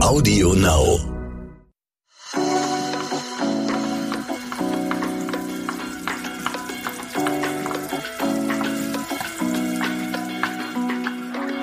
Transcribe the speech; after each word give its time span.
Audio 0.00 0.54
Now. 0.54 1.00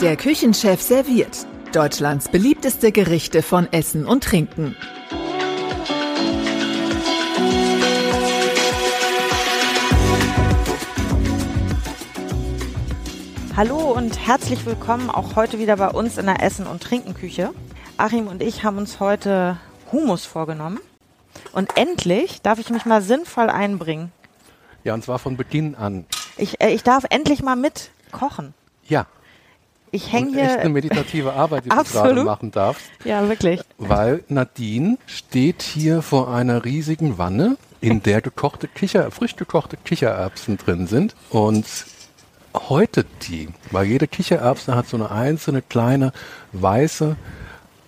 Der 0.02 0.18
Küchenchef 0.18 0.82
serviert 0.82 1.48
Deutschlands 1.71 2.28
beliebteste 2.28 2.92
Gerichte 2.92 3.42
von 3.42 3.71
Essen 3.71 4.06
und 4.06 4.26
Trinken. 4.26 4.76
Hallo 13.56 13.94
und 13.94 14.20
herzlich 14.28 14.65
willkommen 14.65 15.10
auch 15.10 15.38
heute 15.38 15.58
wieder 15.58 15.78
bei 15.78 15.88
uns 15.88 16.17
in 16.17 16.26
der 16.26 16.44
Essen- 16.44 16.67
und 16.67 16.84
Trinkenküche. 16.84 17.54
Achim 17.98 18.27
und 18.27 18.44
ich 18.44 18.64
haben 18.64 18.77
uns 18.77 18.99
heute 18.99 19.58
Humus 19.91 20.26
vorgenommen. 20.26 20.80
Und 21.52 21.77
endlich 21.77 22.41
darf 22.41 22.59
ich 22.59 22.70
mich 22.70 22.86
mal 22.86 23.02
sinnvoll 23.02 23.49
einbringen. 23.49 24.12
Ja, 24.84 24.94
und 24.94 25.03
zwar 25.03 25.20
von 25.20 25.38
Beginn 25.38 25.76
an. 25.76 26.05
Ich, 26.38 26.62
äh, 26.62 26.70
ich 26.70 26.84
darf 26.84 27.05
endlich 27.09 27.41
mal 27.41 27.55
mit 27.55 27.89
kochen. 28.12 28.53
Ja. 28.88 29.08
Ich 29.91 30.12
hänge 30.12 30.31
hier. 30.31 30.44
echt 30.44 30.58
eine 30.59 30.70
meditative 30.70 31.34
Arbeit, 31.34 31.66
die 31.66 31.70
du 31.70 31.84
gerade 31.91 32.23
machen 32.23 32.52
darfst. 32.52 32.86
Ja, 33.05 33.30
wirklich. 33.30 33.62
Weil 33.77 34.23
Nadine 34.27 34.98
steht 35.05 35.62
hier 35.62 36.02
vor 36.02 36.34
einer 36.34 36.66
riesigen 36.66 37.17
Wanne, 37.17 37.58
in 37.81 38.03
der 38.03 38.22
gekochte 38.22 38.67
Kicher, 38.67 39.09
frisch 39.12 39.36
gekochte 39.36 39.77
Kichererbsen 39.77 40.58
drin 40.58 40.88
sind. 40.88 41.16
Und 41.30 41.66
häutet 42.53 43.08
die, 43.27 43.50
weil 43.72 43.86
jede 43.86 44.08
Kichererbse 44.08 44.75
hat 44.75 44.88
so 44.88 44.98
eine 44.98 45.12
einzelne 45.12 45.62
kleine 45.62 46.12
weiße, 46.52 47.16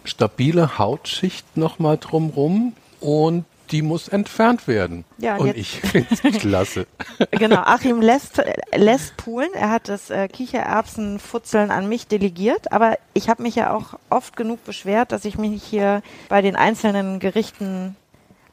stabile 0.09 0.77
Hautschicht 0.77 1.57
nochmal 1.57 1.97
drumrum 1.97 2.73
und 2.99 3.45
die 3.71 3.81
muss 3.81 4.07
entfernt 4.07 4.67
werden. 4.67 5.03
Ja, 5.17 5.35
und 5.35 5.49
und 5.49 5.57
ich 5.57 5.81
finde 5.81 6.07
es 6.09 6.21
klasse. 6.39 6.87
Genau, 7.31 7.57
Achim 7.57 8.01
lässt, 8.01 8.41
lässt 8.73 9.17
poolen. 9.17 9.49
Er 9.53 9.69
hat 9.69 9.89
das 9.89 10.09
äh, 10.09 10.27
Kichererbsenfutzeln 10.27 11.71
an 11.71 11.89
mich 11.89 12.07
delegiert, 12.07 12.71
aber 12.71 12.97
ich 13.13 13.29
habe 13.29 13.43
mich 13.43 13.55
ja 13.55 13.73
auch 13.73 13.99
oft 14.09 14.37
genug 14.37 14.63
beschwert, 14.63 15.11
dass 15.11 15.25
ich 15.25 15.37
mich 15.37 15.63
hier 15.63 16.01
bei 16.29 16.41
den 16.41 16.55
einzelnen 16.55 17.19
Gerichten 17.19 17.95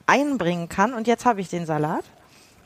einbringen 0.07 0.69
kann. 0.69 0.95
Und 0.95 1.07
jetzt 1.07 1.25
habe 1.25 1.41
ich 1.41 1.49
den 1.49 1.67
Salat. 1.67 2.05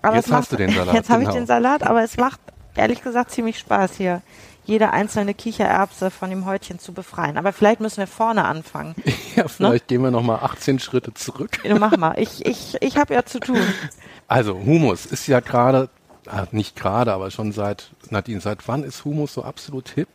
Aber 0.03 0.17
Jetzt 0.17 0.27
es 0.27 0.31
macht, 0.31 0.41
hast 0.43 0.53
du 0.53 0.57
den 0.57 0.71
Salat, 0.71 0.95
Jetzt 0.95 1.11
habe 1.11 1.23
ich 1.23 1.29
genau. 1.29 1.41
den 1.41 1.47
Salat, 1.47 1.83
aber 1.83 2.03
es 2.03 2.17
macht 2.17 2.41
ehrlich 2.77 3.03
gesagt 3.03 3.31
ziemlich 3.31 3.59
Spaß 3.59 3.97
hier, 3.97 4.23
jede 4.69 4.93
einzelne 4.93 5.33
Kichererbse 5.33 6.11
von 6.11 6.29
dem 6.29 6.45
Häutchen 6.45 6.79
zu 6.79 6.93
befreien. 6.93 7.39
Aber 7.39 7.53
vielleicht 7.55 7.81
müssen 7.81 7.99
wir 7.99 8.07
vorne 8.07 8.45
anfangen. 8.45 8.95
Ja, 9.37 9.47
vielleicht 9.47 9.87
gehen 9.87 10.03
wir 10.03 10.11
nochmal 10.11 10.41
18 10.43 10.81
Schritte 10.81 11.15
zurück. 11.15 11.61
Mach 11.79 11.97
mal, 11.97 12.19
ich, 12.19 12.45
ich, 12.45 12.77
ich 12.81 12.97
habe 12.97 13.15
ja 13.15 13.25
zu 13.25 13.39
tun. 13.39 13.61
Also 14.27 14.59
Humus 14.59 15.07
ist 15.07 15.27
ja 15.29 15.41
gerade, 15.41 15.89
äh, 16.27 16.45
nicht 16.51 16.75
gerade, 16.77 17.13
aber 17.13 17.31
schon 17.31 17.53
seit, 17.53 17.91
Nadine, 18.11 18.41
seit 18.41 18.67
wann 18.67 18.83
ist 18.83 19.05
Humus 19.05 19.33
so 19.33 19.43
absolut 19.45 19.89
hip? 19.91 20.09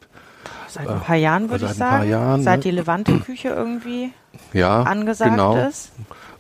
Seit 0.68 0.88
ein 0.90 1.00
paar 1.00 1.16
Jahren 1.16 1.50
würde 1.50 1.66
seit 1.66 1.76
ich 1.76 1.82
ein 1.82 1.90
paar 1.90 2.00
sagen. 2.00 2.10
Jahren, 2.12 2.44
Seit 2.44 2.58
ne? 2.58 2.64
die 2.64 2.72
Levante-Küche 2.72 3.48
irgendwie 3.48 4.12
Ja, 4.54 4.84
angesagt 4.84 5.32
genau. 5.32 5.56
ist. 5.56 5.92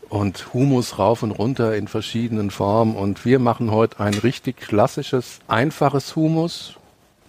Und 0.10 0.54
Humus 0.54 1.00
rauf 1.00 1.24
und 1.24 1.32
runter 1.32 1.76
in 1.76 1.88
verschiedenen 1.88 2.52
Formen. 2.52 2.96
Und 2.96 3.26
wir 3.26 3.40
machen 3.40 3.72
heute 3.72 4.00
ein 4.02 4.14
richtig 4.14 4.58
klassisches, 4.58 5.40
einfaches 5.48 6.16
Humus. 6.16 6.76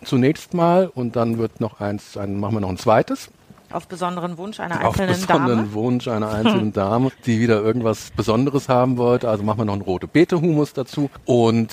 Zunächst 0.04 0.54
mal 0.54 0.90
und 0.94 1.16
dann 1.16 1.38
wird 1.38 1.60
noch 1.60 1.80
eins, 1.80 2.16
ein, 2.16 2.38
machen 2.38 2.54
wir 2.54 2.60
noch 2.60 2.68
ein 2.68 2.78
zweites. 2.78 3.30
Auf 3.70 3.88
besonderen 3.88 4.38
Wunsch 4.38 4.60
einer 4.60 4.86
Auf 4.86 4.98
einzelnen 5.00 5.20
besonderen 5.20 5.58
Dame. 5.58 5.72
Wunsch 5.72 6.08
einer 6.08 6.30
einzelnen 6.32 6.72
Dame, 6.72 7.10
die 7.26 7.40
wieder 7.40 7.60
irgendwas 7.60 8.12
Besonderes 8.16 8.68
haben 8.68 8.98
wollte. 8.98 9.28
Also 9.28 9.42
machen 9.42 9.58
wir 9.58 9.64
noch 9.64 9.72
einen 9.72 9.82
rote 9.82 10.06
Beete 10.06 10.40
Humus 10.40 10.72
dazu. 10.72 11.10
Und 11.24 11.72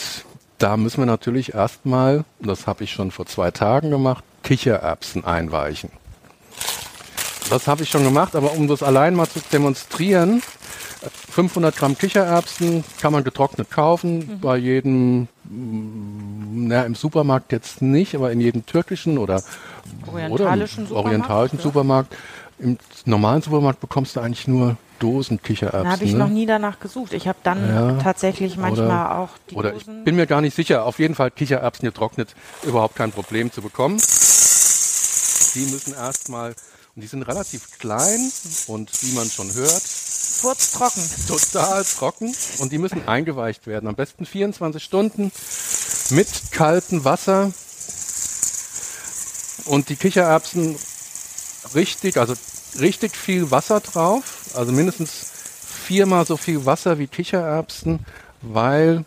da 0.57 0.77
müssen 0.77 0.99
wir 0.99 1.05
natürlich 1.05 1.53
erstmal, 1.53 2.23
das 2.39 2.67
habe 2.67 2.83
ich 2.83 2.91
schon 2.91 3.11
vor 3.11 3.25
zwei 3.25 3.51
Tagen 3.51 3.89
gemacht, 3.89 4.23
Kichererbsen 4.43 5.25
einweichen. 5.25 5.91
Das 7.49 7.67
habe 7.67 7.83
ich 7.83 7.89
schon 7.89 8.03
gemacht, 8.03 8.35
aber 8.35 8.53
um 8.53 8.67
das 8.67 8.81
allein 8.81 9.13
mal 9.13 9.27
zu 9.27 9.39
demonstrieren, 9.51 10.41
500 11.31 11.75
Gramm 11.75 11.97
Kichererbsen 11.97 12.83
kann 12.99 13.13
man 13.13 13.23
getrocknet 13.23 13.71
kaufen, 13.71 14.39
bei 14.41 14.57
jedem, 14.57 15.27
mm, 15.45 16.67
na, 16.67 16.83
im 16.83 16.95
Supermarkt 16.95 17.51
jetzt 17.51 17.81
nicht, 17.81 18.15
aber 18.15 18.31
in 18.31 18.41
jedem 18.41 18.65
türkischen 18.65 19.17
oder 19.17 19.41
Orientalischen 20.07 20.83
oder 20.83 20.89
Supermarkt, 20.89 21.05
orientalischen 21.07 21.57
ja. 21.59 21.63
Supermarkt. 21.63 22.15
Im 22.59 22.77
normalen 23.05 23.41
Supermarkt 23.41 23.79
bekommst 23.79 24.15
du 24.15 24.19
eigentlich 24.19 24.47
nur 24.47 24.77
Dosen 24.99 25.41
Kichererbsen. 25.41 25.83
Da 25.85 25.91
habe 25.91 26.03
ich 26.05 26.11
ne? 26.13 26.19
noch 26.19 26.29
nie 26.29 26.45
danach 26.45 26.79
gesucht. 26.79 27.13
Ich 27.13 27.27
habe 27.27 27.39
dann 27.43 27.67
Ja. 27.67 27.93
tatsächlich 28.03 28.55
manchmal 28.57 28.85
Oder- 28.85 29.17
auch 29.17 29.29
die 29.49 29.55
Oder 29.55 29.73
ich 29.73 29.85
Dosen. 29.85 30.03
bin 30.03 30.15
mir 30.15 30.27
gar 30.27 30.41
nicht 30.41 30.55
sicher. 30.55 30.85
Auf 30.85 30.99
jeden 30.99 31.15
Fall 31.15 31.31
Kichererbsen 31.31 31.85
getrocknet, 31.87 32.35
überhaupt 32.63 32.95
kein 32.95 33.11
Problem 33.11 33.51
zu 33.51 33.61
bekommen. 33.63 33.97
Die 35.55 35.65
müssen 35.71 35.93
erstmal, 35.95 36.49
und 36.95 37.01
die 37.01 37.07
sind 37.07 37.23
relativ 37.23 37.79
klein 37.79 38.31
und 38.67 38.91
wie 39.01 39.13
man 39.13 39.27
schon 39.29 39.51
hört, 39.53 39.81
furztrocken. 40.41 41.03
total 41.27 41.83
trocken 41.83 42.35
und 42.59 42.71
die 42.71 42.77
müssen 42.77 43.07
eingeweicht 43.07 43.67
werden. 43.67 43.87
Am 43.87 43.95
besten 43.95 44.25
24 44.25 44.83
Stunden 44.83 45.31
mit 46.09 46.27
kaltem 46.51 47.05
Wasser 47.05 47.51
und 49.65 49.89
die 49.89 49.95
Kichererbsen 49.95 50.75
richtig, 51.75 52.17
also 52.17 52.33
richtig 52.79 53.15
viel 53.15 53.51
Wasser 53.51 53.79
drauf, 53.79 54.51
also 54.55 54.71
mindestens 54.71 55.31
viermal 55.85 56.25
so 56.25 56.37
viel 56.37 56.65
Wasser 56.65 56.97
wie 56.97 57.07
Kichererbsen, 57.07 57.99
weil 58.41 59.05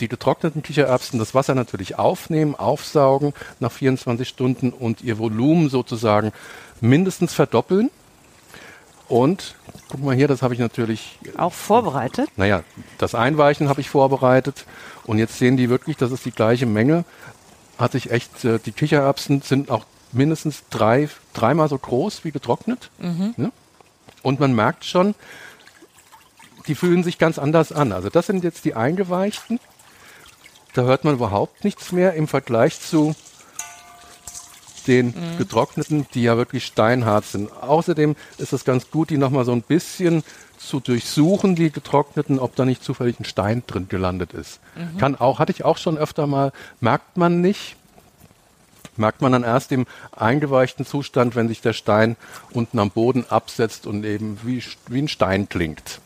die 0.00 0.08
getrockneten 0.08 0.62
Kichererbsen 0.62 1.18
das 1.18 1.34
Wasser 1.34 1.54
natürlich 1.54 1.98
aufnehmen, 1.98 2.54
aufsaugen 2.54 3.32
nach 3.60 3.72
24 3.72 4.28
Stunden 4.28 4.70
und 4.70 5.02
ihr 5.02 5.18
Volumen 5.18 5.70
sozusagen 5.70 6.32
mindestens 6.80 7.32
verdoppeln. 7.32 7.90
Und 9.08 9.54
guck 9.90 10.02
mal 10.02 10.14
hier, 10.14 10.28
das 10.28 10.42
habe 10.42 10.54
ich 10.54 10.60
natürlich 10.60 11.18
Auch 11.36 11.52
vorbereitet. 11.52 12.30
naja, 12.36 12.62
das 12.98 13.14
Einweichen 13.14 13.68
habe 13.68 13.80
ich 13.80 13.90
vorbereitet 13.90 14.64
und 15.04 15.18
jetzt 15.18 15.38
sehen 15.38 15.56
die 15.56 15.68
wirklich, 15.68 15.96
das 15.96 16.10
ist 16.10 16.24
die 16.24 16.30
gleiche 16.30 16.66
Menge. 16.66 17.04
Hatte 17.78 17.98
ich 17.98 18.10
echt, 18.10 18.44
äh, 18.44 18.58
die 18.58 18.72
Kichererbsen 18.72 19.42
sind 19.42 19.70
auch 19.70 19.84
mindestens 20.12 20.62
drei, 20.70 21.08
dreimal 21.34 21.68
so 21.68 21.76
groß 21.76 22.24
wie 22.24 22.30
getrocknet. 22.30 22.90
Ne? 23.36 23.52
Und 24.22 24.40
man 24.40 24.54
merkt 24.54 24.84
schon, 24.84 25.14
die 26.66 26.74
fühlen 26.74 27.02
sich 27.02 27.18
ganz 27.18 27.38
anders 27.38 27.72
an. 27.72 27.92
Also 27.92 28.08
das 28.08 28.26
sind 28.26 28.42
jetzt 28.44 28.64
die 28.64 28.74
eingeweichten. 28.74 29.60
Da 30.72 30.82
hört 30.82 31.04
man 31.04 31.14
überhaupt 31.14 31.64
nichts 31.64 31.92
mehr 31.92 32.14
im 32.14 32.26
Vergleich 32.26 32.80
zu 32.80 33.14
den 34.86 35.14
getrockneten, 35.38 36.06
die 36.14 36.22
ja 36.22 36.36
wirklich 36.36 36.64
steinhart 36.64 37.24
sind. 37.24 37.50
Außerdem 37.52 38.16
ist 38.38 38.52
es 38.52 38.64
ganz 38.64 38.90
gut, 38.90 39.10
die 39.10 39.18
nochmal 39.18 39.44
so 39.44 39.52
ein 39.52 39.62
bisschen 39.62 40.22
zu 40.58 40.80
durchsuchen, 40.80 41.54
die 41.56 41.70
getrockneten, 41.70 42.38
ob 42.38 42.56
da 42.56 42.64
nicht 42.64 42.82
zufällig 42.82 43.20
ein 43.20 43.24
Stein 43.24 43.62
drin 43.66 43.88
gelandet 43.88 44.32
ist. 44.32 44.60
Kann 44.98 45.16
auch, 45.16 45.38
hatte 45.38 45.52
ich 45.52 45.64
auch 45.64 45.78
schon 45.78 45.98
öfter 45.98 46.26
mal, 46.26 46.52
merkt 46.80 47.16
man 47.16 47.40
nicht. 47.40 47.76
Merkt 48.96 49.22
man 49.22 49.32
dann 49.32 49.42
erst 49.42 49.72
im 49.72 49.86
eingeweichten 50.12 50.86
Zustand, 50.86 51.34
wenn 51.34 51.48
sich 51.48 51.60
der 51.60 51.72
Stein 51.72 52.16
unten 52.52 52.78
am 52.78 52.90
Boden 52.90 53.26
absetzt 53.28 53.88
und 53.88 54.04
eben 54.04 54.38
wie, 54.44 54.62
wie 54.88 55.02
ein 55.02 55.08
Stein 55.08 55.48
klingt. 55.48 56.00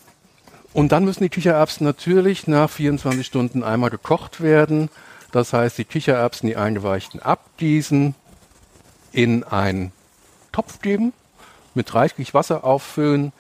Und 0.73 0.93
dann 0.93 1.05
müssen 1.05 1.23
die 1.23 1.29
Kichererbsen 1.29 1.85
natürlich 1.85 2.47
nach 2.47 2.71
24 2.71 3.27
Stunden 3.27 3.63
einmal 3.63 3.91
gekocht 3.91 4.41
werden. 4.41 4.89
Das 5.33 5.53
heißt, 5.53 5.77
die 5.77 5.85
Kichererbsen, 5.85 6.49
die 6.49 6.57
eingeweichten, 6.57 7.21
abgießen, 7.21 8.15
in 9.13 9.45
einen 9.45 9.93
Topf 10.53 10.81
geben, 10.81 11.13
mit 11.75 11.95
reichlich 11.95 12.35
Wasser 12.35 12.65
auffüllen, 12.65 13.33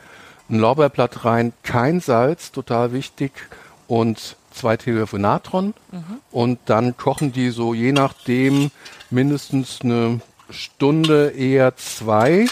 ein 0.50 0.58
Lorbeerblatt 0.58 1.24
rein, 1.24 1.52
kein 1.62 2.00
Salz, 2.00 2.52
total 2.52 2.92
wichtig, 2.92 3.32
und 3.86 4.36
zwei 4.50 4.76
Teelöffel 4.76 5.18
Natron. 5.18 5.74
Und 6.30 6.58
dann 6.66 6.96
kochen 6.96 7.32
die 7.32 7.50
so 7.50 7.74
je 7.74 7.92
nachdem 7.92 8.70
mindestens 9.10 9.80
eine 9.82 10.20
Stunde, 10.50 11.30
eher 11.30 11.76
zwei. 11.76 12.46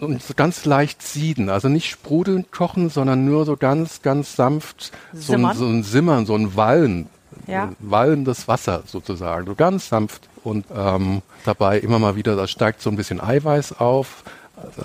Und 0.00 0.22
so 0.22 0.34
ganz 0.34 0.64
leicht 0.64 1.02
sieden, 1.02 1.48
also 1.48 1.68
nicht 1.68 1.88
sprudelnd 1.88 2.50
kochen, 2.52 2.90
sondern 2.90 3.24
nur 3.24 3.46
so 3.46 3.56
ganz, 3.56 4.02
ganz 4.02 4.36
sanft 4.36 4.92
so 5.12 5.32
ein, 5.32 5.38
Simmern? 5.38 5.56
so 5.56 5.66
ein 5.66 5.82
Simmern, 5.82 6.26
so 6.26 6.34
ein 6.34 6.56
Wallen, 6.56 7.08
Ja. 7.46 7.64
ein 7.64 7.76
wallendes 7.78 8.48
Wasser 8.48 8.82
sozusagen, 8.86 9.46
so 9.46 9.54
ganz 9.54 9.88
sanft 9.88 10.28
und 10.44 10.66
ähm, 10.74 11.22
dabei 11.44 11.78
immer 11.78 11.98
mal 11.98 12.16
wieder, 12.16 12.36
da 12.36 12.46
steigt 12.46 12.82
so 12.82 12.90
ein 12.90 12.96
bisschen 12.96 13.20
Eiweiß 13.20 13.80
auf, 13.80 14.24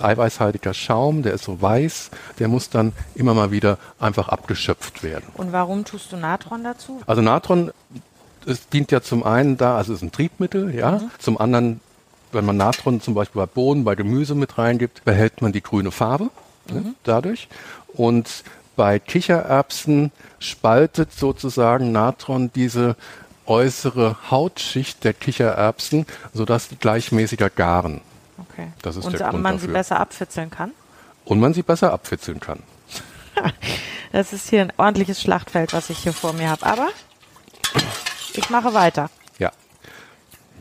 eiweißhaltiger 0.00 0.74
Schaum, 0.74 1.22
der 1.22 1.34
ist 1.34 1.44
so 1.44 1.60
weiß, 1.62 2.10
der 2.38 2.48
muss 2.48 2.70
dann 2.70 2.92
immer 3.14 3.34
mal 3.34 3.50
wieder 3.50 3.78
einfach 3.98 4.28
abgeschöpft 4.28 5.02
werden. 5.02 5.24
Und 5.34 5.52
warum 5.52 5.84
tust 5.84 6.12
du 6.12 6.16
Natron 6.16 6.64
dazu? 6.64 7.00
Also 7.06 7.22
Natron, 7.22 7.70
es 8.46 8.68
dient 8.68 8.90
ja 8.90 9.00
zum 9.00 9.22
einen 9.22 9.56
da, 9.56 9.76
also 9.76 9.92
es 9.92 9.98
ist 9.98 10.02
ein 10.02 10.12
Triebmittel, 10.12 10.74
ja, 10.74 10.92
Mhm. 10.92 11.10
zum 11.18 11.40
anderen 11.40 11.80
wenn 12.32 12.44
man 12.44 12.56
Natron 12.56 13.00
zum 13.00 13.14
Beispiel 13.14 13.40
bei 13.42 13.46
Bohnen, 13.46 13.84
bei 13.84 13.94
Gemüse 13.94 14.34
mit 14.34 14.56
reingibt, 14.58 15.04
behält 15.04 15.42
man 15.42 15.52
die 15.52 15.62
grüne 15.62 15.90
Farbe 15.90 16.30
ne, 16.72 16.94
dadurch. 17.02 17.48
Und 17.92 18.44
bei 18.76 18.98
Kichererbsen 18.98 20.12
spaltet 20.38 21.12
sozusagen 21.12 21.92
Natron 21.92 22.50
diese 22.54 22.96
äußere 23.50 24.16
Hautschicht 24.30 25.04
der 25.04 25.12
Kichererbsen, 25.12 26.06
sodass 26.32 26.68
die 26.68 26.76
gleichmäßiger 26.76 27.50
garen. 27.50 28.00
Okay. 28.38 28.68
Das 28.80 28.96
ist 28.96 29.04
Und 29.04 29.18
der 29.18 29.28
Grund 29.28 29.42
man 29.42 29.58
sie 29.58 29.66
dafür. 29.66 29.78
besser 29.80 30.00
abfitzeln 30.00 30.50
kann? 30.50 30.70
Und 31.24 31.40
man 31.40 31.52
sie 31.52 31.62
besser 31.62 31.92
abfitzeln 31.92 32.40
kann. 32.40 32.62
Das 34.12 34.32
ist 34.32 34.50
hier 34.50 34.62
ein 34.62 34.72
ordentliches 34.76 35.22
Schlachtfeld, 35.22 35.72
was 35.72 35.88
ich 35.88 35.98
hier 35.98 36.12
vor 36.12 36.32
mir 36.32 36.50
habe. 36.50 36.66
Aber 36.66 36.88
ich 38.34 38.50
mache 38.50 38.74
weiter. 38.74 39.08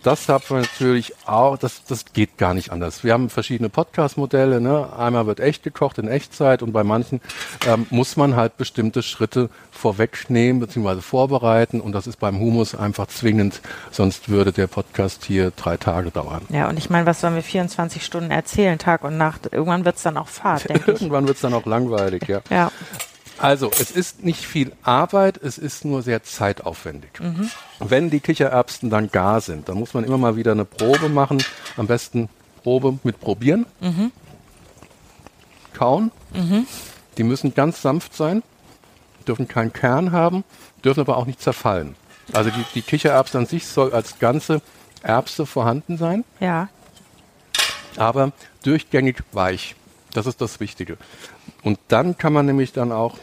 Das 0.03 0.29
hat 0.29 0.49
man 0.49 0.61
natürlich 0.61 1.13
auch, 1.27 1.57
das, 1.57 1.83
das 1.85 2.05
geht 2.13 2.37
gar 2.37 2.53
nicht 2.53 2.71
anders. 2.71 3.03
Wir 3.03 3.13
haben 3.13 3.29
verschiedene 3.29 3.69
Podcast-Modelle. 3.69 4.61
Ne? 4.61 4.89
Einmal 4.97 5.27
wird 5.27 5.39
echt 5.39 5.63
gekocht 5.63 5.97
in 5.97 6.07
Echtzeit 6.07 6.61
und 6.61 6.71
bei 6.71 6.83
manchen 6.83 7.21
ähm, 7.67 7.85
muss 7.89 8.17
man 8.17 8.35
halt 8.35 8.57
bestimmte 8.57 9.03
Schritte 9.03 9.49
vorwegnehmen 9.71 10.59
bzw. 10.59 11.01
vorbereiten 11.01 11.81
und 11.81 11.91
das 11.91 12.07
ist 12.07 12.19
beim 12.19 12.39
Humus 12.39 12.75
einfach 12.75 13.07
zwingend, 13.07 13.61
sonst 13.91 14.29
würde 14.29 14.51
der 14.51 14.67
Podcast 14.67 15.25
hier 15.25 15.51
drei 15.51 15.77
Tage 15.77 16.11
dauern. 16.11 16.41
Ja, 16.49 16.69
und 16.69 16.77
ich 16.77 16.89
meine, 16.89 17.05
was 17.05 17.21
sollen 17.21 17.35
wir 17.35 17.43
24 17.43 18.03
Stunden 18.03 18.31
erzählen, 18.31 18.77
Tag 18.77 19.03
und 19.03 19.17
Nacht? 19.17 19.49
Irgendwann 19.51 19.85
wird 19.85 19.97
es 19.97 20.03
dann 20.03 20.17
auch 20.17 20.27
Fahrt, 20.27 20.69
denke 20.69 20.91
ich. 20.91 21.01
Irgendwann 21.01 21.27
wird 21.27 21.35
es 21.35 21.41
dann 21.41 21.53
auch 21.53 21.65
langweilig, 21.65 22.27
ja. 22.27 22.41
Ja. 22.49 22.71
Also, 23.41 23.71
es 23.71 23.91
ist 23.91 24.23
nicht 24.23 24.45
viel 24.45 24.73
Arbeit, 24.83 25.37
es 25.41 25.57
ist 25.57 25.85
nur 25.85 26.01
sehr 26.01 26.23
zeitaufwendig. 26.23 27.11
Wenn 27.79 28.09
die 28.09 28.19
Kichererbsen 28.19 28.89
dann 28.89 29.09
gar 29.11 29.39
sind, 29.41 29.69
dann 29.69 29.77
muss 29.77 29.93
man 29.93 30.03
immer 30.03 30.17
mal 30.17 30.35
wieder 30.35 30.51
eine 30.51 30.65
Probe 30.65 31.09
machen. 31.09 31.43
Am 31.77 31.87
besten 31.87 32.29
Probe 32.63 32.99
mit 33.03 33.19
probieren. 33.19 33.65
Kauen. 35.73 36.11
Die 37.17 37.23
müssen 37.23 37.53
ganz 37.53 37.81
sanft 37.81 38.15
sein, 38.15 38.43
dürfen 39.27 39.47
keinen 39.47 39.73
Kern 39.73 40.11
haben, 40.11 40.43
dürfen 40.83 41.01
aber 41.01 41.17
auch 41.17 41.25
nicht 41.25 41.41
zerfallen. 41.41 41.95
Also 42.33 42.49
die, 42.49 42.63
die 42.75 42.81
Kichererbsen 42.81 43.41
an 43.41 43.45
sich 43.45 43.65
soll 43.67 43.93
als 43.93 44.19
ganze 44.19 44.61
Erbse 45.01 45.45
vorhanden 45.45 45.97
sein 45.97 46.25
Ja. 46.39 46.69
aber 47.97 48.31
durchgängig 48.63 49.17
weich. 49.31 49.75
Das 50.13 50.25
ist 50.27 50.41
das 50.41 50.59
Wichtige. 50.59 50.97
Und 51.63 51.79
dann 51.87 52.17
kann 52.17 52.33
man 52.33 52.45
nämlich 52.45 52.71
dann 52.73 52.91
auch, 52.91 53.17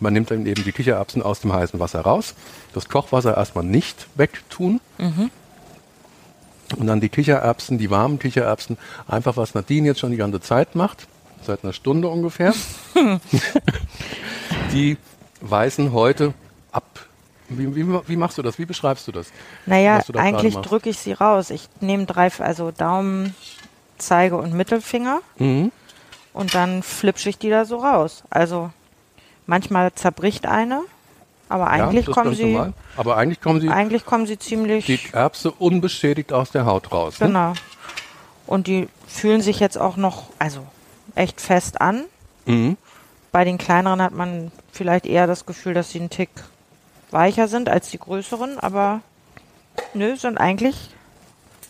man 0.00 0.12
nimmt 0.12 0.30
dann 0.30 0.46
eben 0.46 0.64
die 0.64 0.72
Kichererbsen 0.72 1.22
aus 1.22 1.40
dem 1.40 1.52
heißen 1.52 1.78
Wasser 1.80 2.00
raus, 2.00 2.34
das 2.72 2.88
Kochwasser 2.88 3.36
erstmal 3.36 3.64
nicht 3.64 4.06
wegtun. 4.14 4.80
Und 6.76 6.86
dann 6.86 7.00
die 7.00 7.08
Kichererbsen, 7.08 7.78
die 7.78 7.90
warmen 7.90 8.18
Kichererbsen, 8.18 8.78
einfach 9.06 9.36
was 9.36 9.54
Nadine 9.54 9.88
jetzt 9.88 10.00
schon 10.00 10.10
die 10.10 10.16
ganze 10.16 10.40
Zeit 10.40 10.74
macht, 10.74 11.06
seit 11.42 11.64
einer 11.64 11.72
Stunde 11.72 12.08
ungefähr. 12.08 12.54
die 14.72 14.96
weißen 15.40 15.92
heute 15.92 16.34
ab. 16.70 16.84
Wie, 17.48 17.74
wie, 17.76 17.86
wie 18.06 18.16
machst 18.16 18.38
du 18.38 18.42
das? 18.42 18.58
Wie 18.58 18.64
beschreibst 18.64 19.06
du 19.08 19.12
das? 19.12 19.26
Naja, 19.66 20.00
du 20.06 20.18
eigentlich 20.18 20.56
drücke 20.56 20.88
ich 20.88 20.98
sie 20.98 21.12
raus. 21.12 21.50
Ich 21.50 21.68
nehme 21.80 22.06
drei, 22.06 22.30
also 22.38 22.70
Daumen, 22.70 23.34
Zeige 23.98 24.36
und 24.36 24.54
Mittelfinger 24.54 25.20
Mhm. 25.38 25.70
und 26.32 26.54
dann 26.54 26.82
flipsche 26.82 27.28
ich 27.28 27.38
die 27.38 27.50
da 27.50 27.64
so 27.66 27.76
raus. 27.76 28.22
Also 28.30 28.70
manchmal 29.46 29.92
zerbricht 29.94 30.46
eine, 30.46 30.82
aber 31.48 31.68
eigentlich 31.68 32.06
ja, 32.06 32.12
kommen 32.12 32.34
sie, 32.34 32.52
normal. 32.52 32.72
Aber 32.96 33.16
eigentlich 33.16 33.40
kommen 33.40 33.60
sie 33.60 33.68
eigentlich 33.68 34.06
kommen 34.06 34.26
sie 34.26 34.38
ziemlich 34.38 34.86
die 34.86 35.00
Erbse 35.12 35.50
unbeschädigt 35.50 36.32
aus 36.32 36.50
der 36.50 36.64
Haut 36.64 36.92
raus. 36.92 37.20
Ne? 37.20 37.26
genau. 37.26 37.52
Und 38.46 38.66
die 38.66 38.88
fühlen 39.06 39.40
sich 39.40 39.60
jetzt 39.60 39.78
auch 39.78 39.96
noch, 39.96 40.24
also 40.38 40.66
echt 41.14 41.40
fest 41.40 41.80
an. 41.80 42.04
Mhm. 42.46 42.76
Bei 43.30 43.44
den 43.44 43.58
kleineren 43.58 44.02
hat 44.02 44.12
man 44.12 44.50
vielleicht 44.72 45.06
eher 45.06 45.26
das 45.26 45.46
Gefühl, 45.46 45.74
dass 45.74 45.90
sie 45.90 46.00
einen 46.00 46.10
Tick 46.10 46.30
weicher 47.10 47.48
sind 47.48 47.68
als 47.68 47.90
die 47.90 47.98
größeren, 47.98 48.58
aber 48.58 49.00
nö, 49.94 50.16
sind 50.16 50.38
eigentlich 50.38 50.90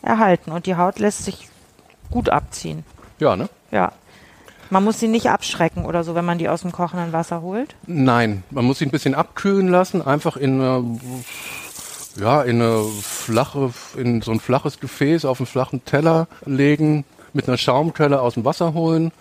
erhalten 0.02 0.50
und 0.50 0.66
die 0.66 0.76
Haut 0.76 0.98
lässt 0.98 1.24
sich 1.24 1.48
gut 2.10 2.28
abziehen. 2.28 2.84
Ja, 3.18 3.36
ne? 3.36 3.48
Ja. 3.70 3.92
Man 4.72 4.84
muss 4.84 4.98
sie 4.98 5.08
nicht 5.08 5.28
abschrecken 5.28 5.84
oder 5.84 6.02
so, 6.02 6.14
wenn 6.14 6.24
man 6.24 6.38
die 6.38 6.48
aus 6.48 6.62
dem 6.62 6.72
kochenden 6.72 7.12
Wasser 7.12 7.42
holt. 7.42 7.74
Nein, 7.86 8.42
man 8.50 8.64
muss 8.64 8.78
sie 8.78 8.86
ein 8.86 8.90
bisschen 8.90 9.14
abkühlen 9.14 9.68
lassen, 9.68 10.00
einfach 10.00 10.38
in 10.38 10.62
eine, 10.62 10.98
ja, 12.18 12.40
in 12.42 12.62
eine 12.62 12.82
flache, 13.02 13.70
in 13.96 14.22
so 14.22 14.30
ein 14.32 14.40
flaches 14.40 14.80
Gefäß 14.80 15.26
auf 15.26 15.40
einen 15.40 15.46
flachen 15.46 15.84
Teller 15.84 16.26
legen, 16.46 17.04
mit 17.34 17.48
einer 17.48 17.58
Schaumquelle 17.58 18.22
aus 18.22 18.32
dem 18.34 18.46
Wasser 18.46 18.72
holen, 18.72 19.12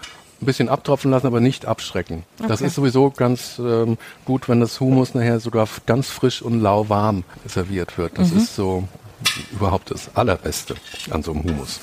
ein 0.42 0.46
bisschen 0.46 0.70
abtropfen 0.70 1.12
lassen, 1.12 1.28
aber 1.28 1.42
nicht 1.42 1.66
abschrecken. 1.66 2.24
Das 2.38 2.60
Okay. 2.62 2.68
ist 2.68 2.76
sowieso 2.76 3.12
ganz 3.12 3.60
ähm, 3.60 3.98
gut, 4.24 4.48
wenn 4.48 4.62
das 4.62 4.80
Humus 4.80 5.14
nachher 5.14 5.42
sogar 5.42 5.68
ganz 5.86 6.08
frisch 6.08 6.42
und 6.42 6.62
lauwarm 6.62 7.26
serviert 7.46 7.98
wird. 7.98 8.18
Das 8.18 8.32
ist 8.32 8.56
so 8.56 8.88
überhaupt 9.52 9.92
das 9.92 10.10
Allerbeste 10.16 10.76
an 11.10 11.24
so 11.24 11.34
einem 11.34 11.44
Humus. 11.44 11.82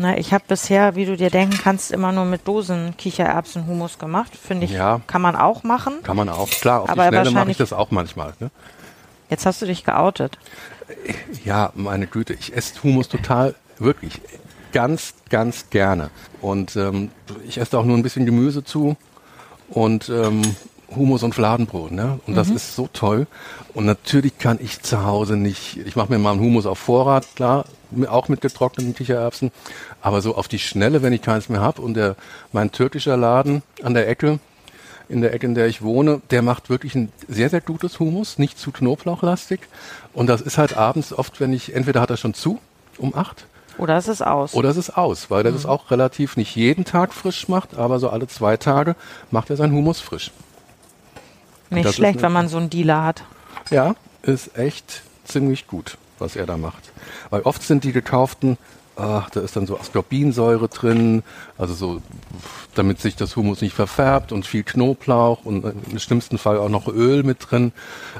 Na, 0.00 0.16
ich 0.16 0.32
habe 0.32 0.44
bisher, 0.48 0.96
wie 0.96 1.04
du 1.04 1.14
dir 1.14 1.28
denken 1.28 1.58
kannst, 1.62 1.92
immer 1.92 2.10
nur 2.10 2.24
mit 2.24 2.48
Dosen 2.48 2.96
Kichererbsenhumus 2.96 3.98
gemacht. 3.98 4.34
Finde 4.34 4.64
ich, 4.64 4.72
Ja. 4.72 5.02
kann 5.06 5.20
man 5.20 5.36
auch 5.36 5.62
machen. 5.62 6.02
Kann 6.02 6.16
man 6.16 6.30
auch, 6.30 6.48
klar, 6.48 6.80
auf 6.80 6.88
Aber 6.88 7.02
die 7.02 7.08
Schnelle 7.16 7.30
mache 7.32 7.50
ich 7.50 7.58
das 7.58 7.74
auch 7.74 7.90
manchmal. 7.90 8.32
Ne? 8.40 8.50
Jetzt 9.28 9.44
hast 9.44 9.60
du 9.60 9.66
dich 9.66 9.84
geoutet. 9.84 10.38
Ja, 11.44 11.70
meine 11.74 12.06
Güte, 12.06 12.32
ich 12.32 12.56
esse 12.56 12.82
Hummus 12.82 13.10
total, 13.10 13.54
wirklich, 13.78 14.22
ganz, 14.72 15.12
ganz 15.28 15.68
gerne. 15.68 16.08
Und 16.40 16.76
ähm, 16.76 17.10
ich 17.46 17.58
esse 17.58 17.78
auch 17.78 17.84
nur 17.84 17.98
ein 17.98 18.02
bisschen 18.02 18.24
Gemüse 18.24 18.64
zu 18.64 18.96
und 19.68 20.08
ähm, 20.08 20.40
Hummus 20.94 21.22
und 21.22 21.34
Fladenbrot. 21.34 21.92
Ne? 21.92 22.20
Und 22.26 22.36
das 22.36 22.50
ist 22.50 22.74
so 22.74 22.88
toll. 22.92 23.26
Und 23.74 23.86
natürlich 23.86 24.38
kann 24.38 24.58
ich 24.60 24.82
zu 24.82 25.04
Hause 25.04 25.36
nicht, 25.36 25.78
ich 25.86 25.96
mache 25.96 26.12
mir 26.12 26.18
mal 26.18 26.32
einen 26.32 26.40
Hummus 26.40 26.66
auf 26.66 26.78
Vorrat, 26.78 27.26
klar, 27.36 27.64
auch 28.08 28.28
mit 28.28 28.40
getrockneten 28.40 28.94
Kichererbsen, 28.94 29.50
aber 30.02 30.20
so 30.20 30.36
auf 30.36 30.48
die 30.48 30.58
Schnelle, 30.58 31.02
wenn 31.02 31.12
ich 31.12 31.22
keins 31.22 31.48
mehr 31.48 31.60
habe. 31.60 31.82
Und 31.82 31.94
der, 31.94 32.16
mein 32.52 32.72
türkischer 32.72 33.16
Laden 33.16 33.62
an 33.82 33.94
der 33.94 34.08
Ecke, 34.08 34.38
in 35.08 35.20
der 35.20 35.34
Ecke, 35.34 35.46
in 35.46 35.54
der 35.54 35.66
ich 35.66 35.82
wohne, 35.82 36.20
der 36.30 36.42
macht 36.42 36.70
wirklich 36.70 36.94
ein 36.94 37.10
sehr, 37.28 37.50
sehr 37.50 37.60
gutes 37.60 37.98
Humus, 37.98 38.38
nicht 38.38 38.58
zu 38.58 38.70
knoblauchlastig. 38.70 39.60
Und 40.12 40.28
das 40.28 40.40
ist 40.40 40.56
halt 40.56 40.76
abends 40.76 41.12
oft, 41.12 41.40
wenn 41.40 41.52
ich, 41.52 41.74
entweder 41.74 42.00
hat 42.00 42.10
er 42.10 42.16
schon 42.16 42.34
zu 42.34 42.60
um 42.98 43.14
acht 43.14 43.46
Oder 43.78 43.96
ist 43.96 44.08
es 44.08 44.20
aus? 44.22 44.54
oder 44.54 44.68
es 44.68 44.76
ist 44.76 44.90
aus, 44.96 45.30
weil 45.30 45.44
er 45.46 45.52
das 45.52 45.64
auch 45.66 45.90
relativ 45.90 46.36
nicht 46.36 46.54
jeden 46.54 46.84
Tag 46.84 47.14
frisch 47.14 47.48
macht, 47.48 47.76
aber 47.76 47.98
so 47.98 48.10
alle 48.10 48.28
zwei 48.28 48.56
Tage 48.56 48.94
macht 49.30 49.50
er 49.50 49.56
sein 49.56 49.72
Humus 49.72 50.00
frisch. 50.00 50.30
Nicht 51.70 51.94
schlecht, 51.94 52.16
eine- 52.18 52.22
wenn 52.22 52.32
man 52.32 52.48
so 52.48 52.58
einen 52.58 52.70
Dealer 52.70 53.04
hat. 53.04 53.24
Ja, 53.70 53.94
ist 54.22 54.56
echt 54.58 55.02
ziemlich 55.24 55.66
gut, 55.66 55.96
was 56.18 56.36
er 56.36 56.46
da 56.46 56.56
macht. 56.56 56.92
Weil 57.30 57.42
oft 57.42 57.62
sind 57.62 57.84
die 57.84 57.92
gekauften, 57.92 58.58
ach, 58.96 59.30
da 59.30 59.40
ist 59.40 59.56
dann 59.56 59.66
so 59.66 59.78
Ascorbinsäure 59.78 60.68
drin, 60.68 61.22
also 61.56 61.74
so, 61.74 62.02
damit 62.74 63.00
sich 63.00 63.16
das 63.16 63.36
Humus 63.36 63.60
nicht 63.62 63.74
verfärbt 63.74 64.32
und 64.32 64.46
viel 64.46 64.62
Knoblauch 64.62 65.44
und 65.44 65.64
im 65.90 65.98
schlimmsten 65.98 66.38
Fall 66.38 66.58
auch 66.58 66.68
noch 66.68 66.88
Öl 66.88 67.22
mit 67.22 67.38
drin. 67.50 67.72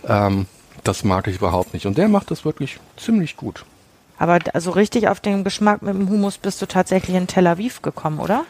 Ähm, 0.09 0.47
das 0.85 1.04
mag 1.04 1.26
ich 1.26 1.37
überhaupt 1.37 1.75
nicht. 1.75 1.87
Und 1.87 1.99
der 1.99 2.09
macht 2.09 2.30
das 2.30 2.45
wirklich 2.45 2.78
ziemlich 2.97 3.37
gut. 3.37 3.64
Aber 4.19 4.38
so 4.59 4.71
richtig 4.71 5.09
auf 5.09 5.21
den 5.21 5.45
Geschmack 5.45 5.83
mit 5.83 5.95
dem 5.95 6.09
Humus 6.09 6.38
bist 6.38 6.61
du 6.62 6.66
tatsächlich 6.66 7.16
in 7.16 7.26
Tel 7.26 7.47
Aviv 7.47 7.83
gekommen, 7.83 8.19
oder? 8.21 8.45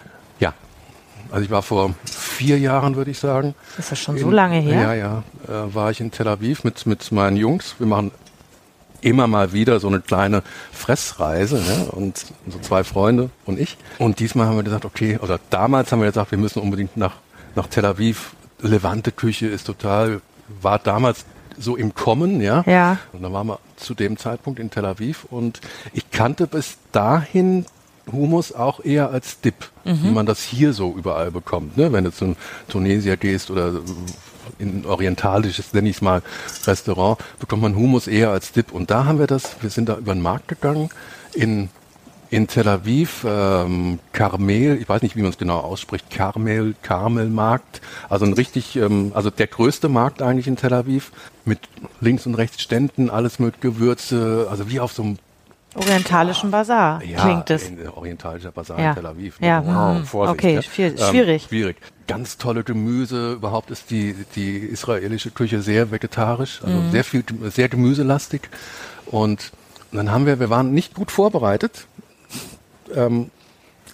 Also 1.31 1.45
ich 1.45 1.51
war 1.51 1.63
vor 1.63 1.95
vier 2.05 2.59
Jahren, 2.59 2.97
würde 2.97 3.11
ich 3.11 3.19
sagen. 3.19 3.55
Ist 3.79 3.93
das 3.93 3.99
schon 3.99 4.19
so 4.19 4.31
lange 4.31 4.59
her? 4.59 4.81
Ja, 4.81 4.95
ja. 4.95 5.23
Äh, 5.47 5.75
war 5.75 5.91
ich 5.91 6.01
in 6.01 6.11
Tel 6.11 6.29
Aviv 6.29 6.65
mit, 6.65 6.87
mit 6.87 7.13
meinen 7.13 7.37
Jungs. 7.37 7.77
Wir 7.79 7.87
machen 7.87 8.11
immer 9.01 9.27
mal 9.27 9.53
wieder 9.53 9.81
so 9.81 9.89
eine 9.89 10.01
kleine 10.01 10.43
Fressreise, 10.73 11.57
ne? 11.57 11.91
Und 11.93 12.27
so 12.49 12.59
zwei 12.59 12.85
Freunde 12.85 13.31
und 13.47 13.59
ich. 13.59 13.77
Und 13.99 14.19
diesmal 14.19 14.47
haben 14.47 14.57
wir 14.57 14.63
gesagt, 14.63 14.85
okay, 14.85 15.19
oder 15.21 15.39
damals 15.51 15.93
haben 15.93 16.01
wir 16.01 16.09
gesagt, 16.09 16.31
wir 16.31 16.39
müssen 16.39 16.61
unbedingt 16.61 16.97
nach, 16.97 17.15
nach 17.55 17.67
Tel 17.67 17.85
Aviv. 17.85 18.35
Levante 18.61 19.11
Küche 19.11 19.47
ist 19.47 19.67
total, 19.67 20.21
war 20.61 20.79
damals 20.79 21.25
so 21.59 21.77
im 21.77 21.95
Kommen, 21.95 22.41
ja. 22.41 22.63
Ja. 22.67 22.99
Und 23.13 23.23
dann 23.23 23.33
waren 23.33 23.47
wir 23.47 23.59
zu 23.77 23.95
dem 23.95 24.17
Zeitpunkt 24.17 24.59
in 24.59 24.71
Tel 24.71 24.85
Aviv 24.85 25.27
und 25.31 25.61
ich 25.93 26.11
kannte 26.11 26.47
bis 26.47 26.77
dahin 26.93 27.65
Humus 28.13 28.53
auch 28.53 28.85
eher 28.85 29.11
als 29.11 29.41
Dip, 29.41 29.71
wie 29.85 30.11
man 30.11 30.27
das 30.27 30.43
hier 30.43 30.73
so 30.73 30.95
überall 30.97 31.31
bekommt. 31.31 31.77
Ne? 31.77 31.93
Wenn 31.93 32.05
du 32.05 32.13
zu 32.13 32.37
Tunesier 32.69 33.17
gehst 33.17 33.51
oder 33.51 33.73
in 34.59 34.81
ein 34.81 34.87
orientalisches, 34.87 35.73
nenne 35.73 35.89
ich 35.89 35.97
es 35.97 36.03
mal, 36.03 36.23
Restaurant, 36.67 37.19
bekommt 37.39 37.63
man 37.63 37.77
Humus 37.77 38.07
eher 38.07 38.31
als 38.31 38.53
Dip. 38.53 38.73
Und 38.73 38.91
da 38.91 39.05
haben 39.05 39.19
wir 39.19 39.27
das, 39.27 39.57
wir 39.61 39.71
sind 39.71 39.89
da 39.89 39.97
über 39.97 40.15
den 40.15 40.23
Markt 40.23 40.49
gegangen 40.49 40.91
in, 41.35 41.69
in 42.31 42.47
Tel 42.47 42.69
Aviv, 42.69 43.25
ähm, 43.27 43.99
Carmel, 44.13 44.79
ich 44.81 44.89
weiß 44.89 45.03
nicht, 45.03 45.17
wie 45.17 45.23
man 45.23 45.31
es 45.31 45.39
genau 45.39 45.59
ausspricht, 45.59 46.11
Carmel, 46.11 46.75
Carmelmarkt, 46.83 47.81
also 48.09 48.25
ein 48.25 48.33
richtig, 48.33 48.77
ähm, 48.77 49.13
also 49.15 49.31
der 49.31 49.47
größte 49.47 49.89
Markt 49.89 50.23
eigentlich 50.23 50.47
in 50.47 50.57
Tel 50.57 50.75
Aviv, 50.75 51.13
mit 51.45 51.61
links 52.01 52.27
und 52.27 52.35
rechts 52.35 52.63
Ständen, 52.63 53.11
alles 53.11 53.39
mit 53.39 53.61
Gewürze, 53.61 54.47
also 54.51 54.69
wie 54.69 54.81
auf 54.81 54.93
so 54.93 55.03
einem 55.03 55.19
Orientalischen 55.75 56.51
Bazar 56.51 57.03
Ja, 57.05 57.21
klingt 57.21 57.51
es. 57.51 57.69
in- 57.69 57.89
orientalischer 57.89 58.51
Basar 58.51 58.79
Ja. 58.81 58.89
in 58.91 58.95
Tel 58.97 59.07
Aviv. 59.07 59.39
ne? 59.41 59.47
Ja, 59.47 59.65
Wow, 59.65 59.99
mhm. 60.01 60.05
Vorsicht, 60.07 60.39
Okay, 60.39 60.55
ja. 60.57 60.61
schwier- 60.63 60.99
schwierig. 61.11 61.45
schwierig. 61.45 61.77
Ganz 62.09 62.39
tolle 62.39 62.65
Gemüse. 62.65 63.35
Überhaupt 63.35 63.71
ist 63.71 63.91
die, 63.91 64.15
die 64.35 64.57
israelische 64.59 65.31
Küche 65.31 65.63
sehr 65.63 65.91
vegetarisch, 65.93 66.61
also 66.65 66.77
Mhm. 66.77 66.91
sehr 66.91 67.05
viel, 67.05 67.25
sehr 67.51 67.69
gemüselastig. 67.69 68.43
Und 69.07 69.53
dann 69.93 70.11
haben 70.11 70.27
wir, 70.27 70.41
wir 70.41 70.51
waren 70.51 70.73
nicht 70.73 70.95
gut 70.95 71.11
vorbereitet. 71.13 71.87
Ähm, 72.95 73.31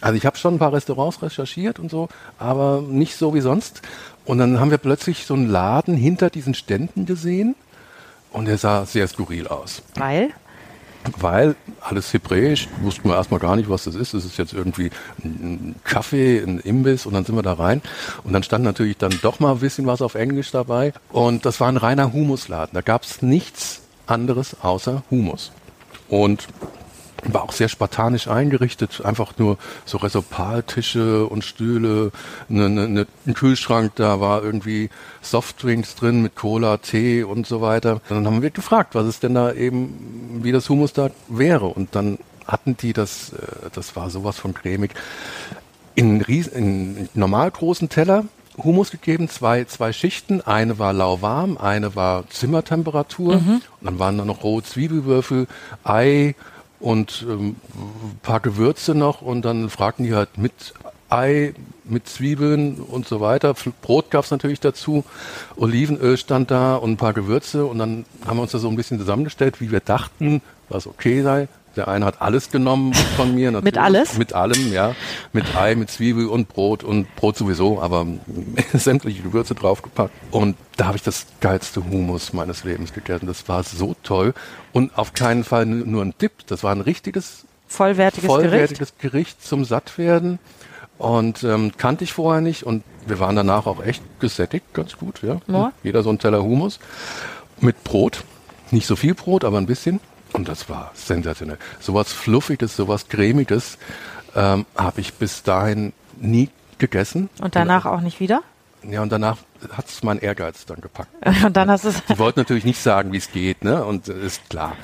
also 0.01 0.17
ich 0.17 0.25
habe 0.25 0.39
schon 0.39 0.55
ein 0.55 0.59
paar 0.59 0.73
Restaurants 0.73 1.21
recherchiert 1.23 1.79
und 1.79 1.91
so, 1.91 2.09
aber 2.39 2.83
nicht 2.83 3.17
so 3.17 3.35
wie 3.35 3.41
sonst. 3.41 3.83
Und 4.25 4.39
dann 4.39 4.61
haben 4.61 4.71
wir 4.71 4.79
plötzlich 4.79 5.27
so 5.27 5.35
einen 5.35 5.49
Laden 5.49 5.95
hinter 5.97 6.31
diesen 6.31 6.55
Ständen 6.55 7.05
gesehen 7.07 7.55
und 8.33 8.47
der 8.47 8.57
sah 8.59 8.85
sehr 8.87 9.07
skurril 9.09 9.47
aus 9.47 9.83
Weil? 9.95 10.31
Weil 11.19 11.57
alles 11.81 12.13
hebräisch, 12.13 12.69
wussten 12.81 13.09
wir 13.09 13.17
erstmal 13.17 13.41
gar 13.41 13.57
nicht, 13.57 13.69
was 13.69 13.85
das 13.85 13.95
ist. 13.95 14.15
Das 14.15 14.25
ist 14.25 14.39
jetzt 14.39 14.53
irgendwie 14.53 14.91
ein 15.25 15.77
Kaffee, 15.85 16.39
ein 16.39 16.59
Imbiss 16.61 17.07
und 17.07 17.15
dann 17.15 17.25
sind 17.25 17.37
wir 17.37 17.43
da 17.43 17.55
rein. 17.55 17.83
Und 18.25 18.33
dann 18.33 18.43
stand 18.43 18.65
natürlich 18.65 18.97
dann 18.97 19.19
doch 19.23 19.41
mal 19.41 19.53
ein 19.53 19.61
bisschen 19.61 19.87
was 19.87 20.03
auf 20.03 20.15
Englisch 20.15 20.51
dabei. 20.51 20.93
Und 21.11 21.47
das 21.47 21.61
war 21.61 21.69
ein 21.69 21.77
reiner 21.77 22.13
Humusladen. 22.13 22.75
Da 22.75 22.81
gab 22.81 23.05
es 23.05 23.23
nichts 23.23 23.83
anderes 24.07 24.57
außer 24.63 25.03
Humus. 25.11 25.53
Und 26.09 26.49
war 27.25 27.43
auch 27.43 27.53
sehr 27.53 27.69
spartanisch 27.69 28.29
eingerichtet, 28.29 29.03
einfach 29.05 29.33
nur 29.39 29.59
so 29.85 29.99
Resopaltische 29.99 31.27
und 31.27 31.45
Stühle, 31.45 32.13
ne, 32.49 32.69
ne, 32.69 32.89
ne, 32.89 33.07
ein 33.27 33.35
Kühlschrank, 33.35 33.93
da 33.97 34.21
war 34.21 34.43
irgendwie 34.43 34.91
Softdrinks 35.23 35.95
drin 35.97 36.23
mit 36.23 36.37
Cola, 36.37 36.77
Tee 36.77 37.23
und 37.25 37.47
so 37.47 37.61
weiter. 37.61 38.01
Dann 38.09 38.27
haben 38.27 38.43
wir 38.43 38.51
gefragt, 38.51 38.95
was 38.95 39.07
es 39.07 39.19
denn 39.19 39.35
da 39.35 39.53
eben, 39.53 40.41
wie 40.43 40.53
das 40.53 40.69
Hummus 40.69 40.93
da 40.93 41.11
wäre. 41.29 41.67
Und 41.67 41.95
dann 41.95 42.19
hatten 42.47 42.77
die 42.77 42.93
das, 42.93 43.31
äh, 43.33 43.71
das 43.73 43.97
war 43.97 44.11
sowas 44.11 44.39
von 44.39 44.55
cremig, 44.55 44.93
in, 45.95 46.23
ries- 46.23 46.49
in 46.53 47.09
normal 47.15 47.51
großen 47.51 47.89
Teller 47.89 48.25
Hummus 48.63 48.91
gegeben, 48.91 49.29
zwei, 49.29 49.65
zwei 49.65 49.93
Schichten. 49.93 50.41
Eine 50.43 50.79
war 50.79 50.93
lauwarm, 50.93 51.59
eine 51.59 51.95
war 51.97 52.29
Zimmertemperatur. 52.31 53.35
Und 53.37 53.63
dann 53.81 53.99
waren 53.99 54.17
da 54.19 54.25
noch 54.25 54.43
rohe 54.45 54.63
Zwiebelwürfel, 54.63 55.47
Ei 55.85 56.35
und 56.87 57.27
ähm, 57.29 57.57
ein 57.75 58.21
paar 58.23 58.39
Gewürze 58.39 58.95
noch. 58.95 59.21
Und 59.21 59.45
dann 59.45 59.71
fragten 59.71 60.05
die 60.05 60.15
halt 60.15 60.39
mit 60.39 60.73
Ei, 61.09 61.53
mit 61.83 62.09
Zwiebeln 62.09 62.77
und 62.77 63.09
so 63.09 63.21
weiter. 63.21 63.55
Brot 63.83 64.13
gab's 64.13 64.31
natürlich 64.31 64.61
dazu. 64.61 65.05
Olivenöl 65.57 66.17
stand 66.17 66.53
da 66.53 66.77
und 66.77 66.93
ein 66.93 66.97
paar 66.97 67.13
Gewürze. 67.13 67.67
Und 67.67 67.79
dann 67.79 68.05
haben 68.25 68.39
wir 68.39 68.43
uns 68.43 68.53
da 68.53 68.59
so 68.59 68.69
ein 68.69 68.77
bisschen 68.77 69.01
zusammengestellt, 69.01 69.61
wie 69.61 69.73
wir 69.73 69.81
dachten, 69.81 70.43
was 70.69 70.87
okay 70.87 71.23
sei. 71.23 71.49
Der 71.77 71.89
eine 71.89 72.07
hat 72.07 72.23
alles 72.23 72.51
genommen 72.51 72.95
von 72.95 73.35
mir. 73.35 73.51
natürlich. 73.53 73.79
alles? 73.79 74.19
Mit 74.19 74.33
allem, 74.33 74.73
ja. 74.73 74.95
Mit 75.33 75.55
Ei, 75.55 75.75
mit 75.75 75.91
Zwiebel 75.91 76.27
und 76.27 76.49
Brot 76.49 76.83
und 76.83 77.15
Brot 77.17 77.37
sowieso, 77.37 77.81
aber 77.81 78.07
sämtliche 78.73 79.23
Gewürze 79.23 79.55
draufgepackt. 79.55 80.13
Und 80.31 80.57
da 80.77 80.87
habe 80.87 80.97
ich 80.97 81.03
das 81.03 81.27
geilste 81.41 81.85
Humus 81.85 82.33
meines 82.33 82.65
Lebens 82.65 82.93
gegessen. 82.93 83.27
Das 83.27 83.49
war 83.49 83.63
so 83.63 83.95
toll. 84.03 84.33
Und 84.73 84.97
auf 84.97 85.13
keinen 85.13 85.45
Fall 85.45 85.67
nur 85.67 86.03
ein 86.03 86.15
Dip. 86.21 86.47
Das 86.47 86.65
war 86.65 86.73
ein 86.73 86.81
richtiges, 86.81 87.45
Vollwertiges, 87.69 88.29
Gericht? 88.29 88.51
vollwertiges 88.51 88.95
Gericht. 88.99 89.45
zum 89.47 89.65
Sattwerden. 89.65 90.39
Und 90.99 91.45
ähm, 91.45 91.73
kannte 91.77 92.05
ich 92.05 92.15
vorher 92.15 92.41
nicht. 92.41 92.63
Und 92.63 92.83
wir 93.07 93.21
waren 93.21 93.37
danach 93.37 93.67
auch 93.67 93.83
echt 93.85 94.03
gesättigt, 94.19 94.73
ganz 94.73 94.97
gut. 94.97 95.23
Ja. 95.23 95.41
Ja. 95.47 95.73
Jeder 95.83 96.03
so 96.03 96.11
ein 96.11 96.19
Teller 96.19 96.43
Humus. 96.43 96.81
Mit 97.61 97.85
Brot. 97.85 98.25
Nicht 98.71 98.87
so 98.87 98.97
viel 98.97 99.15
Brot, 99.15 99.45
aber 99.45 99.59
ein 99.59 99.67
bisschen. 99.67 100.01
Und 100.37 100.49
das 100.49 100.69
war 100.69 100.91
sensationell. 100.95 101.57
Sowas 101.81 102.13
Fluffiges, 102.13 102.77
sowas 102.77 103.09
Cremiges 103.09 103.79
ähm, 104.35 104.67
habe 104.77 105.01
ich 105.01 105.15
bis 105.15 105.43
dahin 105.43 105.93
nie 106.21 106.51
gegessen. 106.79 107.31
Und 107.41 107.57
danach 107.57 107.87
auch 107.87 108.03
nicht 108.03 108.21
wieder? 108.21 108.43
Ja, 108.83 109.01
und 109.03 109.11
danach 109.11 109.39
hat 109.73 109.89
es 109.89 110.03
mein 110.03 110.19
Ehrgeiz 110.19 110.67
dann 110.67 110.81
gepackt. 110.83 111.09
Und 111.45 111.57
dann 111.57 111.71
hast 111.71 111.85
du 111.85 111.89
es. 111.89 112.05
Die 112.05 112.19
wollten 112.19 112.39
natürlich 112.41 112.65
nicht 112.67 112.81
sagen, 112.81 113.11
wie 113.13 113.17
es 113.17 113.33
geht, 113.33 113.65
ne? 113.65 113.83
Und 113.85 114.09
äh, 114.09 114.27
ist 114.27 114.49
klar. 114.51 114.77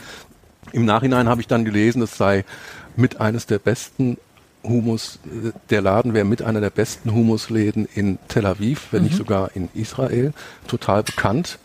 Im 0.72 0.86
Nachhinein 0.86 1.28
habe 1.28 1.42
ich 1.42 1.46
dann 1.46 1.64
gelesen, 1.66 2.00
es 2.02 2.16
sei 2.16 2.44
mit 2.96 3.20
eines 3.20 3.44
der 3.46 3.58
besten 3.58 4.16
Humus, 4.64 5.18
äh, 5.26 5.52
der 5.70 5.82
Laden 5.82 6.14
wäre 6.14 6.24
mit 6.24 6.40
einer 6.42 6.60
der 6.62 6.70
besten 6.70 7.12
Humusläden 7.12 7.86
in 7.94 8.18
Tel 8.28 8.46
Aviv, 8.46 8.88
wenn 8.90 9.02
Mhm. 9.02 9.08
nicht 9.08 9.18
sogar 9.18 9.50
in 9.54 9.68
Israel, 9.74 10.32
total 10.66 11.02
bekannt. 11.02 11.58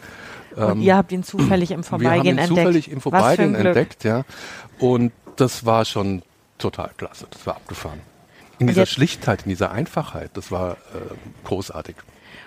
Und 0.57 0.81
ihr 0.81 0.95
habt 0.97 1.11
ihn 1.11 1.23
zufällig 1.23 1.71
im 1.71 1.79
Ähm, 1.79 1.83
Wir 1.99 2.09
haben 2.09 2.17
Vorbeigehen 2.17 2.25
ihn 2.25 2.37
entdeckt. 2.39 2.49
zufällig 2.49 2.91
im 2.91 3.01
Vorbeigehen 3.01 3.55
entdeckt, 3.55 4.03
ja. 4.03 4.23
Und 4.79 5.11
das 5.35 5.65
war 5.65 5.85
schon 5.85 6.23
total 6.57 6.89
klasse. 6.97 7.27
Das 7.29 7.45
war 7.45 7.55
abgefahren. 7.55 7.99
In 8.59 8.67
dieser 8.67 8.87
Schlichtheit, 8.87 9.43
in 9.43 9.49
dieser 9.49 9.71
Einfachheit, 9.71 10.31
das 10.33 10.51
war 10.51 10.73
äh, 10.73 10.75
großartig. 11.43 11.95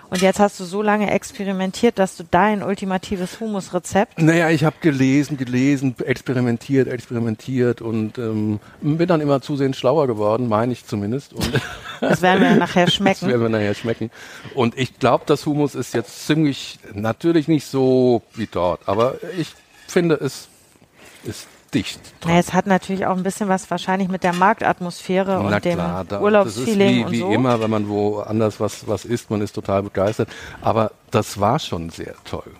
Und 0.09 0.21
jetzt 0.21 0.41
hast 0.41 0.59
du 0.59 0.65
so 0.65 0.81
lange 0.81 1.09
experimentiert, 1.09 1.97
dass 1.97 2.17
du 2.17 2.25
dein 2.29 2.63
ultimatives 2.63 3.39
Humusrezept 3.39 4.21
Naja, 4.21 4.49
ich 4.49 4.65
habe 4.65 4.75
gelesen, 4.81 5.37
gelesen, 5.37 5.95
experimentiert, 6.05 6.89
experimentiert 6.89 7.81
und 7.81 8.17
ähm, 8.17 8.59
bin 8.81 9.07
dann 9.07 9.21
immer 9.21 9.39
zusehends 9.39 9.77
schlauer 9.79 10.07
geworden, 10.07 10.49
meine 10.49 10.73
ich 10.73 10.85
zumindest. 10.85 11.31
Und 11.31 11.49
Das 12.01 12.21
werden 12.21 12.41
wir 12.43 12.55
nachher 12.55 12.85
das 12.85 12.95
schmecken. 12.95 13.27
werden 13.27 13.41
wir 13.41 13.49
nachher 13.49 13.73
schmecken. 13.75 14.11
Und 14.55 14.77
ich 14.77 14.99
glaube, 14.99 15.23
das 15.27 15.45
Humus 15.45 15.75
ist 15.75 15.93
jetzt 15.93 16.25
ziemlich, 16.27 16.79
natürlich 16.93 17.47
nicht 17.47 17.65
so 17.67 18.21
wie 18.33 18.47
dort, 18.51 18.81
aber 18.89 19.15
ich 19.37 19.53
finde, 19.87 20.15
es 20.15 20.49
ist 21.23 21.47
dicht. 21.73 21.99
Na, 22.25 22.37
es 22.37 22.53
hat 22.53 22.65
natürlich 22.67 23.05
auch 23.05 23.15
ein 23.15 23.23
bisschen 23.23 23.47
was 23.47 23.69
wahrscheinlich 23.71 24.09
mit 24.09 24.23
der 24.23 24.33
Marktatmosphäre 24.33 25.39
und 25.39 25.51
Na 25.51 25.59
dem 25.61 25.75
klar, 25.75 26.03
da, 26.03 26.19
Urlaubsfeeling 26.19 26.77
das 26.77 26.77
ist 26.77 26.79
wie, 26.79 27.03
und 27.05 27.11
wie 27.11 27.19
so. 27.19 27.31
immer, 27.31 27.61
wenn 27.61 27.69
man 27.69 27.87
woanders 27.87 28.59
was, 28.59 28.87
was 28.87 29.05
isst, 29.05 29.29
man 29.29 29.41
ist 29.41 29.53
total 29.53 29.83
begeistert. 29.83 30.27
Aber 30.61 30.91
das 31.11 31.39
war 31.39 31.59
schon 31.59 31.89
sehr 31.89 32.15
toll. 32.25 32.51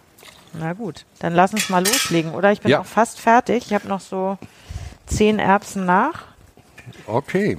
Na 0.53 0.73
gut, 0.73 1.05
dann 1.19 1.33
lass 1.33 1.51
uns 1.53 1.69
mal 1.69 1.83
loslegen, 1.85 2.33
oder? 2.33 2.51
Ich 2.51 2.61
bin 2.61 2.71
Ja. 2.71 2.79
auch 2.81 2.85
fast 2.85 3.19
fertig. 3.19 3.65
Ich 3.67 3.73
habe 3.73 3.87
noch 3.87 4.01
so 4.01 4.37
zehn 5.07 5.39
Erbsen 5.39 5.85
nach. 5.85 6.23
Okay. 7.07 7.57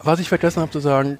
Was 0.00 0.20
ich 0.20 0.28
vergessen 0.28 0.60
habe 0.60 0.70
zu 0.70 0.80
sagen, 0.80 1.18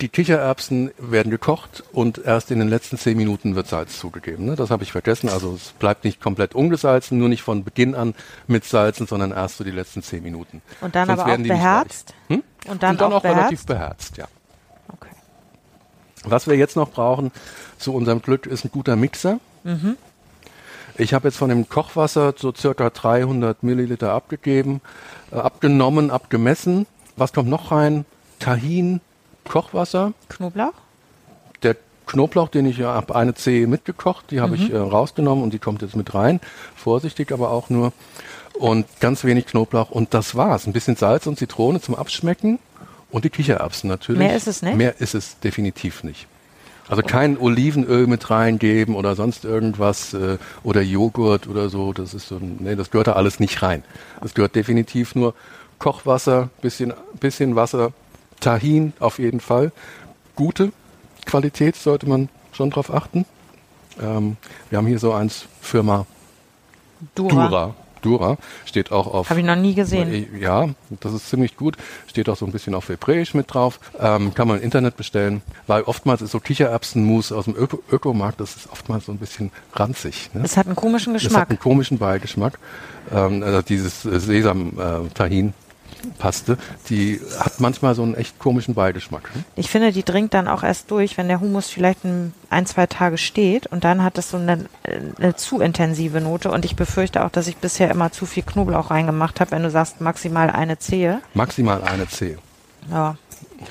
die 0.00 0.08
Kichererbsen 0.08 0.90
werden 0.98 1.30
gekocht 1.30 1.82
und 1.92 2.18
erst 2.18 2.50
in 2.50 2.58
den 2.58 2.68
letzten 2.68 2.98
zehn 2.98 3.16
Minuten 3.16 3.54
wird 3.54 3.66
Salz 3.66 3.98
zugegeben. 3.98 4.44
Ne? 4.44 4.54
Das 4.54 4.70
habe 4.70 4.82
ich 4.82 4.92
vergessen. 4.92 5.28
Also 5.30 5.54
es 5.54 5.72
bleibt 5.72 6.04
nicht 6.04 6.20
komplett 6.20 6.54
ungesalzen, 6.54 7.18
nur 7.18 7.30
nicht 7.30 7.42
von 7.42 7.64
Beginn 7.64 7.94
an 7.94 8.14
mit 8.46 8.64
Salzen, 8.64 9.06
sondern 9.06 9.32
erst 9.32 9.56
so 9.56 9.64
die 9.64 9.70
letzten 9.70 10.02
zehn 10.02 10.22
Minuten. 10.22 10.60
Und 10.82 10.94
dann 10.94 11.06
Sonst 11.06 11.20
aber 11.20 11.32
auch 11.32 11.38
beherzt? 11.38 12.14
Hm? 12.28 12.42
Und 12.66 12.82
dann, 12.82 12.90
und 12.90 13.00
dann 13.00 13.12
auch, 13.12 13.16
auch, 13.16 13.24
relativ 13.24 13.64
beherzt? 13.64 14.14
beherzt, 14.14 14.16
ja. 14.18 14.26
Okay. 14.92 15.14
Was 16.24 16.46
wir 16.46 16.56
jetzt 16.56 16.76
noch 16.76 16.90
brauchen 16.90 17.32
zu 17.78 17.94
unserem 17.94 18.20
Glück 18.20 18.46
ist 18.46 18.64
ein 18.64 18.70
guter 18.70 18.96
Mixer. 18.96 19.40
Mhm. 19.64 19.96
Ich 20.98 21.14
habe 21.14 21.28
jetzt 21.28 21.36
von 21.36 21.48
dem 21.48 21.68
Kochwasser 21.68 22.34
so 22.36 22.54
circa 22.54 22.90
300 22.90 23.62
Milliliter 23.62 24.12
abgegeben, 24.12 24.80
äh, 25.30 25.36
abgenommen, 25.36 26.10
abgemessen. 26.10 26.86
Was 27.16 27.32
kommt 27.32 27.48
noch 27.48 27.70
rein? 27.70 28.04
Tahin, 28.38 29.00
Kochwasser, 29.48 30.12
Knoblauch? 30.28 30.72
der 31.62 31.76
Knoblauch, 32.06 32.48
den 32.48 32.66
ich 32.66 32.76
ja 32.78 32.92
habe 32.94 33.16
eine 33.16 33.34
Zehe 33.34 33.66
mitgekocht, 33.66 34.30
die 34.30 34.40
habe 34.40 34.56
Mhm. 34.56 34.62
ich 34.62 34.72
äh, 34.72 34.76
rausgenommen 34.76 35.42
und 35.42 35.52
die 35.54 35.58
kommt 35.58 35.82
jetzt 35.82 35.96
mit 35.96 36.14
rein. 36.14 36.40
Vorsichtig 36.76 37.32
aber 37.32 37.50
auch 37.50 37.70
nur. 37.70 37.92
Und 38.58 38.86
ganz 39.00 39.24
wenig 39.24 39.46
Knoblauch 39.46 39.90
und 39.90 40.14
das 40.14 40.34
war's. 40.34 40.66
Ein 40.66 40.72
bisschen 40.72 40.96
Salz 40.96 41.26
und 41.26 41.38
Zitrone 41.38 41.80
zum 41.80 41.94
Abschmecken 41.94 42.58
und 43.10 43.24
die 43.24 43.30
Kichererbsen 43.30 43.88
natürlich. 43.88 44.18
Mehr 44.18 44.36
ist 44.36 44.46
es 44.46 44.62
nicht? 44.62 44.76
Mehr 44.76 45.00
ist 45.00 45.14
es 45.14 45.38
definitiv 45.40 46.04
nicht. 46.04 46.26
Also 46.88 47.02
kein 47.02 47.36
Olivenöl 47.38 48.06
mit 48.06 48.30
reingeben 48.30 48.94
oder 48.94 49.16
sonst 49.16 49.44
irgendwas 49.44 50.14
äh, 50.14 50.38
oder 50.62 50.82
Joghurt 50.82 51.48
oder 51.48 51.68
so. 51.68 51.92
Das 51.92 52.14
ist 52.14 52.28
so, 52.28 52.38
nee, 52.40 52.76
das 52.76 52.90
gehört 52.90 53.08
da 53.08 53.12
alles 53.14 53.40
nicht 53.40 53.60
rein. 53.62 53.82
Das 54.20 54.34
gehört 54.34 54.54
definitiv 54.54 55.14
nur 55.16 55.34
Kochwasser, 55.78 56.48
bisschen, 56.62 56.92
bisschen 57.20 57.56
Wasser, 57.56 57.92
Tahin 58.40 58.92
auf 59.00 59.18
jeden 59.18 59.40
Fall. 59.40 59.72
Gute 60.34 60.72
Qualität 61.24 61.76
sollte 61.76 62.08
man 62.08 62.28
schon 62.52 62.70
drauf 62.70 62.92
achten. 62.92 63.24
Ähm, 64.00 64.36
wir 64.70 64.78
haben 64.78 64.86
hier 64.86 64.98
so 64.98 65.12
eins 65.12 65.46
Firma 65.60 66.06
Dura. 67.14 67.48
Dura. 67.48 67.74
Dura 68.02 68.36
steht 68.66 68.92
auch 68.92 69.06
auf. 69.12 69.30
Habe 69.30 69.40
ich 69.40 69.46
noch 69.46 69.56
nie 69.56 69.74
gesehen. 69.74 70.28
Ja, 70.38 70.68
das 71.00 71.12
ist 71.12 71.28
ziemlich 71.28 71.56
gut. 71.56 71.76
Steht 72.06 72.28
auch 72.28 72.36
so 72.36 72.46
ein 72.46 72.52
bisschen 72.52 72.74
auf 72.74 72.88
Hebräisch 72.88 73.34
mit 73.34 73.52
drauf. 73.52 73.80
Ähm, 73.98 74.32
kann 74.34 74.46
man 74.46 74.58
im 74.58 74.62
Internet 74.62 74.96
bestellen. 74.96 75.42
Weil 75.66 75.82
oftmals 75.82 76.22
ist 76.22 76.30
so 76.30 76.38
Kichererbsenmus 76.38 77.32
aus 77.32 77.46
dem 77.46 77.56
Öko 77.56 77.82
Ökomarkt, 77.90 78.38
das 78.40 78.54
ist 78.54 78.70
oftmals 78.70 79.06
so 79.06 79.12
ein 79.12 79.18
bisschen 79.18 79.50
ranzig. 79.74 80.30
Ne? 80.34 80.42
Es 80.44 80.56
hat 80.56 80.66
einen 80.66 80.76
komischen 80.76 81.14
Das 81.14 81.22
hat 81.24 81.28
Geschmack. 81.30 81.50
einen 81.50 81.58
komischen 81.58 81.98
Beigeschmack. 81.98 82.58
Ähm, 83.12 83.42
also 83.42 83.62
dieses 83.62 84.04
äh, 84.04 84.20
Sesam-Tahin. 84.20 85.54
Paste, 86.18 86.58
die 86.88 87.20
hat 87.38 87.60
manchmal 87.60 87.94
so 87.94 88.02
einen 88.02 88.14
echt 88.14 88.38
komischen 88.38 88.74
Beigeschmack. 88.74 89.34
Ne? 89.34 89.44
Ich 89.56 89.70
finde, 89.70 89.92
die 89.92 90.04
dringt 90.04 90.34
dann 90.34 90.48
auch 90.48 90.62
erst 90.62 90.90
durch, 90.90 91.16
wenn 91.16 91.28
der 91.28 91.40
Humus 91.40 91.68
vielleicht 91.68 92.04
ein, 92.04 92.32
ein 92.50 92.66
zwei 92.66 92.86
Tage 92.86 93.18
steht 93.18 93.66
und 93.66 93.84
dann 93.84 94.02
hat 94.02 94.18
es 94.18 94.30
so 94.30 94.36
eine, 94.36 94.66
eine 95.18 95.36
zu 95.36 95.60
intensive 95.60 96.20
Note 96.20 96.50
und 96.50 96.64
ich 96.64 96.76
befürchte 96.76 97.24
auch, 97.24 97.30
dass 97.30 97.46
ich 97.48 97.56
bisher 97.56 97.90
immer 97.90 98.12
zu 98.12 98.26
viel 98.26 98.42
Knoblauch 98.42 98.90
reingemacht 98.90 99.40
habe, 99.40 99.50
wenn 99.52 99.62
du 99.62 99.70
sagst 99.70 100.00
maximal 100.00 100.50
eine 100.50 100.78
Zehe. 100.78 101.20
Maximal 101.34 101.82
eine 101.82 102.08
Zehe. 102.08 102.38
Ja, 102.90 103.16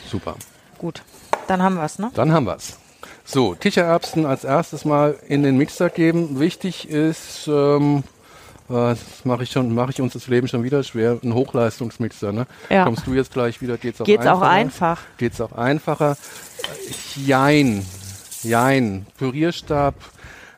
Super. 0.10 0.36
gut. 0.78 1.04
Dann 1.48 1.62
haben 1.62 1.76
wir 1.76 1.84
es, 1.84 2.00
ne? 2.00 2.12
Dann 2.16 2.34
haben 2.34 2.46
wir's. 2.46 2.78
So, 3.24 3.56
Kichererbsen 3.60 4.26
als 4.26 4.44
erstes 4.44 4.86
mal 4.86 5.18
in 5.28 5.42
den 5.42 5.58
Mixer 5.58 5.90
geben. 5.90 6.40
Wichtig 6.40 6.90
ist, 6.90 7.48
ähm, 7.48 8.04
äh, 8.70 8.74
das 8.74 9.26
mache 9.26 9.44
ich 9.44 9.52
schon, 9.52 9.74
mache 9.74 9.92
ich 9.92 10.02
uns 10.02 10.14
das 10.14 10.28
Leben 10.28 10.48
schon 10.48 10.64
wieder 10.64 10.84
schwer, 10.84 11.20
ein 11.24 11.34
Hochleistungsmixer. 11.34 12.32
Ne? 12.32 12.48
Ja. 12.70 12.84
Kommst 12.86 13.06
du 13.08 13.14
jetzt 13.14 13.34
gleich 13.34 13.62
wieder? 13.62 13.78
Geht's 13.78 14.02
auch 14.02 14.06
Geht's 14.06 14.26
einfacher? 14.26 14.46
auch 14.46 14.50
einfach. 14.50 15.02
Geht's 15.18 15.42
auch 15.42 15.52
einfacher? 15.52 16.18
Jein, 17.16 17.86
jein. 18.44 19.06
Pürierstab 19.18 19.96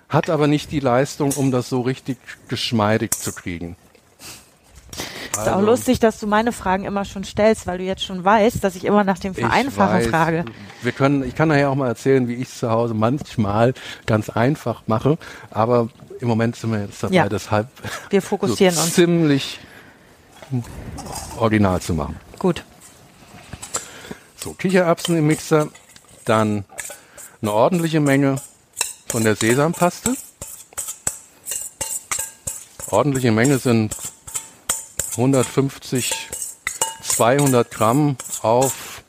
hat 0.09 0.29
aber 0.29 0.47
nicht 0.47 0.71
die 0.71 0.79
Leistung, 0.79 1.31
um 1.33 1.51
das 1.51 1.69
so 1.69 1.81
richtig 1.81 2.17
geschmeidig 2.47 3.11
zu 3.11 3.33
kriegen. 3.33 3.75
Ist 5.31 5.49
auch 5.49 5.61
lustig, 5.61 5.99
dass 5.99 6.19
du 6.19 6.25
meine 6.25 6.51
Fragen 6.51 6.85
immer 6.85 7.05
schon 7.05 7.23
stellst, 7.23 7.67
weil 7.67 7.77
du 7.77 7.83
jetzt 7.83 8.03
schon 8.03 8.23
weißt, 8.23 8.63
dass 8.63 8.75
ich 8.75 8.85
immer 8.85 9.03
nach 9.03 9.19
dem 9.19 9.35
Vereinfachen 9.35 9.99
weiß, 9.99 10.07
frage. 10.07 10.45
Wir 10.81 10.91
können, 10.91 11.23
ich 11.23 11.35
kann 11.35 11.49
nachher 11.49 11.69
auch 11.69 11.75
mal 11.75 11.87
erzählen, 11.87 12.27
wie 12.27 12.33
ich 12.35 12.47
es 12.47 12.59
zu 12.59 12.71
Hause 12.71 12.95
manchmal 12.95 13.73
ganz 14.07 14.29
einfach 14.29 14.83
mache, 14.87 15.17
aber 15.51 15.89
im 16.19 16.27
Moment 16.27 16.55
sind 16.55 16.71
wir 16.71 16.81
jetzt 16.81 17.01
dabei, 17.03 17.13
Ja. 17.15 17.29
deshalb 17.29 17.67
Wir 18.09 18.21
fokussieren 18.21 18.75
so 18.75 18.81
uns. 18.81 18.93
ziemlich 18.93 19.59
original 21.37 21.81
zu 21.81 21.93
machen. 21.93 22.19
Gut. 22.39 22.63
So, 24.41 24.53
Kichererbsen 24.53 25.17
im 25.17 25.27
Mixer, 25.27 25.67
dann 26.25 26.63
eine 27.41 27.51
ordentliche 27.51 27.99
Menge 27.99 28.41
von 29.07 29.23
der 29.23 29.35
Sesampaste. 29.35 30.15
Ordentliche 32.89 33.31
Menge 33.31 33.57
sind 33.57 33.95
150, 35.17 36.13
200 37.03 37.69
Gramm 37.71 38.15
auf, 38.41 39.03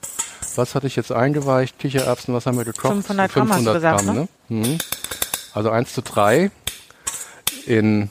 was 0.56 0.74
hatte 0.74 0.86
ich 0.88 0.96
jetzt 0.96 1.12
eingeweicht? 1.12 1.78
Kichererbsen, 1.78 2.34
was 2.34 2.46
haben 2.46 2.56
wir 2.58 2.64
gekocht? 2.64 2.92
500 2.92 3.32
Gramm 3.32 3.52
hast 3.52 3.66
du 3.66 3.72
gesagt, 3.72 4.04
ne? 4.06 4.28
Mhm. 4.48 4.78
Also 5.54 5.70
1 5.70 5.92
zu 5.94 6.02
3 6.02 6.50
in 7.66 8.08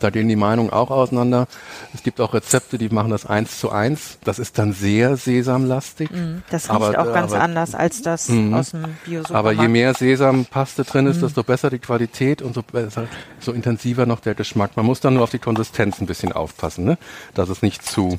da 0.00 0.10
gehen 0.10 0.28
die 0.28 0.36
Meinungen 0.36 0.70
auch 0.70 0.90
auseinander. 0.90 1.46
Es 1.94 2.02
gibt 2.02 2.20
auch 2.20 2.34
Rezepte, 2.34 2.76
die 2.76 2.90
machen 2.90 3.10
das 3.10 3.24
eins 3.24 3.58
zu 3.58 3.70
eins. 3.70 4.18
Das 4.24 4.38
ist 4.38 4.58
dann 4.58 4.74
sehr 4.74 5.16
sesamlastig. 5.16 6.10
Das 6.50 6.64
riecht 6.64 6.70
Aber- 6.70 6.88
auch 7.00 7.14
ganz 7.14 7.32
aber- 7.32 7.40
anders 7.42 7.74
als 7.74 8.02
das 8.02 8.28
Mhm. 8.28 8.52
aus 8.52 8.72
dem 8.72 8.84
bio 9.06 9.22
Aber 9.32 9.52
je 9.52 9.68
mehr 9.68 9.94
Sesampaste 9.94 10.84
drin 10.84 11.06
ist, 11.06 11.22
desto 11.22 11.42
besser 11.42 11.70
die 11.70 11.78
Qualität 11.78 12.42
und 12.42 12.54
so 12.54 12.62
besser, 12.62 13.06
so 13.40 13.52
intensiver 13.52 14.04
noch 14.04 14.20
der 14.20 14.34
Geschmack. 14.34 14.76
Man 14.76 14.84
muss 14.84 15.00
dann 15.00 15.14
nur 15.14 15.22
auf 15.22 15.30
die 15.30 15.38
Konsistenz 15.38 15.98
ein 16.00 16.06
bisschen 16.06 16.32
aufpassen, 16.32 16.84
ne? 16.84 16.98
dass 17.32 17.48
es 17.48 17.62
nicht 17.62 17.82
zu, 17.86 18.18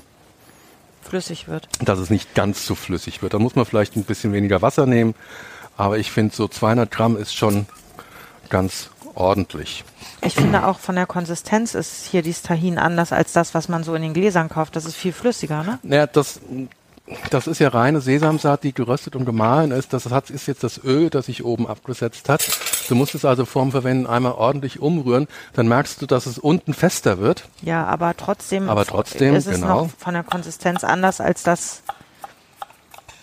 flüssig 1.04 1.48
wird. 1.48 1.68
dass 1.82 2.00
es 2.00 2.10
nicht 2.10 2.34
ganz 2.34 2.66
zu 2.66 2.74
flüssig 2.74 3.22
wird. 3.22 3.36
Da 3.36 3.40
muss 3.40 3.56
man 3.56 3.66
vielleicht 3.66 3.96
ein 3.96 4.06
bisschen 4.06 4.34
weniger 4.34 4.64
Wasser 4.64 4.88
nehmen. 4.88 5.14
Aber 5.78 5.98
ich 5.98 6.12
finde, 6.12 6.36
so 6.36 6.48
200 6.48 6.90
Gramm 6.90 7.18
ist 7.18 7.36
schon 7.36 7.66
ganz 8.50 8.90
ordentlich. 9.16 9.84
Ich 10.22 10.36
finde 10.36 10.66
auch 10.68 10.80
von 10.80 10.96
der 10.96 11.06
Konsistenz 11.06 11.76
ist 11.76 12.06
hier 12.06 12.22
dieses 12.22 12.42
Tahin 12.42 12.78
anders 12.78 13.12
als 13.12 13.34
das, 13.34 13.54
was 13.54 13.70
man 13.70 13.84
so 13.84 13.96
in 13.96 14.02
den 14.02 14.14
Gläsern 14.14 14.50
kauft. 14.50 14.76
Das 14.76 14.86
ist 14.86 14.96
viel 14.96 15.14
flüssiger, 15.14 15.64
ne? 15.64 15.80
Naja, 15.84 16.08
das, 16.08 16.40
das 17.30 17.48
ist 17.48 17.60
ja 17.60 17.70
reine 17.70 18.02
Sesamsaat, 18.02 18.64
die 18.64 18.74
geröstet 18.74 19.16
und 19.16 19.26
gemahlen 19.26 19.72
ist. 19.72 19.94
Das 19.94 20.10
hat, 20.10 20.30
ist 20.30 20.48
jetzt 20.48 20.64
das 20.64 20.84
Öl, 20.84 21.10
das 21.10 21.28
sich 21.28 21.46
oben 21.46 21.68
abgesetzt 21.68 22.30
hat. 22.30 22.48
Du 22.88 22.96
musst 22.96 23.16
es 23.16 23.26
also 23.26 23.46
vorm 23.46 23.72
Verwenden 23.72 24.08
einmal 24.08 24.34
ordentlich 24.34 24.80
umrühren. 24.80 25.28
Dann 25.54 25.68
merkst 25.68 26.02
du, 26.02 26.06
dass 26.06 26.26
es 26.26 26.38
unten 26.38 26.74
fester 26.74 27.20
wird. 27.20 27.48
Ja, 27.62 27.86
aber 27.86 28.16
trotzdem, 28.18 28.70
Aber 28.70 28.86
trotzdem, 28.86 29.36
ist 29.36 29.48
es 29.48 29.62
genau. 29.62 29.84
noch 29.84 29.90
von 29.98 30.14
der 30.14 30.24
Konsistenz 30.24 30.84
anders 30.84 31.22
als 31.22 31.44
das 31.44 31.84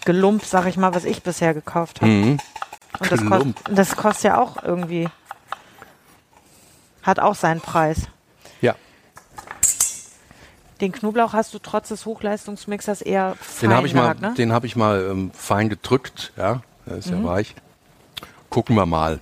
Gelump, 0.05 0.45
sag 0.45 0.67
ich 0.67 0.77
mal, 0.77 0.95
was 0.95 1.05
ich 1.05 1.23
bisher 1.23 1.55
gekauft 1.55 2.01
habe. 2.01 2.11
Mhm. 2.11 2.39
Und 2.99 3.13
das, 3.13 3.25
kost, 3.25 3.47
das 3.71 3.97
kostet 3.97 4.25
ja 4.25 4.41
auch 4.41 4.63
irgendwie, 4.63 5.09
hat 7.03 7.19
auch 7.19 7.35
seinen 7.35 7.61
Preis. 7.61 8.03
Ja, 8.61 8.75
Den 10.83 10.91
Knoblauch 10.91 11.33
hast 11.33 11.55
du 11.55 11.61
trotz 11.61 11.89
des 11.89 12.07
Hochleistungsmixers 12.07 13.03
eher 13.03 13.37
fein 13.41 13.71
den 13.71 13.77
habe 13.77 13.87
ich 13.87 13.95
mal, 13.95 14.15
ne? 14.21 14.35
den 14.37 14.53
habe 14.53 14.67
ich 14.67 14.75
mal 14.75 15.07
ähm, 15.11 15.31
fein 15.33 15.69
gedrückt. 15.69 16.33
Ja, 16.37 16.61
der 16.87 16.97
ist 16.97 17.09
ja 17.09 17.23
weich. 17.23 17.55
Gucken 18.51 18.75
wir 18.75 18.85
mal. 18.85 19.21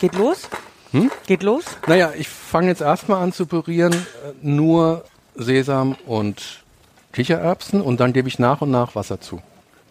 Geht 0.00 0.14
los? 0.14 0.48
Hm? 0.92 1.10
Geht 1.26 1.42
los? 1.42 1.64
Naja, 1.88 2.12
ich 2.16 2.28
fange 2.28 2.68
jetzt 2.68 2.82
erstmal 2.82 3.20
an 3.20 3.32
zu 3.32 3.46
pürieren, 3.46 3.92
äh, 3.92 4.32
nur 4.42 5.04
Sesam 5.34 5.96
und 6.06 6.64
Kichererbsen 7.12 7.80
und 7.80 7.98
dann 7.98 8.12
gebe 8.12 8.28
ich 8.28 8.38
nach 8.38 8.60
und 8.60 8.70
nach 8.70 8.94
Wasser 8.94 9.20
zu. 9.20 9.42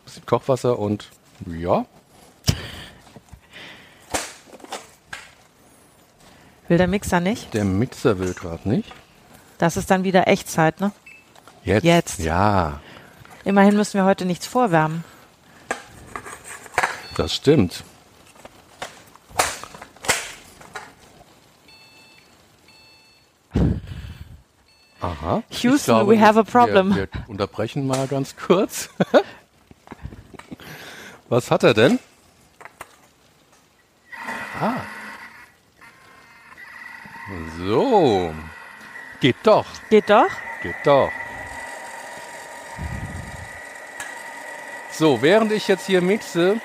Bisschen 0.06 0.26
Kochwasser 0.26 0.78
und 0.80 1.10
ja, 1.48 1.86
Will 6.68 6.78
der 6.80 6.88
Mixer 6.88 7.20
nicht? 7.20 7.54
der 7.54 7.64
Mixer 7.64 8.18
will 8.18 8.34
gerade 8.34 8.68
nicht. 8.68 8.92
Das 9.60 9.78
ist 9.78 9.92
dann 9.92 10.04
wieder 10.04 10.28
Echtzeit, 10.28 10.80
ne? 10.82 10.92
Jetzt. 11.64 11.84
Jetzt. 11.84 12.20
Ja, 12.20 12.80
Immerhin 13.44 13.76
müssen 13.76 13.94
wir 14.00 14.06
heute 14.06 14.26
nichts 14.26 14.48
vorwärmen. 14.48 15.04
das 17.16 17.34
stimmt. 17.36 17.84
Aha. 25.02 25.44
Houston, 25.50 26.08
we 26.08 26.18
have 26.20 26.38
a 26.38 26.44
problem. 26.44 26.96
Wir, 26.96 27.08
wir 27.12 27.30
unterbrechen 27.30 27.86
mal 27.86 28.08
ganz 28.08 28.36
kurz. 28.36 28.90
Was 31.28 31.50
hat 31.50 31.64
er 31.64 31.74
denn? 31.74 32.00
Ah. 34.60 34.82
So. 37.58 38.34
Geht 39.20 39.36
doch. 39.44 39.66
Geht 39.90 40.10
doch? 40.10 40.30
Geht 40.62 40.76
doch. 40.84 41.12
So, 44.92 45.22
während 45.22 45.52
ich 45.52 45.68
jetzt 45.68 45.88
hier 45.88 46.02
mixe, 46.02 46.62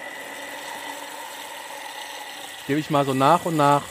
gebe 2.67 2.79
ich 2.79 2.91
mal 2.91 3.05
so 3.05 3.15
nach 3.15 3.45
und 3.45 3.57
nach 3.57 3.83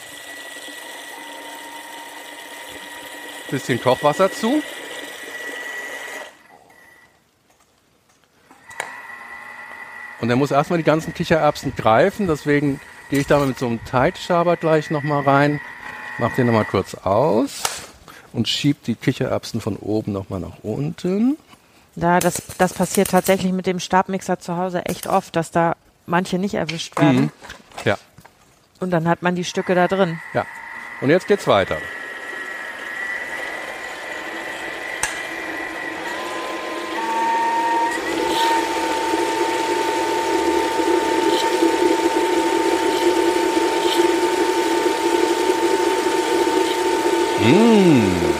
bisschen 3.50 3.80
Kochwasser 3.80 4.30
zu. 4.30 4.62
Und 10.20 10.30
er 10.30 10.36
muss 10.36 10.50
erstmal 10.50 10.78
die 10.78 10.84
ganzen 10.84 11.14
Kichererbsen 11.14 11.74
greifen, 11.76 12.26
deswegen 12.26 12.80
gehe 13.08 13.20
ich 13.20 13.26
da 13.26 13.38
mit 13.44 13.58
so 13.58 13.66
einem 13.66 13.84
Teigschaber 13.84 14.56
gleich 14.56 14.90
nochmal 14.90 15.22
rein, 15.22 15.60
mache 16.18 16.36
den 16.36 16.46
nochmal 16.46 16.64
kurz 16.66 16.94
aus 16.94 17.62
und 18.32 18.46
schiebe 18.48 18.78
die 18.86 18.94
Kichererbsen 18.94 19.60
von 19.60 19.76
oben 19.76 20.12
nochmal 20.12 20.40
nach 20.40 20.58
unten. 20.62 21.36
Ja, 21.96 22.20
das, 22.20 22.42
das 22.58 22.72
passiert 22.72 23.10
tatsächlich 23.10 23.52
mit 23.52 23.66
dem 23.66 23.80
Stabmixer 23.80 24.38
zu 24.38 24.56
Hause 24.56 24.84
echt 24.86 25.06
oft, 25.06 25.34
dass 25.34 25.50
da 25.50 25.74
manche 26.06 26.38
nicht 26.38 26.54
erwischt 26.54 26.98
werden. 27.00 27.22
Mhm. 27.22 27.30
Ja, 27.84 27.98
Und 28.78 28.90
dann 28.90 29.08
hat 29.08 29.22
man 29.22 29.34
die 29.34 29.44
Stücke 29.44 29.74
da 29.74 29.88
drin. 29.88 30.20
ja. 30.34 30.44
Und 31.00 31.08
jetzt 31.08 31.26
geht's 31.26 31.46
weiter. 31.46 31.78
Mmh. 47.50 48.30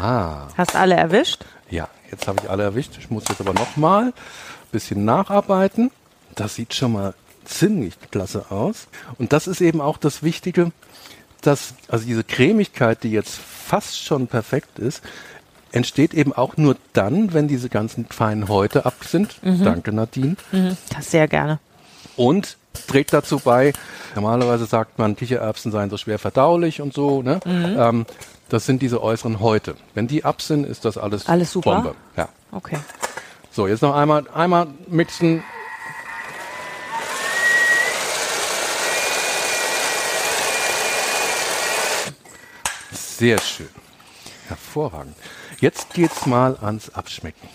Ah. 0.00 0.48
Hast 0.56 0.74
alle 0.74 0.96
erwischt? 0.96 1.44
Ja, 1.70 1.88
jetzt 2.10 2.26
habe 2.26 2.40
ich 2.42 2.50
alle 2.50 2.64
erwischt. 2.64 2.96
Ich 2.98 3.10
muss 3.10 3.22
jetzt 3.28 3.40
aber 3.40 3.52
nochmal 3.52 4.06
ein 4.06 4.12
bisschen 4.72 5.04
nacharbeiten. 5.04 5.92
Das 6.34 6.56
sieht 6.56 6.74
schon 6.74 6.94
mal 6.94 7.14
ziemlich 7.48 7.94
klasse 8.10 8.46
aus. 8.50 8.88
Und 9.18 9.32
das 9.32 9.46
ist 9.46 9.60
eben 9.60 9.80
auch 9.80 9.98
das 9.98 10.22
Wichtige. 10.22 10.72
das, 11.40 11.74
also 11.88 12.04
diese 12.04 12.24
Cremigkeit, 12.24 13.02
die 13.04 13.10
jetzt 13.12 13.36
fast 13.38 14.02
schon 14.02 14.26
perfekt 14.26 14.78
ist, 14.78 15.02
entsteht 15.70 16.14
eben 16.14 16.32
auch 16.32 16.56
nur 16.56 16.76
dann, 16.94 17.32
wenn 17.32 17.46
diese 17.48 17.68
ganzen 17.68 18.06
feinen 18.06 18.48
Häute 18.48 18.86
ab 18.86 18.94
sind. 19.06 19.36
Danke, 19.42 19.92
Nadine. 19.92 20.36
Mhm, 20.50 20.76
das 20.94 21.10
sehr 21.10 21.28
gerne. 21.28 21.58
Und 22.16 22.56
trägt 22.88 23.12
dazu 23.12 23.38
bei, 23.38 23.72
normalerweise 24.14 24.66
sagt 24.66 24.98
man, 24.98 25.14
Kichererbsen 25.14 25.70
seien 25.70 25.90
so 25.90 25.96
schwer 25.96 26.18
verdaulich 26.18 26.80
und 26.80 26.92
so. 26.94 27.22
Ne? 27.22 27.40
Ähm, 27.46 28.06
das 28.48 28.66
sind 28.66 28.82
diese 28.82 29.02
äußeren 29.02 29.40
Häute. 29.40 29.76
Wenn 29.94 30.08
die 30.08 30.24
ab 30.24 30.42
sind, 30.42 30.64
ist 30.66 30.84
das 30.84 30.98
alles, 30.98 31.28
Alles 31.28 31.52
super? 31.52 31.74
Bombe. 31.74 31.94
Ja. 32.16 32.28
Okay. 32.50 32.78
So, 33.52 33.68
jetzt 33.68 33.82
noch 33.82 33.94
einmal, 33.94 34.24
einmal 34.34 34.66
mixen. 34.88 35.42
Sehr 43.18 43.38
schön. 43.40 43.68
Hervorragend. 44.46 45.16
Jetzt 45.60 45.92
geht's 45.92 46.24
mal 46.24 46.56
ans 46.62 46.90
Abschmecken. 46.94 47.48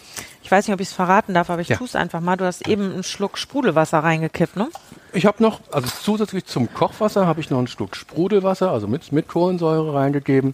Ich 0.43 0.51
weiß 0.51 0.67
nicht, 0.67 0.73
ob 0.73 0.81
ich 0.81 0.89
es 0.89 0.93
verraten 0.93 1.33
darf, 1.33 1.49
aber 1.49 1.61
ich 1.61 1.69
Ja. 1.69 1.77
tue 1.77 1.87
es 1.87 1.95
einfach 1.95 2.19
mal. 2.19 2.35
Du 2.35 2.45
hast 2.45 2.67
eben 2.67 2.91
einen 2.91 3.03
Schluck 3.03 3.37
Sprudelwasser 3.37 3.99
reingekippt, 3.99 4.57
ne? 4.57 4.67
Ich 5.13 5.25
habe 5.25 5.41
noch, 5.41 5.61
also 5.71 5.87
zusätzlich 6.03 6.45
zum 6.45 6.71
Kochwasser 6.73 7.25
habe 7.25 7.39
ich 7.39 7.49
noch 7.49 7.59
einen 7.59 7.67
Schluck 7.67 7.95
Sprudelwasser, 7.95 8.69
also 8.71 8.87
mit, 8.87 9.11
mit 9.13 9.27
Kohlensäure 9.29 9.93
reingegeben. 9.93 10.53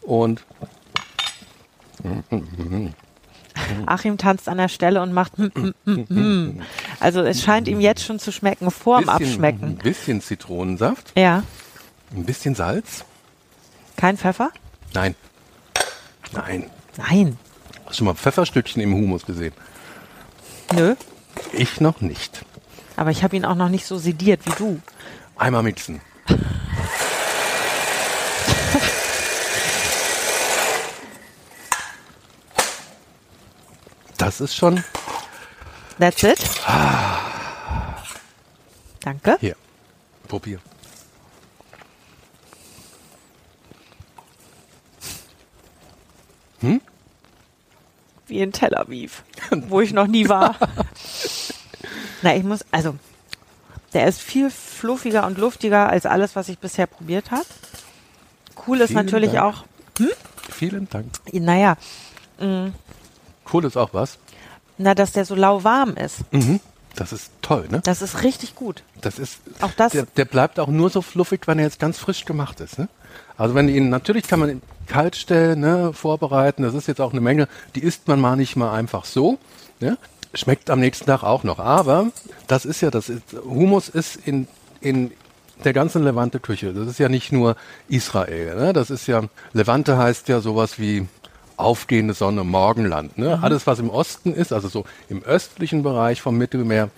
Und 0.00 0.42
Achim 3.86 4.16
tanzt 4.16 4.48
an 4.48 4.56
der 4.56 4.68
Stelle 4.68 5.02
und 5.02 5.12
macht. 5.12 5.38
mm, 5.38 5.48
mm, 5.84 5.92
mm. 6.08 6.62
Also 6.98 7.20
es 7.20 7.42
scheint 7.42 7.68
ihm 7.68 7.80
jetzt 7.80 8.02
schon 8.04 8.18
zu 8.18 8.32
schmecken, 8.32 8.70
vorm 8.70 9.04
ein 9.08 9.08
Abschmecken. 9.10 9.76
bisschen 9.76 10.22
Zitronensaft, 10.22 11.12
Ja. 11.16 11.42
ein 12.16 12.24
bisschen 12.24 12.54
Salz. 12.54 13.04
Kein 14.00 14.16
Pfeffer? 14.16 14.50
Nein. 14.94 15.14
Nein. 16.32 16.70
Nein. 16.96 17.38
Hast 17.84 17.90
du 17.90 17.94
schon 17.98 18.06
mal 18.06 18.14
Pfefferstückchen 18.14 18.80
im 18.80 18.94
Humus 18.94 19.26
gesehen? 19.26 19.52
Nö. 20.72 20.94
Ich 21.52 21.82
noch 21.82 22.00
nicht. 22.00 22.46
Aber 22.96 23.10
ich 23.10 23.22
habe 23.22 23.36
ihn 23.36 23.44
auch 23.44 23.54
noch 23.54 23.68
nicht 23.68 23.84
so 23.84 23.98
sediert 23.98 24.46
wie 24.46 24.52
du. 24.52 24.80
Einmal 25.36 25.62
mixen. 25.62 26.00
Das 34.16 34.40
ist 34.40 34.54
schon 34.56 34.82
That's 35.98 36.22
it. 36.22 36.38
Danke. 39.00 39.36
hier. 39.40 39.56
Probier. 40.26 40.58
Wie 46.60 48.40
in 48.40 48.52
Tel 48.52 48.74
Aviv, 48.76 49.24
wo 49.50 49.80
ich 49.80 49.92
noch 49.92 50.06
nie 50.06 50.28
war. 50.28 50.56
Na, 52.22 52.36
ich 52.36 52.44
muss, 52.44 52.60
also, 52.70 52.94
der 53.92 54.06
ist 54.06 54.20
viel 54.20 54.50
fluffiger 54.50 55.26
und 55.26 55.38
luftiger 55.38 55.88
als 55.88 56.06
alles, 56.06 56.36
was 56.36 56.48
ich 56.48 56.58
bisher 56.58 56.86
probiert 56.86 57.30
habe. 57.30 57.44
Cool 58.66 58.80
ist 58.80 58.88
Vielen 58.88 59.04
natürlich 59.04 59.32
Dank. 59.32 59.56
auch, 59.56 59.64
Vielen 60.50 60.88
Dank. 60.90 61.06
naja, 61.32 61.76
Cool 63.52 63.64
ist 63.64 63.76
auch 63.76 63.92
was. 63.94 64.18
na, 64.78 64.94
dass 64.94 65.12
der 65.12 65.24
so 65.24 65.34
lauwarm 65.34 65.96
ist. 65.96 66.18
Mhm. 66.32 66.60
Das 66.96 67.12
ist 67.12 67.30
toll, 67.42 67.66
ne? 67.70 67.80
Das 67.84 68.02
ist 68.02 68.22
richtig 68.22 68.54
gut. 68.54 68.82
Das 69.00 69.18
ist, 69.18 69.38
Auch 69.60 69.70
das- 69.76 69.92
der, 69.92 70.06
der 70.16 70.24
bleibt 70.24 70.58
auch 70.58 70.68
nur 70.68 70.90
so 70.90 71.02
fluffig, 71.02 71.42
wenn 71.46 71.58
er 71.58 71.64
jetzt 71.66 71.78
ganz 71.78 71.98
frisch 71.98 72.24
gemacht 72.24 72.60
ist. 72.60 72.78
Ne? 72.78 72.88
Also 73.36 73.54
wenn 73.54 73.68
ihn, 73.68 73.88
natürlich 73.88 74.26
kann 74.26 74.40
man 74.40 74.50
ihn 74.50 74.62
kalt 74.86 75.16
stellen, 75.16 75.60
ne, 75.60 75.92
vorbereiten, 75.92 76.62
das 76.62 76.74
ist 76.74 76.88
jetzt 76.88 77.00
auch 77.00 77.12
eine 77.12 77.20
Menge, 77.20 77.48
die 77.74 77.80
isst 77.82 78.08
man 78.08 78.20
mal 78.20 78.36
nicht 78.36 78.56
mal 78.56 78.72
einfach 78.72 79.04
so. 79.04 79.38
Ne? 79.78 79.96
Schmeckt 80.34 80.68
am 80.68 80.80
nächsten 80.80 81.06
Tag 81.06 81.22
auch 81.22 81.44
noch. 81.44 81.58
Aber 81.58 82.08
das 82.48 82.64
ist 82.64 82.80
ja, 82.80 82.90
das 82.90 83.08
ist, 83.08 83.22
Humus 83.44 83.88
ist 83.88 84.16
in, 84.16 84.46
in 84.80 85.12
der 85.64 85.72
ganzen 85.72 86.02
Levante-Küche. 86.04 86.72
Das 86.72 86.88
ist 86.88 86.98
ja 86.98 87.08
nicht 87.08 87.32
nur 87.32 87.56
Israel. 87.88 88.56
Ne? 88.56 88.72
Das 88.72 88.90
ist 88.90 89.06
ja, 89.06 89.22
Levante 89.52 89.96
heißt 89.96 90.28
ja 90.28 90.40
sowas 90.40 90.78
wie 90.78 91.06
aufgehende 91.60 92.14
Sonne, 92.14 92.44
Morgenland. 92.44 93.18
Ne? 93.18 93.38
Alles, 93.42 93.66
was 93.66 93.78
im 93.78 93.90
Osten 93.90 94.32
ist, 94.34 94.52
also 94.52 94.68
so 94.68 94.84
im 95.08 95.22
östlichen 95.22 95.82
Bereich 95.82 96.20
vom 96.20 96.36
Mittelmeer, 96.38 96.90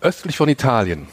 östlich 0.00 0.36
von 0.36 0.48
Italien, 0.48 1.08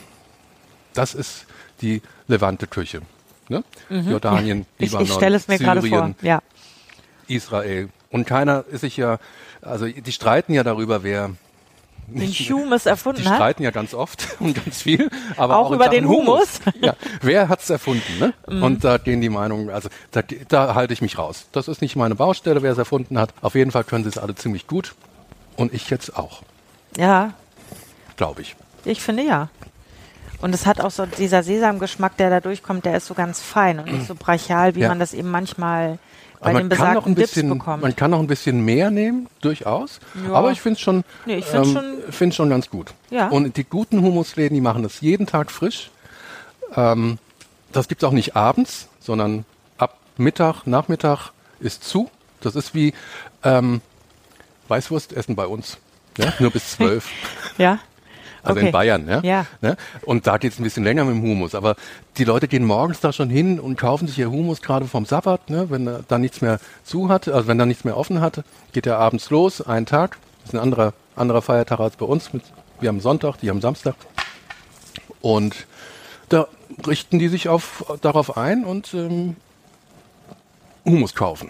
das 0.93 1.13
ist 1.13 1.45
die 1.81 2.01
Levante-Küche. 2.27 3.01
Ne? 3.49 3.63
Jordanien, 3.89 4.59
Mhm. 4.59 4.65
Ich, 4.77 4.91
Libanon, 4.91 5.05
ich 5.07 5.13
stelle 5.13 5.35
es 5.37 5.47
mir 5.47 5.57
gerade 5.59 5.81
vor. 5.81 5.89
Syrien, 5.89 6.15
Ja. 6.21 6.41
Israel. 7.27 7.89
Und 8.11 8.25
keiner 8.25 8.65
ist 8.69 8.81
sich 8.81 8.97
ja, 8.97 9.17
also 9.61 9.87
die 9.87 10.11
streiten 10.11 10.53
ja 10.53 10.63
darüber, 10.63 11.03
wer 11.03 11.31
Den 12.15 12.29
Humus 12.31 12.85
erfunden 12.85 13.21
die 13.23 13.27
hat. 13.27 13.35
streiten 13.35 13.63
ja 13.63 13.71
ganz 13.71 13.93
oft 13.93 14.35
und 14.39 14.53
ganz 14.53 14.81
viel, 14.83 15.09
aber 15.37 15.57
Auch 15.57 15.67
auch, 15.67 15.71
über 15.71 15.89
den 15.89 16.07
Humus. 16.07 16.59
Mhm. 16.65 16.83
Ja, 16.83 16.95
wer 17.21 17.49
hat's 17.49 17.69
erfunden? 17.69 18.19
Ne? 18.19 18.33
Und 18.61 18.83
da 18.83 18.97
gehen 18.97 19.21
die 19.21 19.29
Meinungen, 19.29 19.69
also 19.69 19.89
da, 20.11 20.21
da 20.47 20.75
halte 20.75 20.93
ich 20.93 21.01
mich 21.01 21.17
raus. 21.17 21.47
Das 21.51 21.67
ist 21.67 21.81
nicht 21.81 21.95
meine 21.95 22.15
Baustelle, 22.15 22.61
wer 22.61 22.71
es 22.71 22.77
erfunden 22.77 23.17
hat. 23.19 23.33
Auf 23.41 23.55
jeden 23.55 23.71
Fall 23.71 23.83
können 23.83 24.03
sie 24.03 24.09
es 24.09 24.17
alle 24.17 24.35
ziemlich 24.35 24.67
gut 24.67 24.93
und 25.55 25.73
ich 25.73 25.89
jetzt 25.89 26.15
auch, 26.17 26.41
Ja, 26.97 27.33
glaube 28.17 28.41
ich. 28.41 28.55
ich 28.85 29.01
finde 29.01 29.23
ja. 29.23 29.49
Und 30.41 30.53
es 30.53 30.65
hat 30.65 30.81
auch 30.81 30.91
so 30.91 31.05
dieser 31.05 31.43
Sesamgeschmack, 31.43 32.17
der 32.17 32.29
da 32.29 32.39
durchkommt, 32.39 32.85
der 32.85 32.97
ist 32.97 33.07
so 33.07 33.13
ganz 33.13 33.39
fein 33.41 33.79
und 33.79 33.91
nicht 33.91 34.05
so 34.07 34.15
brachial, 34.15 34.75
wie 34.75 34.81
Ja. 34.81 34.89
man 34.89 34.99
das 34.99 35.13
eben 35.13 35.31
manchmal 35.31 35.97
bei 36.45 36.51
Aber 36.51 36.59
den 36.61 36.67
man 36.69 36.77
kann 36.77 36.93
noch 36.93 37.05
ein 37.05 37.13
besagten 37.13 37.15
Dips 37.15 37.31
bisschen, 37.33 37.49
bekommt. 37.49 37.81
man 37.83 37.95
kann 37.95 38.11
noch 38.11 38.19
ein 38.19 38.27
bisschen 38.27 38.63
mehr 38.63 38.91
nehmen, 38.91 39.27
durchaus. 39.41 39.99
Ja. 40.27 40.33
Aber 40.33 40.51
ich 40.51 40.61
finde 40.61 40.75
es 40.77 40.81
schon, 40.81 41.03
Nee, 41.25 41.37
ich 41.37 41.45
find's 41.45 41.69
ähm, 41.69 41.73
schon- 41.75 42.11
find's 42.11 42.35
schon 42.35 42.49
ganz 42.49 42.69
gut. 42.69 42.93
Ja. 43.09 43.27
Und 43.29 43.57
die 43.57 43.63
guten 43.63 44.01
Humusläden, 44.01 44.55
die 44.55 44.61
machen 44.61 44.83
das 44.83 45.01
jeden 45.01 45.25
Tag 45.27 45.51
frisch. 45.51 45.89
Ähm, 46.75 47.17
das 47.71 47.87
gibt's 47.87 48.03
auch 48.03 48.11
nicht 48.11 48.35
abends, 48.35 48.87
sondern 48.99 49.45
ab 49.77 49.97
Mittag, 50.17 50.65
Nachmittag 50.65 51.31
ist 51.59 51.83
zu. 51.83 52.09
Das 52.41 52.55
ist 52.55 52.73
wie 52.75 52.93
ähm, 53.43 53.81
Weißwurstessen 54.67 55.35
bei 55.35 55.45
uns. 55.47 55.77
Ja? 56.17 56.33
Nur 56.39 56.51
bis 56.51 56.71
zwölf. 56.77 57.07
ja? 57.57 57.79
Also 58.45 58.59
Okay. 58.59 58.67
in 58.67 58.71
Bayern, 58.71 59.07
ja. 59.07 59.21
Ja. 59.21 59.45
Ne? 59.61 59.75
Und 60.03 60.27
da 60.27 60.37
geht 60.37 60.53
es 60.53 60.59
ein 60.59 60.63
bisschen 60.63 60.83
länger 60.83 61.03
mit 61.05 61.15
dem 61.15 61.21
Humus. 61.23 61.55
Aber 61.55 61.75
die 62.17 62.23
Leute 62.23 62.47
gehen 62.47 62.63
morgens 62.63 62.99
da 62.99 63.11
schon 63.11 63.29
hin 63.29 63.59
und 63.59 63.77
kaufen 63.77 64.07
sich 64.07 64.19
ihr 64.19 64.29
Humus 64.29 64.61
gerade 64.61 64.85
vom 64.85 65.05
Sabbat, 65.05 65.49
ne? 65.49 65.69
wenn 65.69 65.87
er 65.87 66.01
da 66.07 66.17
nichts 66.17 66.41
mehr 66.41 66.59
zu 66.83 67.09
hatte, 67.09 67.33
also 67.33 67.47
wenn 67.47 67.57
da 67.57 67.65
nichts 67.65 67.83
mehr 67.83 67.97
offen 67.97 68.21
hatte, 68.21 68.43
geht 68.71 68.85
er 68.85 68.99
abends 68.99 69.29
los, 69.29 69.61
einen 69.61 69.85
Tag. 69.85 70.17
Das 70.43 70.53
ist 70.53 70.53
ein 70.53 70.61
anderer, 70.61 70.93
anderer 71.15 71.41
Feiertag 71.41 71.79
als 71.79 71.95
bei 71.95 72.05
uns. 72.05 72.31
Mit, 72.33 72.43
wir 72.79 72.89
haben 72.89 72.99
Sonntag, 72.99 73.37
die 73.37 73.49
haben 73.49 73.61
Samstag. 73.61 73.95
Und 75.21 75.65
da 76.29 76.47
richten 76.85 77.17
die 77.19 77.29
sich 77.29 77.49
auf, 77.49 77.83
darauf 78.01 78.37
ein 78.37 78.63
und 78.63 78.93
ähm, 78.93 79.35
Humus 80.85 81.15
kaufen. 81.15 81.49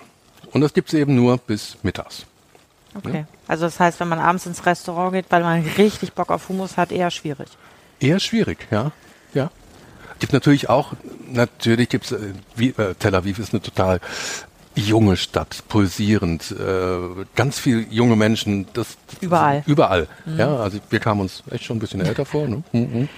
Und 0.51 0.61
das 0.61 0.73
gibt's 0.73 0.93
eben 0.93 1.15
nur 1.15 1.37
bis 1.37 1.77
mittags. 1.83 2.25
Okay. 2.95 3.25
Also 3.47 3.65
das 3.65 3.79
heißt, 3.79 3.99
wenn 3.99 4.07
man 4.07 4.19
abends 4.19 4.45
ins 4.45 4.65
Restaurant 4.65 5.13
geht, 5.13 5.25
weil 5.29 5.43
man 5.43 5.63
richtig 5.77 6.13
Bock 6.13 6.29
auf 6.29 6.49
Hummus 6.49 6.77
hat, 6.77 6.91
eher 6.91 7.11
schwierig. 7.11 7.49
Eher 7.99 8.19
schwierig, 8.19 8.67
ja. 8.71 8.91
ja. 9.33 9.51
Gibt 10.19 10.33
natürlich 10.33 10.69
auch, 10.69 10.93
natürlich 11.29 11.89
gibt's, 11.89 12.11
äh, 12.11 12.33
wie, 12.55 12.69
äh, 12.69 12.95
Tel 12.95 13.15
Aviv 13.15 13.39
ist 13.39 13.53
eine 13.53 13.61
total 13.61 13.99
junge 14.75 15.15
Stadt, 15.15 15.63
pulsierend, 15.69 16.51
äh, 16.51 17.25
ganz 17.35 17.59
viel 17.59 17.87
junge 17.89 18.15
Menschen, 18.15 18.67
das 18.73 18.97
Überall. 19.21 19.63
Überall. 19.65 20.07
Ja, 20.37 20.57
also 20.57 20.79
wir 20.89 20.99
kamen 20.99 21.21
uns 21.21 21.43
echt 21.49 21.63
schon 21.63 21.77
ein 21.77 21.79
bisschen 21.79 22.01
älter 22.01 22.25
vor. 22.25 22.47
Ne? 22.47 22.63
Mhm. 22.73 23.09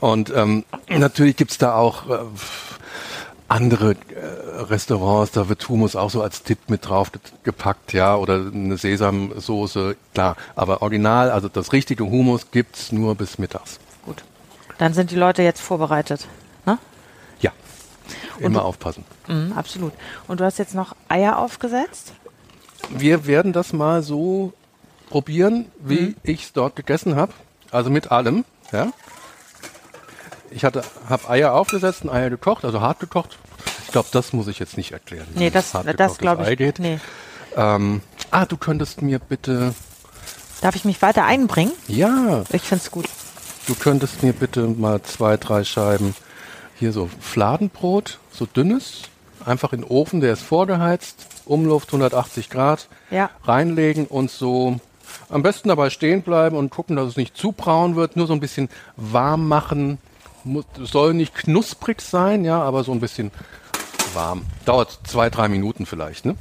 Und 0.00 0.32
ähm, 0.34 0.64
natürlich 0.88 1.36
gibt's 1.36 1.58
da 1.58 1.74
auch 1.74 2.08
äh, 2.08 2.18
andere 3.48 3.92
äh, 3.92 4.62
Restaurants, 4.62 5.32
da 5.32 5.48
wird 5.48 5.68
Humus 5.68 5.96
auch 5.96 6.10
so 6.10 6.22
als 6.22 6.42
Tipp 6.42 6.58
mit 6.68 6.88
drauf 6.88 7.12
ge- 7.12 7.20
gepackt, 7.42 7.92
ja, 7.92 8.16
oder 8.16 8.34
eine 8.52 8.76
Sesamsoße, 8.78 9.96
klar. 10.14 10.36
Aber 10.56 10.82
original, 10.82 11.30
also 11.30 11.48
das 11.48 11.72
richtige 11.72 12.04
Humus 12.04 12.50
gibt's 12.50 12.90
nur 12.92 13.14
bis 13.14 13.38
mittags. 13.38 13.78
Gut. 14.04 14.24
Dann 14.78 14.94
sind 14.94 15.10
die 15.10 15.16
Leute 15.16 15.42
jetzt 15.42 15.60
vorbereitet. 15.60 16.26
Ne? 16.66 16.78
Ja. 17.40 17.52
Immer 18.38 18.60
du- 18.60 18.64
aufpassen. 18.66 19.04
Mhm, 19.28 19.52
absolut. 19.56 19.92
Und 20.26 20.40
du 20.40 20.44
hast 20.44 20.58
jetzt 20.58 20.74
noch 20.74 20.96
Eier 21.08 21.38
aufgesetzt? 21.38 22.12
Wir 22.90 23.26
werden 23.26 23.52
das 23.52 23.72
mal 23.72 24.02
so 24.02 24.52
probieren, 25.10 25.66
wie 25.78 26.00
Mhm. 26.00 26.16
ich 26.22 26.44
es 26.44 26.52
dort 26.52 26.76
gegessen 26.76 27.16
habe. 27.16 27.32
Also 27.70 27.90
mit 27.90 28.10
allem, 28.10 28.44
ja. 28.72 28.88
Ich 30.54 30.64
hatte, 30.64 30.82
habe 31.08 31.28
Eier 31.28 31.52
aufgesetzt, 31.52 32.04
und 32.04 32.10
Eier 32.10 32.30
gekocht, 32.30 32.64
also 32.64 32.80
hart 32.80 33.00
gekocht. 33.00 33.38
Ich 33.86 33.92
glaube, 33.92 34.08
das 34.12 34.32
muss 34.32 34.46
ich 34.48 34.58
jetzt 34.58 34.76
nicht 34.76 34.92
erklären. 34.92 35.26
Nee, 35.34 35.50
das, 35.50 35.72
das 35.96 36.18
glaube 36.18 36.44
Ei 36.44 36.52
ich. 36.52 36.58
geht. 36.58 36.78
Nee. 36.78 36.98
Ähm, 37.56 38.00
ah, 38.30 38.46
du 38.46 38.56
könntest 38.56 39.02
mir 39.02 39.18
bitte, 39.18 39.74
Darf 40.60 40.76
ich 40.76 40.84
mich 40.84 41.02
weiter 41.02 41.24
einbringen? 41.24 41.72
ja, 41.88 42.44
Ich 42.50 42.62
finde 42.62 42.82
es 42.84 42.90
gut. 42.90 43.06
du 43.66 43.74
könntest 43.74 44.22
mir 44.22 44.32
bitte 44.32 44.62
mal 44.62 45.02
zwei, 45.02 45.36
drei 45.36 45.64
Scheiben 45.64 46.14
hier 46.76 46.92
so 46.92 47.08
Fladenbrot, 47.20 48.18
so 48.32 48.46
dünnes, 48.46 49.02
einfach 49.44 49.72
in 49.72 49.82
den 49.82 49.90
Ofen, 49.90 50.20
der 50.20 50.32
ist 50.32 50.42
vorgeheizt, 50.42 51.26
Umluft 51.44 51.88
180 51.88 52.48
Grad, 52.50 52.88
Ja. 53.10 53.30
reinlegen 53.44 54.06
und 54.06 54.30
so 54.30 54.80
am 55.28 55.42
besten 55.42 55.68
dabei 55.68 55.90
stehen 55.90 56.22
bleiben 56.22 56.56
und 56.56 56.70
gucken, 56.70 56.96
dass 56.96 57.06
es 57.08 57.16
nicht 57.16 57.36
zu 57.36 57.52
braun 57.52 57.94
wird, 57.96 58.16
nur 58.16 58.26
so 58.26 58.32
ein 58.32 58.40
bisschen 58.40 58.68
warm 58.96 59.46
machen. 59.46 59.98
Muss, 60.44 60.64
soll 60.78 61.14
nicht 61.14 61.34
knusprig 61.34 62.00
sein, 62.02 62.44
ja, 62.44 62.60
aber 62.60 62.84
so 62.84 62.92
ein 62.92 63.00
bisschen 63.00 63.30
warm. 64.12 64.44
Dauert 64.64 65.00
zwei, 65.04 65.30
drei 65.30 65.48
Minuten 65.48 65.86
vielleicht, 65.86 66.24
ne? 66.24 66.36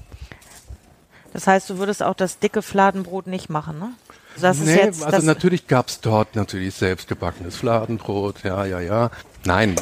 Das 1.32 1.48
heißt, 1.48 1.70
du 1.70 1.78
würdest 1.80 2.04
auch 2.04 2.13
das 2.13 2.39
dicke 2.39 2.62
Fladenbrot 2.62 3.28
nicht 3.28 3.50
machen, 3.50 3.80
ne? 3.80 3.89
Das 4.39 4.60
nee, 4.60 4.76
jetzt, 4.76 5.04
also 5.04 5.26
natürlich 5.26 5.68
gab's 5.68 6.02
dort 6.02 6.36
natürlich 6.36 6.74
selbstgebackenes 6.76 7.56
Fladenbrot, 7.56 8.44
ja, 8.44 8.66
ja, 8.66 8.80
ja. 8.80 9.12
Nein, 9.46 9.76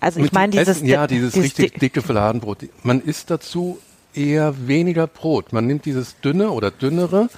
also 0.00 0.20
ich 0.20 0.32
meine 0.32 0.52
dieses, 0.52 0.76
Essen, 0.76 0.86
ja, 0.86 1.06
dieses, 1.06 1.34
richtig 1.34 1.72
di- 1.72 1.78
dicke 1.80 2.02
Fladenbrot. 2.02 2.58
Man 2.82 3.00
isst 3.00 3.30
dazu 3.30 3.78
eher 4.14 4.68
weniger 4.68 5.06
Brot. 5.06 5.52
Man 5.52 5.66
nimmt 5.66 5.84
dieses 5.84 6.20
dünne 6.20 6.50
oder 6.50 6.70
dünnere 6.70 7.28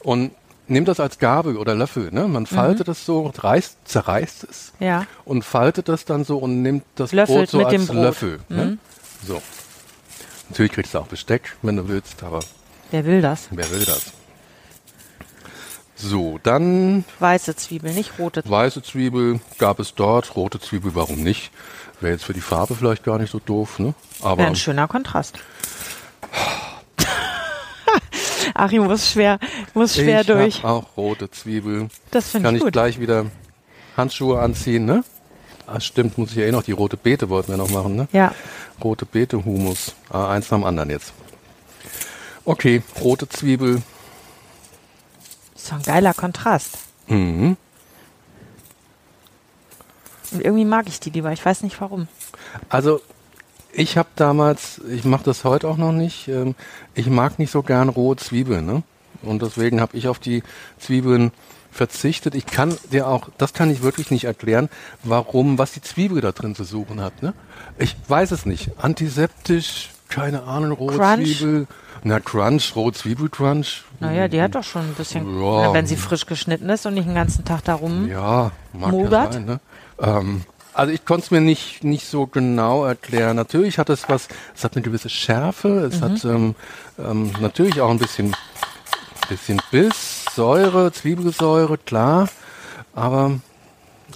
und 0.00 0.32
nimmt 0.68 0.88
das 0.88 1.00
als 1.00 1.18
Gabel 1.18 1.56
oder 1.56 1.74
Löffel. 1.74 2.10
Ne? 2.12 2.26
Man 2.28 2.46
faltet 2.46 2.88
es 2.88 3.04
so, 3.06 3.32
reißt, 3.36 3.76
zerreißt 3.84 4.44
es 4.50 4.72
Mhm. 4.78 4.86
Ja. 4.86 5.06
und 5.24 5.44
faltet 5.44 5.88
das 5.88 6.04
dann 6.04 6.24
so 6.24 6.38
und 6.38 6.62
nimmt 6.62 6.84
das 6.96 7.12
Löffelt 7.12 7.38
Brot 7.38 7.48
so 7.50 7.58
mit 7.58 7.66
als 7.66 7.74
dem 7.74 7.86
Brot. 7.86 7.96
Mhm. 7.96 8.02
Löffel. 8.02 8.40
Ne? 8.48 8.78
So. 9.26 9.42
Natürlich 10.48 10.72
kriegst 10.72 10.94
du 10.94 10.98
auch 10.98 11.06
Besteck, 11.08 11.56
wenn 11.62 11.76
du 11.76 11.88
willst, 11.88 12.22
aber 12.22 12.40
Wer 12.90 13.04
will 13.04 13.20
das? 13.20 13.48
wer 13.50 13.68
will 13.70 13.84
das? 13.84 14.12
So, 15.98 16.38
dann 16.42 17.04
Weiße 17.20 17.56
Zwiebel, 17.56 17.92
nicht 17.94 18.18
rote. 18.18 18.42
weiße 18.44 18.82
Zwiebel 18.82 19.40
gab 19.58 19.80
es 19.80 19.94
dort, 19.94 20.36
rote 20.36 20.60
Zwiebel, 20.60 20.94
warum 20.94 21.22
nicht? 21.22 21.50
Wäre 22.00 22.12
jetzt 22.12 22.24
für 22.24 22.34
die 22.34 22.42
Farbe 22.42 22.74
vielleicht 22.74 23.02
gar 23.02 23.18
nicht 23.18 23.30
so 23.32 23.38
doof, 23.38 23.78
ne? 23.78 23.94
Aber 24.20 24.36
Wäre 24.38 24.48
ein 24.48 24.56
schöner 24.56 24.88
Kontrast. 24.88 25.38
Achim 28.58 28.84
muss 28.84 29.10
schwer, 29.10 29.38
muss 29.74 29.94
schwer 29.96 30.20
ich 30.22 30.26
durch. 30.26 30.64
auch 30.64 30.96
rote 30.96 31.30
Zwiebel. 31.30 31.88
Das 32.10 32.30
finde 32.30 32.46
Kann 32.48 32.54
ich 32.54 32.60
ich 32.60 32.64
gut. 32.64 32.72
gleich 32.72 33.00
wieder 33.00 33.26
Handschuhe 33.96 34.40
anziehen, 34.40 34.84
ne? 34.84 35.04
Ah, 35.66 35.80
stimmt, 35.80 36.16
muss 36.18 36.30
ich 36.30 36.36
ja 36.36 36.44
eh 36.44 36.52
noch 36.52 36.62
die 36.62 36.72
rote 36.72 36.96
Beete 36.96 37.28
wollten 37.28 37.48
wir 37.48 37.56
noch 37.56 37.70
machen, 37.70 37.96
ne? 37.96 38.08
Ja. 38.12 38.32
Rote 38.82 39.04
Beete, 39.04 39.44
Humus. 39.44 39.94
Ah, 40.10 40.30
eins 40.30 40.50
nach 40.50 40.58
dem 40.58 40.64
anderen 40.64 40.90
jetzt. 40.90 41.12
Okay, 42.44 42.82
rote 43.00 43.28
Zwiebel. 43.28 43.82
Ist 45.56 45.70
doch 45.72 45.76
ein 45.76 45.82
geiler 45.82 46.14
Kontrast. 46.14 46.78
Mhm. 47.08 47.56
Und 50.32 50.42
irgendwie 50.44 50.64
mag 50.64 50.86
ich 50.88 51.00
die 51.00 51.10
lieber. 51.10 51.32
Ich 51.32 51.44
weiß 51.44 51.62
nicht 51.62 51.80
warum. 51.80 52.06
Also 52.68 53.00
ich 53.76 53.96
habe 53.98 54.08
damals, 54.16 54.80
ich 54.90 55.04
mache 55.04 55.24
das 55.24 55.44
heute 55.44 55.68
auch 55.68 55.76
noch 55.76 55.92
nicht, 55.92 56.28
ähm, 56.28 56.54
ich 56.94 57.08
mag 57.08 57.38
nicht 57.38 57.50
so 57.50 57.62
gern 57.62 57.88
rohe 57.88 58.16
Zwiebeln, 58.16 58.64
ne? 58.66 58.82
Und 59.22 59.42
deswegen 59.42 59.80
habe 59.80 59.96
ich 59.96 60.08
auf 60.08 60.18
die 60.18 60.42
Zwiebeln 60.78 61.32
verzichtet. 61.70 62.34
Ich 62.34 62.46
kann 62.46 62.76
dir 62.92 63.06
auch, 63.06 63.28
das 63.38 63.52
kann 63.52 63.70
ich 63.70 63.82
wirklich 63.82 64.10
nicht 64.10 64.24
erklären, 64.24 64.68
warum, 65.02 65.58
was 65.58 65.72
die 65.72 65.82
Zwiebel 65.82 66.20
da 66.20 66.32
drin 66.32 66.54
zu 66.54 66.64
suchen 66.64 67.00
hat, 67.00 67.22
ne? 67.22 67.34
Ich 67.78 67.96
weiß 68.08 68.30
es 68.30 68.46
nicht. 68.46 68.70
Antiseptisch, 68.78 69.90
keine 70.08 70.44
Ahnung, 70.44 70.72
rohe 70.72 70.96
Crunch? 70.96 71.38
Zwiebel. 71.38 71.66
Na, 72.04 72.20
Crunch, 72.20 72.76
rohe 72.76 72.92
Zwiebelcrunch. 72.92 73.84
Naja, 74.00 74.28
die 74.28 74.40
hat 74.40 74.54
doch 74.54 74.62
schon 74.62 74.82
ein 74.82 74.94
bisschen, 74.94 75.40
Ja. 75.40 75.72
wenn 75.72 75.86
sie 75.86 75.96
frisch 75.96 76.24
geschnitten 76.26 76.68
ist 76.70 76.86
und 76.86 76.94
nicht 76.94 77.08
den 77.08 77.14
ganzen 77.14 77.44
Tag 77.44 77.64
da 77.64 77.74
rum. 77.74 78.08
Ja, 78.08 78.52
mag 78.72 78.92
Mugat? 78.92 79.26
ja 79.26 79.32
sein. 79.32 79.44
Ne? 79.46 79.60
Ähm, 79.98 80.42
also 80.76 80.92
ich 80.92 81.04
konnte 81.04 81.24
es 81.24 81.30
mir 81.30 81.40
nicht, 81.40 81.84
nicht 81.84 82.06
so 82.06 82.26
genau 82.26 82.84
erklären. 82.84 83.36
Natürlich 83.36 83.78
hat 83.78 83.88
es 83.88 84.08
was, 84.08 84.28
es 84.54 84.62
hat 84.62 84.76
eine 84.76 84.82
gewisse 84.82 85.08
Schärfe, 85.08 85.90
es 85.90 86.02
hat 86.02 86.24
ähm, 86.24 86.54
ähm, 86.98 87.32
natürlich 87.40 87.80
auch 87.80 87.90
ein 87.90 87.98
bisschen, 87.98 88.36
bisschen 89.28 89.60
Biss, 89.70 90.24
Säure, 90.34 90.92
Zwiebelsäure, 90.92 91.78
klar. 91.78 92.28
Aber 92.94 93.40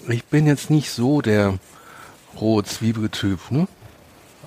ich 0.08 0.24
bin 0.26 0.46
jetzt 0.46 0.70
nicht 0.70 0.90
so 0.90 1.22
der 1.22 1.58
rohe 2.38 2.62
Zwiebeltyp, 2.62 3.50
ne? 3.50 3.66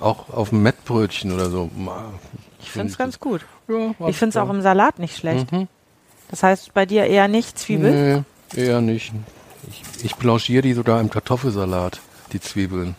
Auch 0.00 0.28
auf 0.30 0.50
dem 0.50 0.62
Mettbrötchen 0.62 1.32
oder 1.32 1.50
so. 1.50 1.70
Ich 2.60 2.70
finde 2.70 2.90
es 2.92 2.98
ganz 2.98 3.18
gut. 3.20 3.42
Ja, 3.68 3.94
Ich 4.08 4.16
finde 4.16 4.30
es 4.30 4.36
auch 4.36 4.50
im 4.50 4.60
Salat 4.60 4.98
nicht 4.98 5.16
schlecht. 5.16 5.46
Das 6.30 6.42
heißt 6.42 6.74
bei 6.74 6.86
dir 6.86 7.06
eher 7.06 7.28
nicht 7.28 7.58
Zwiebel? 7.58 8.24
Nee, 8.54 8.62
eher 8.62 8.80
nicht. 8.80 9.12
Ich, 9.68 10.04
ich 10.04 10.16
blanchiere 10.16 10.62
die 10.62 10.72
sogar 10.74 11.00
im 11.00 11.10
Kartoffelsalat, 11.10 12.00
die 12.32 12.40
Zwiebeln. 12.40 12.94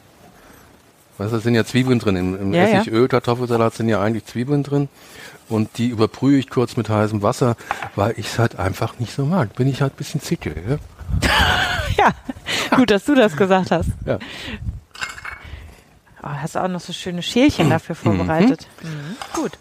Weißt 1.17 1.31
du, 1.31 1.37
da 1.37 1.41
sind 1.41 1.55
ja 1.55 1.63
Zwiebeln 1.65 1.99
drin. 1.99 2.15
Im, 2.15 2.39
im 2.39 2.53
Ja, 2.53 2.67
ja. 2.67 2.79
Essigöl, 2.81 3.07
Kartoffelsalat 3.07 3.73
sind 3.75 3.87
ja 3.89 4.01
eigentlich 4.01 4.25
Zwiebeln 4.25 4.63
drin. 4.63 4.89
Und 5.47 5.77
die 5.77 5.87
überbrühe 5.87 6.39
ich 6.39 6.49
kurz 6.49 6.75
mit 6.75 6.89
heißem 6.89 7.21
Wasser, 7.21 7.55
weil 7.95 8.15
ich 8.17 8.27
es 8.27 8.39
halt 8.39 8.57
einfach 8.57 8.97
nicht 8.99 9.13
so 9.13 9.25
mag. 9.25 9.55
Bin 9.55 9.67
ich 9.67 9.81
halt 9.81 9.93
ein 9.93 9.97
bisschen 9.97 10.21
zickel. 10.21 10.79
Ja? 11.21 11.29
Ja, 11.97 12.13
gut, 12.75 12.91
dass 12.91 13.05
du 13.05 13.15
das 13.15 13.37
gesagt 13.37 13.71
hast. 13.71 13.87
Ja. 14.05 14.19
Oh, 16.21 16.27
hast 16.27 16.57
auch 16.57 16.67
noch 16.67 16.81
so 16.81 16.91
schöne 16.91 17.21
Schälchen 17.23 17.69
dafür 17.69 17.95
vorbereitet. 17.95 18.67
Mhm. 18.81 19.15
Gut. 19.33 19.53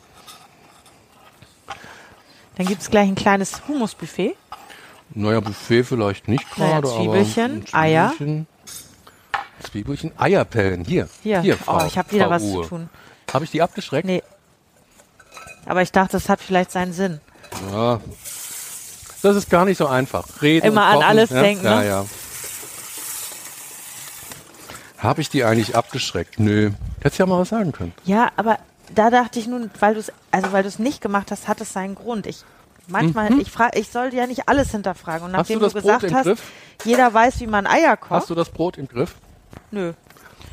Dann 2.57 2.67
gibt 2.67 2.83
es 2.83 2.91
gleich 2.91 3.07
ein 3.07 3.15
kleines 3.15 3.63
Humusbuffet. 3.69 4.35
Naja, 5.15 5.41
Buffet 5.41 5.85
vielleicht 5.85 6.29
nicht 6.29 6.45
Naja, 6.59 6.81
gerade, 6.81 6.97
Zwiebelchen, 6.97 7.65
aber 7.73 7.79
Eier. 7.83 8.09
Zwiebelchen, 8.17 8.47
Zwiebelchen, 9.63 10.13
Eierpellen. 10.19 10.85
Hier, 10.85 11.09
Hier, 11.23 11.41
hier 11.41 11.57
oh, 11.61 11.65
Frau, 11.65 11.87
ich 11.87 11.97
habe 11.97 12.11
wieder 12.13 12.25
Frau 12.25 12.31
was 12.31 12.43
Uhr. 12.43 12.63
zu 12.65 12.69
tun. 12.71 12.91
Habe 13.33 13.45
ich 13.45 13.51
die 13.51 13.63
abgeschreckt? 13.63 14.07
Nee. 14.07 14.23
Aber 15.67 15.83
ich 15.83 15.93
dachte, 15.93 16.13
das 16.13 16.29
hat 16.29 16.41
vielleicht 16.41 16.71
seinen 16.73 16.93
Sinn. 16.93 17.21
Ja. 17.73 18.01
Das 19.23 19.37
ist 19.37 19.49
gar 19.49 19.65
nicht 19.65 19.79
so 19.79 19.87
einfach. 19.87 20.43
Reden 20.43 20.67
Immer 20.67 20.85
an 20.85 21.03
alles 21.03 21.31
ja? 21.31 21.41
denken, 21.41 21.65
Ja, 21.65 21.81
ne? 21.81 21.87
ja. 21.87 22.05
Habe 24.99 25.21
ich 25.21 25.29
die 25.29 25.45
eigentlich 25.45 25.77
abgeschreckt? 25.77 26.39
Nö. 26.41 26.71
Hättest 27.01 27.19
ja 27.19 27.27
mal 27.27 27.39
was 27.39 27.51
sagen 27.51 27.73
können. 27.73 27.93
Ja, 28.05 28.33
aber 28.37 28.59
da 28.95 29.11
dachte 29.11 29.39
ich 29.39 29.47
nun, 29.47 29.71
weil 29.81 29.95
du 29.95 30.01
es, 30.01 30.13
also 30.31 30.53
weil 30.53 30.63
du 30.63 30.69
es 30.69 30.79
nicht 30.79 31.01
gemacht 31.01 31.31
hast, 31.31 31.47
hat 31.49 31.61
es 31.61 31.73
seinen 31.73 31.95
Grund. 31.95 32.27
Ich 32.27 32.45
manchmal, 32.89 33.39
ich 33.41 33.51
frage, 33.51 33.79
ich 33.79 33.89
sollte 33.91 34.17
ja 34.17 34.27
nicht 34.27 34.49
alles 34.49 34.71
hinterfragen. 34.71 35.25
Und 35.27 35.33
Mhm. 35.33 35.37
Hast 35.39 35.51
du 35.51 35.55
nachdem 35.55 35.63
das 35.65 35.73
du, 35.73 35.81
Brot 35.81 36.01
gesagt 36.01 36.05
im 36.13 36.17
hast, 36.17 36.25
Griff? 36.25 36.43
jeder 36.85 37.13
weiß, 37.15 37.41
wie 37.41 37.47
man 37.47 37.67
Eier 37.67 37.97
kocht. 37.97 38.11
Hast 38.11 38.31
du 38.31 38.35
das 38.35 38.49
Brot 38.51 38.79
im 38.79 38.89
Griff? 38.89 39.15
Nö. 39.71 39.93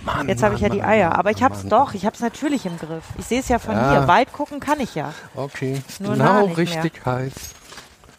Mann, 0.04 0.28
Jetzt 0.28 0.42
habe 0.42 0.56
ich 0.56 0.62
ja 0.62 0.68
Mann, 0.70 0.78
die 0.78 0.84
Eier, 0.84 1.10
Mann, 1.10 1.20
aber 1.20 1.30
ich 1.32 1.44
habe 1.44 1.54
es 1.54 1.64
doch, 1.68 1.94
ich 1.94 2.06
habe 2.08 2.16
es 2.16 2.22
natürlich 2.22 2.66
im 2.66 2.78
Griff. 2.80 3.04
Ich 3.20 3.26
sehe 3.26 3.40
es 3.40 3.48
ja 3.50 3.60
von 3.60 3.76
Ja. 3.76 3.92
hier. 3.92 4.08
Weit 4.08 4.34
gucken 4.34 4.60
kann 4.60 4.80
ich 4.80 4.96
ja. 4.96 5.14
Okay, 5.36 5.80
ist 5.88 6.02
Nur 6.02 6.14
genau 6.14 6.48
nicht 6.48 6.58
mehr. 6.58 6.84
richtig 6.84 7.06
heiß. 7.06 7.34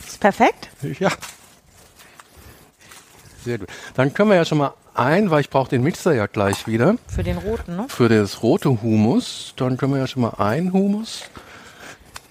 Ist 0.06 0.20
perfekt? 0.20 0.68
Ja. 1.00 1.10
Sehr 3.44 3.58
gut. 3.58 3.68
Dann 3.94 4.14
können 4.14 4.30
wir 4.30 4.36
ja 4.36 4.44
schon 4.44 4.58
mal 4.58 4.74
ein, 4.94 5.30
weil 5.30 5.40
ich 5.40 5.50
brauche 5.50 5.68
den 5.70 5.82
Mixer 5.82 6.12
ja 6.14 6.26
gleich 6.26 6.66
wieder 6.66 6.94
Für 7.08 7.24
den 7.24 7.38
roten, 7.38 7.76
ne? 7.76 7.86
für 7.88 8.08
das 8.08 8.42
rote 8.42 8.82
Humus. 8.82 9.54
Dann 9.56 9.76
können 9.76 9.92
wir 9.94 10.00
ja 10.00 10.06
schon 10.06 10.22
mal 10.22 10.34
ein 10.38 10.72
Humus. 10.72 11.22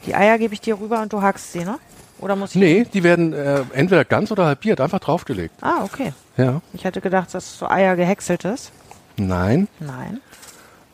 Die 0.06 0.16
Eier 0.16 0.38
gebe 0.38 0.54
ich 0.54 0.62
dir 0.62 0.80
rüber 0.80 1.02
und 1.02 1.14
du 1.14 1.22
hackst 1.22 1.54
sie, 1.54 1.64
ne? 1.64 1.78
Oder 2.20 2.36
muss 2.36 2.52
ich? 2.52 2.56
Nee, 2.62 2.86
die 2.92 3.04
werden 3.04 3.34
äh, 3.34 3.64
entweder 3.74 4.06
ganz 4.06 4.32
oder 4.32 4.46
halbiert, 4.46 4.80
einfach 4.82 5.00
draufgelegt. 5.00 5.56
Ah, 5.62 5.84
okay. 5.84 6.14
Ja. 6.38 6.62
Ich 6.74 6.84
hätte 6.84 7.02
gedacht, 7.02 7.34
dass 7.34 7.58
so 7.58 7.68
Eier 7.68 7.96
gehäckselt 7.96 8.46
ist. 8.46 8.72
Nein, 9.18 9.68
Nein. 9.80 10.20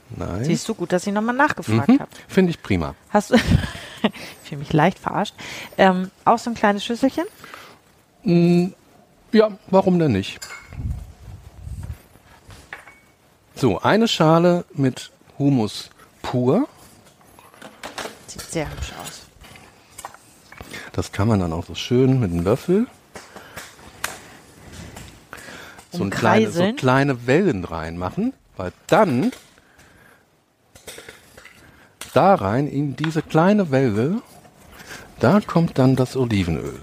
nein. 0.10 0.44
Siehst 0.46 0.68
du 0.70 0.74
gut, 0.76 0.92
dass 0.92 1.06
ich 1.08 1.14
nochmal 1.14 1.36
nachgefragt 1.36 1.90
Mhm. 1.90 2.00
habe. 2.00 2.10
Finde 2.28 2.50
ich 2.52 2.62
prima. 2.62 2.96
Hast 3.10 3.32
du. 3.32 3.36
ich 4.04 4.12
fühle 4.50 4.60
mich 4.60 4.74
leicht 4.74 5.00
verarscht. 5.00 5.36
Ähm, 5.78 6.12
auch 6.26 6.40
so 6.40 6.50
ein 6.50 6.54
kleines 6.56 6.84
Schüsselchen? 6.86 7.26
Ja, 8.24 9.52
warum 9.68 10.00
denn 10.00 10.12
nicht? 10.14 10.40
So, 13.56 13.80
eine 13.82 14.08
Schale 14.08 14.66
mit 14.74 15.12
Humus 15.40 15.90
pur. 16.22 16.68
Sieht 18.28 18.42
sehr 18.42 18.70
hübsch 18.70 18.94
aus. 19.02 19.22
Das 20.92 21.12
kann 21.12 21.28
man 21.28 21.40
dann 21.40 21.54
auch 21.54 21.66
so 21.66 21.76
schön 21.76 22.20
mit 22.20 22.32
einem 22.32 22.44
Löffel. 22.44 22.88
So, 25.92 26.04
ein 26.04 26.10
kleine, 26.10 26.52
so 26.52 26.74
kleine 26.74 27.26
Wellen 27.28 27.64
reinmachen, 27.64 28.34
weil 28.58 28.72
dann 28.88 29.32
da 32.14 32.36
rein 32.36 32.68
in 32.68 32.96
diese 32.96 33.22
kleine 33.22 33.72
Welle, 33.72 34.22
da 35.20 35.40
kommt 35.40 35.78
dann 35.78 35.96
das 35.96 36.16
Olivenöl. 36.16 36.80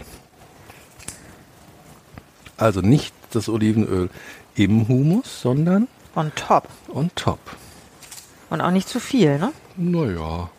Also 2.57 2.81
nicht 2.81 3.13
das 3.33 3.49
Olivenöl 3.49 4.11
im 4.55 4.89
Humus, 4.89 5.43
sondern 5.43 5.89
On 6.15 6.33
top. 6.37 6.69
on 6.89 7.11
top. 7.17 7.41
Und 8.49 8.61
auch 8.61 8.71
nicht 8.71 8.89
zu 8.89 9.01
viel, 9.01 9.39
ne? 9.39 9.53
Naja, 9.77 10.51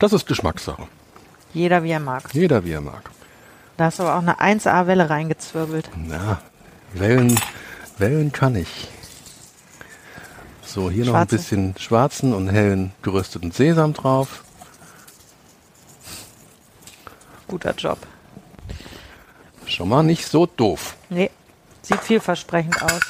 das 0.00 0.12
ist 0.12 0.26
Geschmackssache. 0.26 0.88
Jeder 1.54 1.84
wie 1.84 1.90
er 1.90 2.00
mag. 2.00 2.24
Jeder 2.32 2.64
wie 2.64 2.72
er 2.72 2.80
mag. 2.80 3.10
Da 3.76 3.84
hast 3.86 3.98
du 3.98 4.02
aber 4.02 4.16
auch 4.16 4.22
eine 4.22 4.40
1A-Welle 4.40 5.08
reingezwirbelt. 5.08 5.88
Na, 5.96 6.40
Wellen, 6.92 7.38
Wellen 7.98 8.32
kann 8.32 8.56
ich. 8.56 8.88
So, 10.64 10.90
hier 10.90 11.04
noch 11.04 11.14
ein 11.14 11.26
bisschen 11.26 11.74
schwarzen 11.78 12.32
und 12.32 12.48
hellen 12.48 12.92
gerösteten 13.02 13.50
Sesam 13.50 13.92
drauf. 13.92 14.44
Guter 17.48 17.74
Job. 17.74 17.98
Schon 19.66 19.88
mal 19.88 20.02
nicht 20.02 20.26
so 20.26 20.46
doof. 20.46 20.96
Nee, 21.08 21.30
sieht 21.82 22.00
vielversprechend 22.00 22.80
aus. 22.82 23.00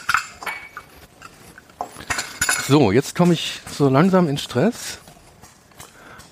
So, 2.67 2.93
jetzt 2.93 3.15
komme 3.15 3.35
ich 3.35 3.61
so 3.71 3.89
langsam 3.89 4.29
in 4.29 4.39
Stress. 4.39 4.99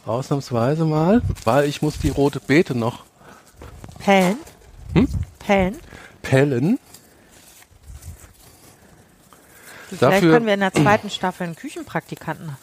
Ausnahmsweise 0.09 0.85
mal, 0.85 1.23
weil 1.45 1.69
ich 1.69 1.83
muss 1.83 1.99
die 1.99 2.09
rote 2.09 2.41
Beete 2.41 2.75
noch 2.77 3.05
Pellen? 3.99 4.37
Hm? 4.95 5.09
Pellen? 5.39 5.77
pellen. 6.23 6.79
Du, 9.91 9.97
Vielleicht 9.97 10.03
Dafür- 10.03 10.33
können 10.33 10.47
wir 10.47 10.55
in 10.55 10.61
der 10.61 10.73
zweiten 10.73 11.11
Staffel 11.11 11.45
einen 11.45 11.57
Küchenpraktikanten 11.57 12.57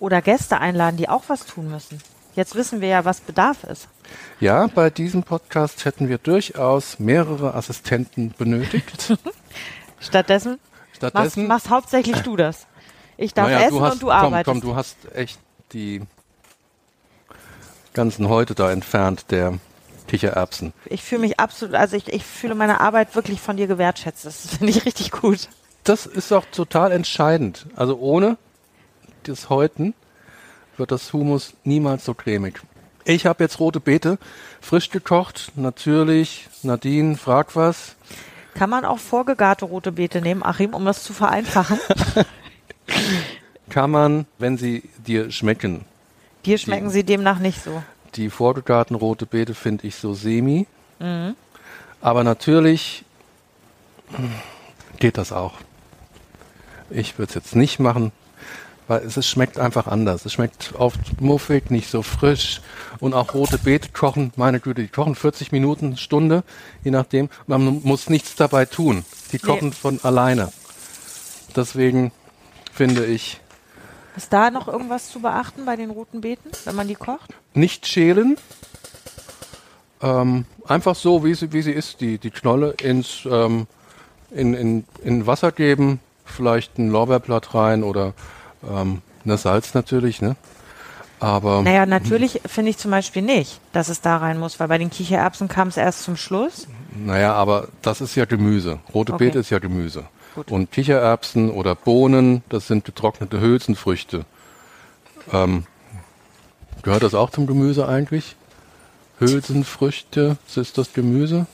oder 0.00 0.20
Gäste 0.22 0.58
einladen, 0.58 0.96
die 0.96 1.08
auch 1.08 1.24
was 1.28 1.46
tun 1.46 1.70
müssen. 1.70 2.00
Jetzt 2.34 2.54
wissen 2.54 2.80
wir 2.80 2.88
ja, 2.88 3.04
was 3.04 3.20
Bedarf 3.20 3.64
ist. 3.64 3.88
Ja, 4.40 4.66
bei 4.68 4.90
diesem 4.90 5.22
Podcast 5.22 5.84
hätten 5.84 6.08
wir 6.08 6.18
durchaus 6.18 6.98
mehrere 6.98 7.54
Assistenten 7.54 8.34
benötigt. 8.36 9.16
Stattdessen 10.00 10.52
machst, 10.52 10.96
Stattdessen, 10.96 11.46
machst 11.46 11.70
hauptsächlich 11.70 12.20
du 12.22 12.36
das. 12.36 12.66
Ich 13.16 13.34
darf 13.34 13.48
naja, 13.48 13.66
essen 13.66 13.74
du 13.78 13.80
hast, 13.82 13.92
und 13.94 14.02
du 14.02 14.06
komm, 14.06 14.14
arbeitest. 14.16 14.44
komm, 14.46 14.60
du 14.60 14.74
hast 14.76 14.96
echt 15.14 15.38
die 15.72 16.02
ganzen 17.94 18.28
Häute 18.28 18.54
da 18.54 18.70
entfernt, 18.70 19.26
der 19.30 19.58
Kichererbsen. 20.08 20.72
Ich 20.86 21.02
fühle 21.02 21.22
mich 21.22 21.38
absolut, 21.38 21.74
also 21.74 21.96
ich, 21.96 22.08
ich 22.08 22.24
fühle 22.24 22.54
meine 22.54 22.80
Arbeit 22.80 23.14
wirklich 23.14 23.40
von 23.40 23.56
dir 23.56 23.66
gewertschätzt. 23.66 24.24
Das 24.24 24.56
finde 24.56 24.70
ich 24.70 24.84
richtig 24.84 25.12
gut. 25.12 25.48
Das 25.84 26.06
ist 26.06 26.32
auch 26.32 26.44
total 26.52 26.92
entscheidend. 26.92 27.66
Also 27.76 27.98
ohne 27.98 28.36
das 29.22 29.48
Häuten 29.48 29.94
wird 30.76 30.90
das 30.90 31.12
Humus 31.12 31.54
niemals 31.64 32.04
so 32.04 32.14
cremig. 32.14 32.60
Ich 33.04 33.26
habe 33.26 33.42
jetzt 33.44 33.60
rote 33.60 33.80
Beete 33.80 34.18
frisch 34.60 34.90
gekocht. 34.90 35.52
Natürlich, 35.56 36.48
Nadine, 36.62 37.16
frag 37.16 37.56
was. 37.56 37.96
Kann 38.54 38.70
man 38.70 38.84
auch 38.84 38.98
vorgegarte 38.98 39.64
rote 39.64 39.92
Beete 39.92 40.20
nehmen, 40.20 40.42
Achim, 40.42 40.74
um 40.74 40.84
das 40.84 41.02
zu 41.02 41.12
vereinfachen? 41.12 41.78
Kann 43.70 43.90
man, 43.90 44.26
wenn 44.38 44.58
sie 44.58 44.90
dir 44.98 45.30
schmecken. 45.30 45.84
Dir 46.44 46.58
schmecken 46.58 46.90
sie 46.90 47.04
demnach 47.04 47.38
nicht 47.38 47.62
so. 47.62 47.82
Die 48.14 48.30
vorgegarten 48.30 48.96
rote 48.96 49.26
Beete 49.26 49.54
finde 49.54 49.86
ich 49.86 49.96
so 49.96 50.14
semi. 50.14 50.66
Aber 52.00 52.24
natürlich 52.24 53.04
hm, 54.14 54.32
geht 54.98 55.16
das 55.18 55.32
auch. 55.32 55.54
Ich 56.90 57.18
würde 57.18 57.28
es 57.30 57.34
jetzt 57.34 57.54
nicht 57.56 57.78
machen, 57.78 58.10
weil 58.88 59.02
es, 59.02 59.16
es 59.16 59.26
schmeckt 59.28 59.58
einfach 59.58 59.86
anders. 59.86 60.24
Es 60.26 60.32
schmeckt 60.32 60.74
oft 60.76 61.20
muffig, 61.20 61.70
nicht 61.70 61.88
so 61.88 62.02
frisch. 62.02 62.60
Und 62.98 63.14
auch 63.14 63.32
rote 63.34 63.58
Beete 63.58 63.90
kochen, 63.92 64.32
meine 64.36 64.60
Güte, 64.60 64.82
die 64.82 64.88
kochen 64.88 65.14
40 65.14 65.52
Minuten, 65.52 65.96
Stunde, 65.96 66.42
je 66.82 66.90
nachdem. 66.90 67.28
Man 67.46 67.80
muss 67.82 68.10
nichts 68.10 68.34
dabei 68.34 68.64
tun. 68.64 69.04
Die 69.32 69.38
kochen 69.38 69.68
Nee. 69.68 69.74
von 69.74 70.00
alleine. 70.02 70.52
Deswegen 71.54 72.12
finde 72.72 73.06
ich, 73.06 73.39
Ist 74.16 74.32
da 74.32 74.50
noch 74.50 74.68
irgendwas 74.68 75.10
zu 75.10 75.20
beachten 75.20 75.64
bei 75.64 75.76
den 75.76 75.90
roten 75.90 76.20
Beeten, 76.20 76.50
wenn 76.64 76.74
man 76.74 76.88
die 76.88 76.94
kocht? 76.94 77.34
nicht 77.54 77.86
schälen. 77.86 78.36
Ähm, 80.02 80.44
einfach 80.66 80.94
so, 80.94 81.24
wie 81.24 81.34
sie, 81.34 81.52
wie 81.52 81.62
sie 81.62 81.72
ist, 81.72 82.00
die, 82.00 82.18
die 82.18 82.30
Knolle 82.30 82.74
ins, 82.82 83.22
ähm, 83.30 83.66
in, 84.30 84.54
in, 84.54 84.84
in 85.02 85.26
Wasser 85.26 85.52
geben, 85.52 86.00
vielleicht 86.24 86.78
ein 86.78 86.90
Lorbeerblatt 86.90 87.54
rein 87.54 87.82
oder 87.82 88.14
ähm, 88.68 89.02
ne 89.24 89.36
Salz 89.36 89.74
natürlich, 89.74 90.22
ne? 90.22 90.36
Aber 91.18 91.60
Naja, 91.60 91.84
natürlich 91.84 92.40
finde 92.46 92.70
ich 92.70 92.78
zum 92.78 92.90
Beispiel 92.92 93.20
nicht, 93.20 93.60
dass 93.74 93.90
es 93.90 94.00
da 94.00 94.16
rein 94.16 94.38
muss, 94.38 94.58
weil 94.58 94.68
bei 94.68 94.78
den 94.78 94.88
Kichererbsen 94.88 95.48
kam 95.48 95.68
es 95.68 95.76
erst 95.76 96.02
zum 96.02 96.16
Schluss. 96.16 96.66
naja, 96.96 97.34
aber 97.34 97.68
das 97.82 98.00
ist 98.00 98.14
ja 98.14 98.24
Gemüse. 98.24 98.78
Rote 98.94 99.12
Okay. 99.12 99.26
Beete 99.26 99.40
ist 99.40 99.50
ja 99.50 99.58
Gemüse. 99.58 100.04
Gut. 100.34 100.50
Und 100.50 100.70
Kichererbsen 100.70 101.50
oder 101.50 101.74
Bohnen, 101.74 102.42
das 102.48 102.66
sind 102.66 102.84
getrocknete 102.84 103.40
Hülsenfrüchte. 103.40 104.24
Ähm, 105.32 105.64
gehört 106.82 107.02
das 107.02 107.14
auch 107.14 107.30
zum 107.30 107.46
Gemüse 107.46 107.88
eigentlich? 107.88 108.36
Hülsenfrüchte, 109.18 110.38
ist 110.54 110.78
das 110.78 110.92
Gemüse? 110.92 111.46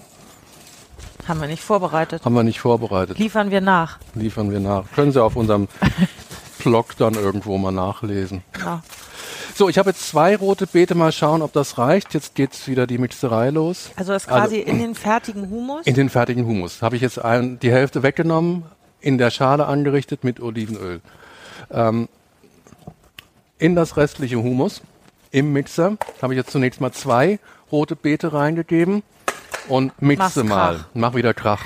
Haben 1.26 1.40
wir 1.40 1.48
nicht 1.48 1.62
vorbereitet. 1.62 2.24
Haben 2.24 2.34
wir 2.34 2.44
nicht 2.44 2.60
vorbereitet. 2.60 3.18
Liefern 3.18 3.50
wir 3.50 3.60
nach. 3.60 3.98
Liefern 4.14 4.50
wir 4.50 4.60
nach. 4.60 4.84
Können 4.92 5.10
Sie 5.10 5.22
auf 5.22 5.34
unserem 5.34 5.66
Blog 6.58 6.96
dann 6.96 7.14
irgendwo 7.14 7.58
mal 7.58 7.72
nachlesen. 7.72 8.42
Ja. 8.58 8.82
So, 9.54 9.68
ich 9.68 9.78
habe 9.78 9.90
jetzt 9.90 10.08
zwei 10.08 10.36
rote 10.36 10.66
Beete. 10.66 10.94
Mal 10.94 11.12
schauen, 11.12 11.40
ob 11.40 11.52
das 11.52 11.78
reicht. 11.78 12.12
Jetzt 12.12 12.34
geht's 12.34 12.68
wieder 12.68 12.86
die 12.86 12.98
Mixerei 12.98 13.50
los. 13.50 13.90
Also 13.96 14.12
das 14.12 14.26
quasi 14.26 14.58
in 14.58 14.78
den 14.78 14.94
fertigen 14.94 15.48
Humus. 15.48 15.86
In 15.86 15.94
den 15.94 16.10
fertigen 16.10 16.46
Humus 16.46 16.82
habe 16.82 16.96
ich 16.96 17.02
jetzt 17.02 17.18
ein, 17.18 17.58
die 17.58 17.70
Hälfte 17.70 18.02
weggenommen, 18.02 18.64
in 19.00 19.18
der 19.18 19.30
Schale 19.30 19.66
angerichtet 19.66 20.24
mit 20.24 20.40
Olivenöl. 20.40 21.00
Ähm, 21.70 22.08
in 23.58 23.74
das 23.74 23.96
restliche 23.96 24.36
Humus 24.36 24.82
im 25.30 25.52
Mixer 25.52 25.96
habe 26.20 26.34
ich 26.34 26.38
jetzt 26.38 26.50
zunächst 26.50 26.80
mal 26.80 26.92
zwei 26.92 27.38
rote 27.72 27.96
Beete 27.96 28.32
reingegeben 28.32 29.02
und 29.68 30.00
mixe 30.02 30.44
Mach's 30.44 30.48
mal. 30.48 30.74
Krach. 30.76 30.86
Mach 30.94 31.14
wieder 31.14 31.34
Krach. 31.34 31.62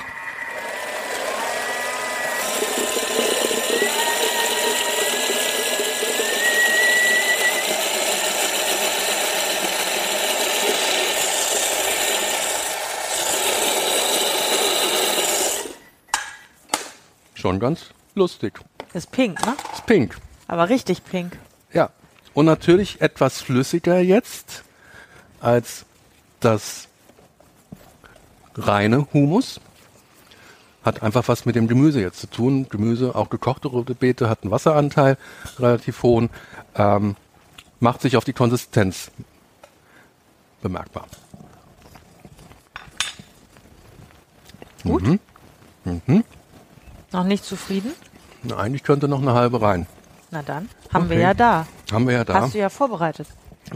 Schon 17.41 17.59
ganz 17.59 17.87
lustig. 18.15 18.61
ist 18.93 19.11
pink, 19.13 19.45
ne? 19.47 19.55
Ist 19.73 19.87
pink. 19.87 20.17
Aber 20.47 20.69
richtig 20.69 21.05
pink. 21.05 21.39
Ja. 21.73 21.91
Und 22.35 22.45
natürlich 22.47 23.01
etwas 23.01 23.41
flüssiger 23.41 23.99
jetzt 23.99 24.63
als 25.41 25.87
das 26.41 26.89
reine 28.57 29.07
Humus. 29.13 29.61
Hat 30.83 31.03
einfach 31.03 31.29
was 31.29 31.47
mit 31.47 31.57
dem 31.57 31.67
Gemüse 31.67 32.01
jetzt 32.01 32.21
zu 32.21 32.27
tun. 32.27 32.69
Gemüse, 32.69 33.15
auch 33.15 33.31
gekochte 33.31 33.69
rote 33.69 33.95
Beete, 33.95 34.29
hat 34.29 34.43
einen 34.43 34.51
Wasseranteil, 34.51 35.17
relativ 35.59 36.03
hohen. 36.03 36.31
Ähm, 36.75 37.17
macht 37.81 38.03
sich 38.03 38.17
auf 38.17 38.25
die 38.25 38.33
Konsistenz 38.33 39.11
bemerkbar. 40.61 41.07
Gut. 44.83 45.19
Noch 47.13 47.25
nicht 47.25 47.45
zufrieden? 47.45 47.93
Na, 48.43 48.57
eigentlich 48.57 48.83
könnte 48.83 49.09
noch 49.09 49.21
eine 49.23 49.33
halbe 49.35 49.61
rein. 49.61 49.87
Na 50.31 50.43
dann, 50.43 50.69
haben 50.93 51.09
wir 51.11 51.17
Okay. 51.17 51.23
ja 51.25 51.35
da. 51.35 51.67
Haben 51.93 52.07
wir 52.07 52.15
ja 52.15 52.25
da. 52.25 52.35
Hast 52.35 52.55
du 52.55 52.59
ja 52.59 52.69
vorbereitet. 52.69 53.27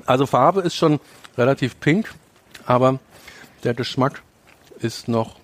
Also 0.07 0.27
Farbe 0.27 0.61
ist 0.63 0.75
schon 0.77 1.01
relativ 1.37 1.79
pink, 1.81 2.15
aber 2.67 2.99
der 3.65 3.75
Geschmack 3.75 4.23
ist 4.79 5.09
noch, 5.09 5.37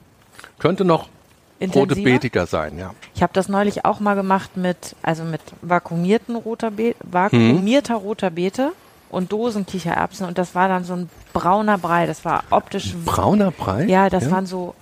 könnte 0.58 0.84
noch 0.84 1.02
rote 1.02 1.10
Intensiver? 1.58 2.04
beetiger 2.04 2.46
sein, 2.46 2.78
ja. 2.78 2.94
Ich 3.14 3.22
habe 3.22 3.32
das 3.32 3.48
neulich 3.48 3.84
auch 3.84 4.00
mal 4.00 4.14
gemacht 4.14 4.56
mit, 4.56 4.94
also 5.02 5.24
mit 5.24 5.40
vakuumierten 5.62 6.36
roter 6.36 6.70
Be 6.70 6.94
vakuumierter 7.02 7.96
roter 7.96 8.30
Beete 8.30 8.72
und 9.10 9.32
Dosenkichererbsen 9.32 10.26
und 10.26 10.38
das 10.38 10.54
war 10.54 10.68
dann 10.68 10.84
so 10.84 10.94
ein 10.94 11.10
brauner 11.32 11.76
Brei. 11.76 12.06
Das 12.06 12.24
war 12.24 12.44
optisch 12.50 12.94
Brauner 13.04 13.50
Brei? 13.50 13.84
Ja, 13.86 14.08
das 14.08 14.30
waren 14.30 14.46
so 14.46 14.74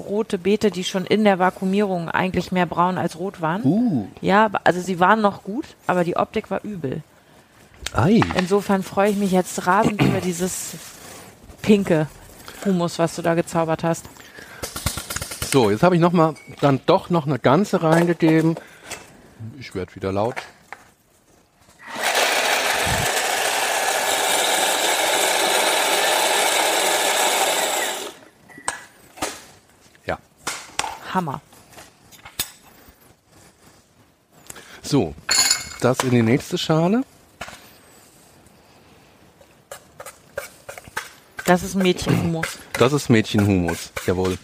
bio-rote 0.00 0.38
Beete, 0.38 0.70
die 0.70 0.84
schon 0.84 1.04
in 1.04 1.24
der 1.24 1.38
Vakuumierung 1.38 2.08
eigentlich 2.08 2.52
mehr 2.52 2.66
braun 2.66 2.98
als 2.98 3.18
rot 3.18 3.40
waren. 3.40 3.62
Uh, 3.64 4.08
Ja, 4.20 4.50
also 4.64 4.80
sie 4.80 5.00
waren 5.00 5.20
noch 5.20 5.42
gut, 5.42 5.64
aber 5.86 6.04
die 6.04 6.16
Optik 6.16 6.50
war 6.50 6.62
übel. 6.64 7.02
ei. 7.92 8.20
Insofern 8.36 8.82
freue 8.82 9.10
ich 9.10 9.16
mich 9.16 9.32
jetzt 9.32 9.66
rasend 9.66 10.00
über 10.02 10.20
dieses 10.20 10.72
pinke 11.62 12.06
Humus, 12.64 12.98
was 12.98 13.16
du 13.16 13.22
da 13.22 13.34
gezaubert 13.34 13.84
hast. 13.84 14.06
So, 15.50 15.70
jetzt 15.70 15.82
habe 15.82 15.96
ich 15.96 16.00
noch 16.00 16.12
mal 16.12 16.34
dann 16.60 16.80
doch 16.86 17.10
noch 17.10 17.26
eine 17.26 17.38
ganze 17.38 17.82
reingegeben. 17.82 18.56
Ich 19.58 19.74
werde 19.74 19.94
wieder 19.96 20.12
laut. 20.12 20.36
Hammer. 31.14 31.40
so, 34.82 35.14
das 35.80 36.00
in 36.00 36.10
die 36.10 36.22
nächste 36.22 36.58
Schale. 36.58 37.02
Das 41.44 41.62
ist 41.62 41.74
Mädchenhumus. 41.74 42.58
Das 42.74 42.92
ist 42.92 43.08
Mädchenhumus, 43.08 43.92
jawohl. 44.06 44.38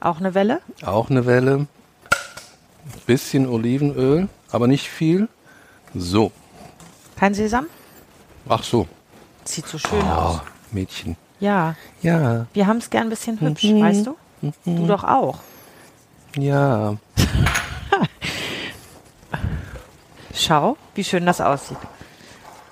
Auch 0.00 0.18
eine 0.18 0.34
Welle? 0.34 0.60
Auch 0.84 1.10
eine 1.10 1.26
Welle. 1.26 1.66
bisschen 3.06 3.46
Olivenöl, 3.48 4.28
aber 4.50 4.66
nicht 4.66 4.88
viel. 4.88 5.28
So. 5.94 6.30
Kein 7.16 7.34
Sesam? 7.34 7.66
Ach 8.48 8.62
so. 8.62 8.86
Sieht 9.44 9.66
so 9.66 9.78
schön 9.78 10.02
Oh, 10.02 10.10
aus. 10.12 10.40
Mädchen. 10.72 11.16
Ja, 11.40 11.74
Ja, 12.02 12.46
wir 12.52 12.66
haben 12.66 12.78
es 12.78 12.90
gern 12.90 13.04
ein 13.06 13.10
bisschen 13.10 13.40
hübsch, 13.40 13.64
Mhm. 13.64 13.80
weißt 13.82 14.06
du? 14.06 14.16
Du 14.64 14.86
doch 14.86 15.04
auch. 15.04 15.38
Ja. 16.36 16.96
Schau, 20.34 20.76
wie 20.94 21.04
schön 21.04 21.26
das 21.26 21.40
aussieht. 21.40 21.78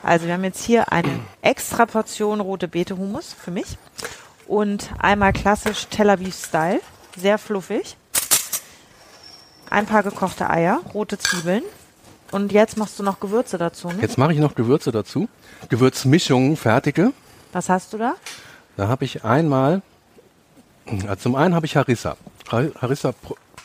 Also 0.02 0.26
wir 0.26 0.34
haben 0.34 0.44
jetzt 0.44 0.62
hier 0.62 0.92
eine 0.92 1.20
extra 1.42 1.86
Portion 1.86 2.40
rote 2.40 2.68
Beete 2.68 2.96
Hummus 2.96 3.32
für 3.32 3.50
mich 3.50 3.76
und 4.46 4.90
einmal 4.98 5.32
klassisch 5.32 5.86
Tel 5.88 6.10
Aviv 6.10 6.36
Style, 6.36 6.80
sehr 7.16 7.38
fluffig. 7.38 7.96
Ein 9.68 9.86
paar 9.86 10.04
gekochte 10.04 10.48
Eier, 10.48 10.80
rote 10.94 11.18
Zwiebeln 11.18 11.62
und 12.30 12.52
jetzt 12.52 12.76
machst 12.76 12.98
du 13.00 13.02
noch 13.02 13.18
Gewürze 13.18 13.58
dazu. 13.58 13.88
Ne? 13.88 13.96
Jetzt 14.00 14.16
mache 14.16 14.32
ich 14.32 14.38
noch 14.38 14.54
Gewürze 14.54 14.92
dazu. 14.92 15.28
Gewürzmischungen, 15.68 16.56
fertige. 16.56 17.12
Was 17.52 17.68
hast 17.68 17.92
du 17.92 17.98
da? 17.98 18.14
Da 18.76 18.86
habe 18.86 19.04
ich 19.04 19.24
einmal, 19.24 19.82
also 20.86 21.16
zum 21.16 21.34
einen 21.34 21.56
habe 21.56 21.66
ich 21.66 21.76
Harissa. 21.76 22.16
Har- 22.48 22.70
Harissa 22.80 23.12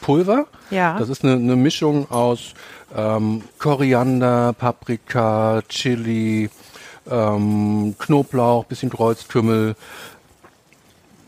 Pulver. 0.01 0.47
Ja. 0.69 0.97
Das 0.99 1.09
ist 1.09 1.23
eine, 1.23 1.33
eine 1.33 1.55
Mischung 1.55 2.09
aus 2.11 2.53
ähm, 2.95 3.43
Koriander, 3.59 4.53
Paprika, 4.53 5.61
Chili, 5.69 6.49
ähm, 7.09 7.95
Knoblauch, 7.97 8.65
bisschen 8.65 8.89
Kreuzkümmel, 8.89 9.75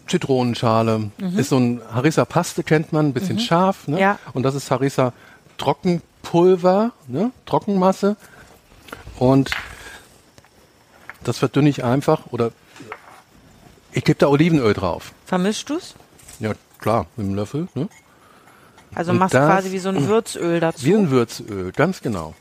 Zitronenschale. 0.07 1.11
Ist 1.37 1.49
so 1.49 1.57
ein 1.57 1.81
Harissa 1.93 2.25
Paste 2.25 2.63
kennt 2.63 2.91
man, 2.91 3.07
ein 3.07 3.13
bisschen 3.13 3.39
scharf. 3.39 3.87
Ne? 3.87 3.99
Ja. 3.99 4.19
Und 4.33 4.43
das 4.43 4.53
ist 4.55 4.69
Harissa 4.69 5.13
Trockenpulver, 5.57 6.91
ne? 7.07 7.31
Trockenmasse. 7.45 8.17
Und 9.17 9.51
das 11.23 11.37
verdünne 11.37 11.69
ich 11.69 11.83
einfach 11.83 12.27
oder 12.31 12.51
ich 13.91 14.03
gebe 14.03 14.19
da 14.19 14.27
Olivenöl 14.27 14.73
drauf. 14.73 15.13
Vermischst 15.25 15.69
du's? 15.69 15.95
Ja, 16.39 16.53
klar, 16.79 17.05
mit 17.15 17.27
einem 17.27 17.35
Löffel. 17.35 17.67
Ne? 17.75 17.87
Also 18.95 19.11
Und 19.11 19.17
machst 19.19 19.33
du 19.33 19.37
das- 19.39 19.49
quasi 19.49 19.71
wie 19.71 19.79
so 19.79 19.89
ein 19.89 20.07
Würzöl 20.07 20.59
dazu. 20.59 20.85
Wie 20.85 20.93
ein 20.95 21.09
Würzöl, 21.09 21.71
ganz 21.71 22.01
genau. 22.01 22.33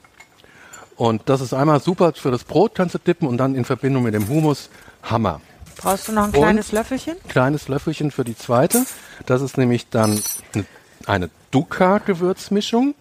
Und 0.97 1.23
das 1.27 1.41
ist 1.41 1.53
einmal 1.55 1.81
super 1.81 2.13
für 2.15 2.31
das 2.31 2.45
Brot, 2.45 2.75
kannst 2.75 2.95
du 2.95 2.99
dippen 2.99 3.27
und 3.27 3.39
dann 3.39 3.55
in 3.55 3.65
Verbindung 3.65 4.03
mit 4.05 4.15
dem 4.15 4.29
Hummus, 4.29 4.69
Hammer. 5.03 5.41
Brauchst 5.79 6.09
du 6.09 6.13
noch 6.13 6.25
ein 6.25 6.31
Und- 6.31 6.35
kleines 6.35 6.71
Löffelchen? 6.73 7.17
Kleines 7.29 7.69
Löffelchen 7.69 8.11
für 8.11 8.25
die 8.25 8.37
zweite. 8.37 8.85
Das 9.27 9.43
ist 9.43 9.57
nämlich 9.59 9.89
dann 9.89 10.21
eine, 11.07 11.31
Dukkha-Gewürzmischung. 11.51 12.95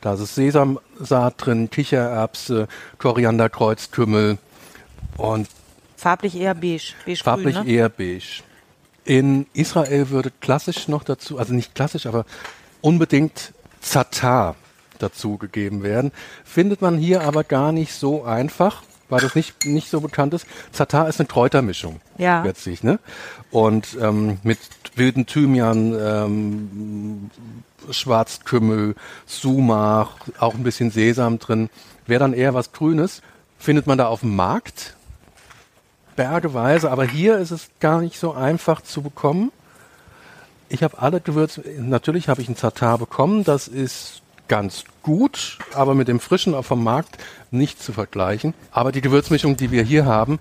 Da 0.00 0.14
ist 0.14 0.34
Sesamsaat 0.34 1.34
drin, 1.38 1.70
Kichererbse, 1.70 2.68
Koriander, 2.98 3.48
Kreuzkümmel 3.48 4.38
und 5.16 5.48
Farblich 5.96 6.36
eher 6.36 6.54
beige. 6.54 6.92
beige 7.06 7.22
farblich 7.24 7.54
grün, 7.54 7.66
ne? 7.66 7.72
eher 7.72 7.88
beige. 7.88 8.42
In 9.04 9.46
Israel 9.54 10.10
würde 10.10 10.30
klassisch 10.40 10.88
noch 10.88 11.02
dazu, 11.04 11.38
also 11.38 11.54
nicht 11.54 11.74
klassisch, 11.74 12.04
aber 12.06 12.26
unbedingt 12.84 13.54
Zatar 13.80 14.56
dazu 14.98 15.38
gegeben 15.38 15.82
werden. 15.82 16.12
Findet 16.44 16.82
man 16.82 16.98
hier 16.98 17.22
aber 17.22 17.42
gar 17.42 17.72
nicht 17.72 17.94
so 17.94 18.24
einfach, 18.24 18.82
weil 19.08 19.22
das 19.22 19.34
nicht, 19.34 19.64
nicht 19.64 19.88
so 19.88 20.02
bekannt 20.02 20.34
ist. 20.34 20.46
Zatar 20.70 21.08
ist 21.08 21.18
eine 21.18 21.26
Kräutermischung. 21.26 22.02
Ja. 22.18 22.42
Letztlich, 22.42 22.82
ne? 22.82 22.98
Und 23.50 23.96
ähm, 23.98 24.36
mit 24.42 24.58
wilden 24.96 25.24
Thymian, 25.24 25.96
ähm, 25.98 27.30
Schwarzkümmel, 27.90 28.96
Sumach, 29.24 30.16
auch 30.38 30.52
ein 30.52 30.62
bisschen 30.62 30.90
Sesam 30.90 31.38
drin. 31.38 31.70
Wäre 32.06 32.20
dann 32.20 32.34
eher 32.34 32.52
was 32.52 32.72
Grünes. 32.72 33.22
Findet 33.58 33.86
man 33.86 33.96
da 33.96 34.08
auf 34.08 34.20
dem 34.20 34.36
Markt 34.36 34.94
bergeweise, 36.16 36.90
aber 36.90 37.04
hier 37.04 37.38
ist 37.38 37.50
es 37.50 37.68
gar 37.80 38.02
nicht 38.02 38.18
so 38.18 38.34
einfach 38.34 38.82
zu 38.82 39.00
bekommen. 39.00 39.52
Ich 40.74 40.82
habe 40.82 41.00
alle 41.00 41.20
Gewürze, 41.20 41.62
natürlich 41.78 42.28
habe 42.28 42.42
ich 42.42 42.48
einen 42.48 42.56
Zatar 42.56 42.98
bekommen, 42.98 43.44
das 43.44 43.68
ist 43.68 44.22
ganz 44.48 44.82
gut, 45.04 45.58
aber 45.72 45.94
mit 45.94 46.08
dem 46.08 46.18
frischen 46.18 46.52
auf 46.52 46.66
dem 46.66 46.82
Markt 46.82 47.16
nicht 47.52 47.80
zu 47.80 47.92
vergleichen. 47.92 48.54
Aber 48.72 48.90
die 48.90 49.00
Gewürzmischungen, 49.00 49.56
die 49.56 49.70
wir 49.70 49.84
hier 49.84 50.04
haben, 50.04 50.40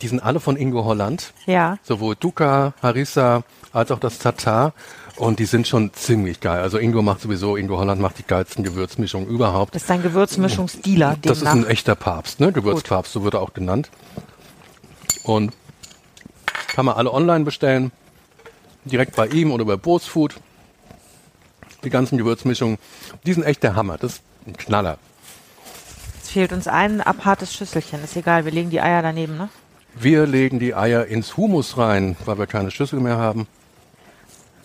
die 0.00 0.06
sind 0.06 0.20
alle 0.20 0.38
von 0.38 0.56
Ingo 0.56 0.84
Holland. 0.84 1.32
Ja. 1.46 1.78
Sowohl 1.82 2.14
Dukkha, 2.14 2.72
Harissa 2.80 3.42
als 3.72 3.90
auch 3.90 3.98
das 3.98 4.20
Tatar. 4.20 4.74
Und 5.16 5.40
die 5.40 5.46
sind 5.46 5.66
schon 5.66 5.92
ziemlich 5.92 6.38
geil. 6.38 6.62
Also 6.62 6.78
Ingo 6.78 7.02
macht 7.02 7.20
sowieso, 7.20 7.56
Ingo 7.56 7.78
Holland 7.78 8.00
macht 8.00 8.20
die 8.20 8.24
geilsten 8.24 8.62
Gewürzmischungen 8.62 9.26
überhaupt. 9.26 9.74
Das 9.74 9.82
ist 9.82 9.90
dein 9.90 10.02
Gewürzmischungsdealer, 10.04 11.16
Das 11.20 11.38
ist 11.38 11.48
ein 11.48 11.66
echter 11.66 11.96
Papst, 11.96 12.38
ne? 12.38 12.52
Gewürzpapst, 12.52 13.12
so 13.12 13.24
wird 13.24 13.34
er 13.34 13.42
auch 13.42 13.54
genannt. 13.54 13.90
Und 15.24 15.52
kann 16.68 16.84
man 16.84 16.94
alle 16.94 17.12
online 17.12 17.44
bestellen. 17.44 17.90
Direkt 18.88 19.16
bei 19.16 19.26
ihm 19.26 19.52
oder 19.52 19.64
bei 19.64 19.76
Bootsfood. 19.76 20.36
Die 21.84 21.90
ganzen 21.90 22.18
Gewürzmischungen. 22.18 22.78
Die 23.24 23.32
sind 23.32 23.44
echt 23.44 23.62
der 23.62 23.76
Hammer. 23.76 23.98
Das 23.98 24.14
ist 24.14 24.22
ein 24.46 24.56
Knaller. 24.56 24.98
Es 26.22 26.30
fehlt 26.30 26.52
uns 26.52 26.66
ein 26.66 27.00
abhartes 27.00 27.54
Schüsselchen. 27.54 28.02
Ist 28.02 28.16
egal, 28.16 28.44
wir 28.44 28.52
legen 28.52 28.70
die 28.70 28.80
Eier 28.80 29.02
daneben, 29.02 29.36
ne? 29.36 29.48
Wir 29.94 30.26
legen 30.26 30.58
die 30.58 30.74
Eier 30.74 31.06
ins 31.06 31.36
Humus 31.36 31.76
rein, 31.76 32.16
weil 32.24 32.38
wir 32.38 32.46
keine 32.46 32.70
Schüssel 32.70 33.00
mehr 33.00 33.16
haben. 33.16 33.46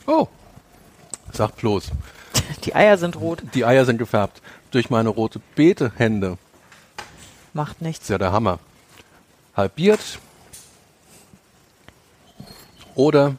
Oh, 0.06 0.28
sag 1.32 1.56
bloß. 1.56 1.92
Die 2.66 2.76
Eier 2.76 2.98
sind 2.98 3.16
rot. 3.16 3.44
Die 3.54 3.66
Eier 3.66 3.86
sind 3.86 3.98
gefärbt 3.98 4.42
durch 4.72 4.90
meine 4.90 5.10
rote 5.10 5.40
Beete-Hände. 5.56 6.38
Macht 7.54 7.82
nichts. 7.82 8.06
ist 8.06 8.10
ja 8.10 8.18
der 8.18 8.32
Hammer. 8.32 8.60
Halbiert 9.56 10.20
oder 12.96 13.36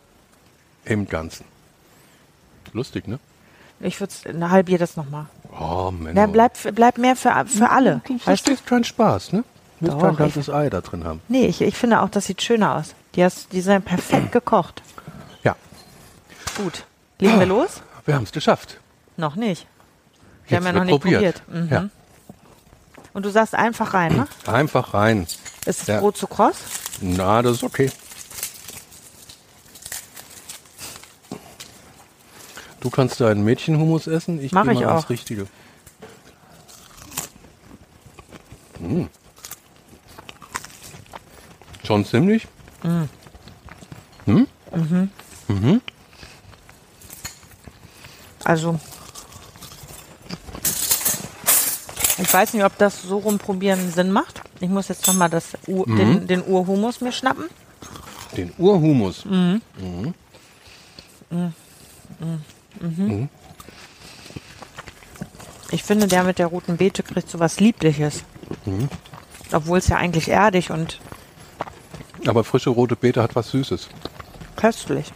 im 0.84 1.08
Ganzen. 1.08 1.44
Lustig, 2.72 3.06
ne? 3.08 3.18
Ich 3.80 4.00
würde 4.00 4.12
eine 4.28 4.50
halbier 4.50 4.78
das 4.78 4.96
nochmal. 4.96 5.26
Oh, 5.58 5.90
Mensch. 5.90 6.14
Na, 6.14 6.26
bleibt 6.26 6.58
bleib 6.74 6.98
mehr 6.98 7.16
für, 7.16 7.30
für 7.46 7.70
alle. 7.70 8.00
Du 8.06 8.18
verstehst 8.18 8.66
keinen 8.66 8.84
Spaß, 8.84 9.32
ne? 9.32 9.44
Du 9.80 9.86
willst 9.88 10.00
kein 10.00 10.16
ganzes 10.16 10.48
Ei 10.48 10.70
da 10.70 10.80
drin 10.80 11.04
haben. 11.04 11.20
Nee, 11.28 11.46
ich, 11.46 11.60
ich 11.60 11.76
finde 11.76 12.00
auch, 12.00 12.08
das 12.08 12.26
sieht 12.26 12.40
schöner 12.42 12.76
aus. 12.76 12.94
Die, 13.14 13.24
hast, 13.24 13.52
die 13.52 13.60
sind 13.60 13.84
perfekt 13.84 14.32
gekocht. 14.32 14.82
Ja, 15.42 15.56
Gut. 16.56 16.84
Legen 17.18 17.38
wir 17.38 17.46
los? 17.56 17.82
wir 18.06 18.14
haben 18.14 18.24
es 18.24 18.32
geschafft. 18.32 18.78
Noch 19.16 19.36
nicht. 19.36 19.66
Wir 20.46 20.56
Jetzt 20.58 20.66
haben 20.66 20.74
ja 20.74 20.80
noch 20.80 20.84
nicht 20.86 21.00
probiert. 21.02 21.42
Mhm. 21.48 21.68
Ja, 21.70 21.88
Und 23.12 23.24
du 23.24 23.30
sagst 23.30 23.54
einfach 23.54 23.94
rein, 23.94 24.16
ne? 24.16 24.26
einfach 24.46 24.94
rein. 24.94 25.26
Ist 25.66 25.80
das 25.80 25.86
Ja. 25.86 26.00
Brot 26.00 26.16
zu 26.16 26.26
kross? 26.26 26.56
Na, 27.00 27.42
das 27.42 27.54
ist 27.58 27.62
okay. 27.64 27.90
Du 32.84 32.90
kannst 32.90 33.18
deinen 33.18 33.44
Mädchenhumus 33.44 34.06
essen. 34.06 34.44
Ich 34.44 34.52
Mach 34.52 34.64
geh 34.64 34.72
ich 34.72 34.80
mal 34.80 34.88
ans 34.88 35.04
auch. 35.06 35.08
Richtige. 35.10 35.46
Mm. 38.78 39.04
Schon 41.82 42.04
ziemlich. 42.04 42.46
Also. 48.44 48.78
Ich 52.18 52.32
weiß 52.34 52.52
nicht, 52.52 52.64
ob 52.64 52.76
das 52.76 53.00
so 53.00 53.16
rumprobieren 53.16 53.90
Sinn 53.92 54.12
macht. 54.12 54.42
Ich 54.60 54.68
muss 54.68 54.88
jetzt 54.88 55.06
nochmal 55.06 55.30
Mhm. 55.86 55.96
den, 55.96 56.26
den 56.26 56.46
Urhumus 56.46 57.00
mir 57.00 57.12
schnappen. 57.12 57.46
Den 58.36 58.52
Urhumus. 58.58 59.24
Ich 65.70 65.82
finde, 65.82 66.06
der 66.06 66.24
mit 66.24 66.38
der 66.38 66.46
roten 66.46 66.76
Beete 66.76 67.02
kriegt 67.02 67.28
so 67.28 67.38
was 67.40 67.60
Liebliches. 67.60 68.24
Mhm. 68.64 68.88
Obwohl 69.52 69.78
es 69.78 69.88
ja 69.88 69.96
eigentlich 69.96 70.28
erdig 70.28 70.70
und 70.70 71.00
Aber 72.26 72.44
frische 72.44 72.70
rote 72.70 72.96
Beete 72.96 73.22
hat 73.22 73.34
was 73.36 73.50
Süßes. 73.50 73.88
köstlich. 74.56 75.12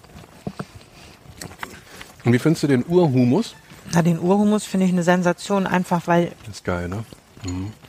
Und 2.25 2.33
wie 2.33 2.39
findest 2.39 2.65
du 2.65 2.67
den 2.67 2.85
Urhumus? 2.87 3.55
Na, 3.93 4.03
den 4.03 4.19
Urhumus 4.19 4.65
finde 4.65 4.85
ich 4.87 4.93
eine 4.93 5.03
Sensation, 5.03 5.67
einfach 5.67 6.07
weil 6.07 6.33
Ist 6.51 6.65
geil, 6.65 6.89
ne? 6.89 7.05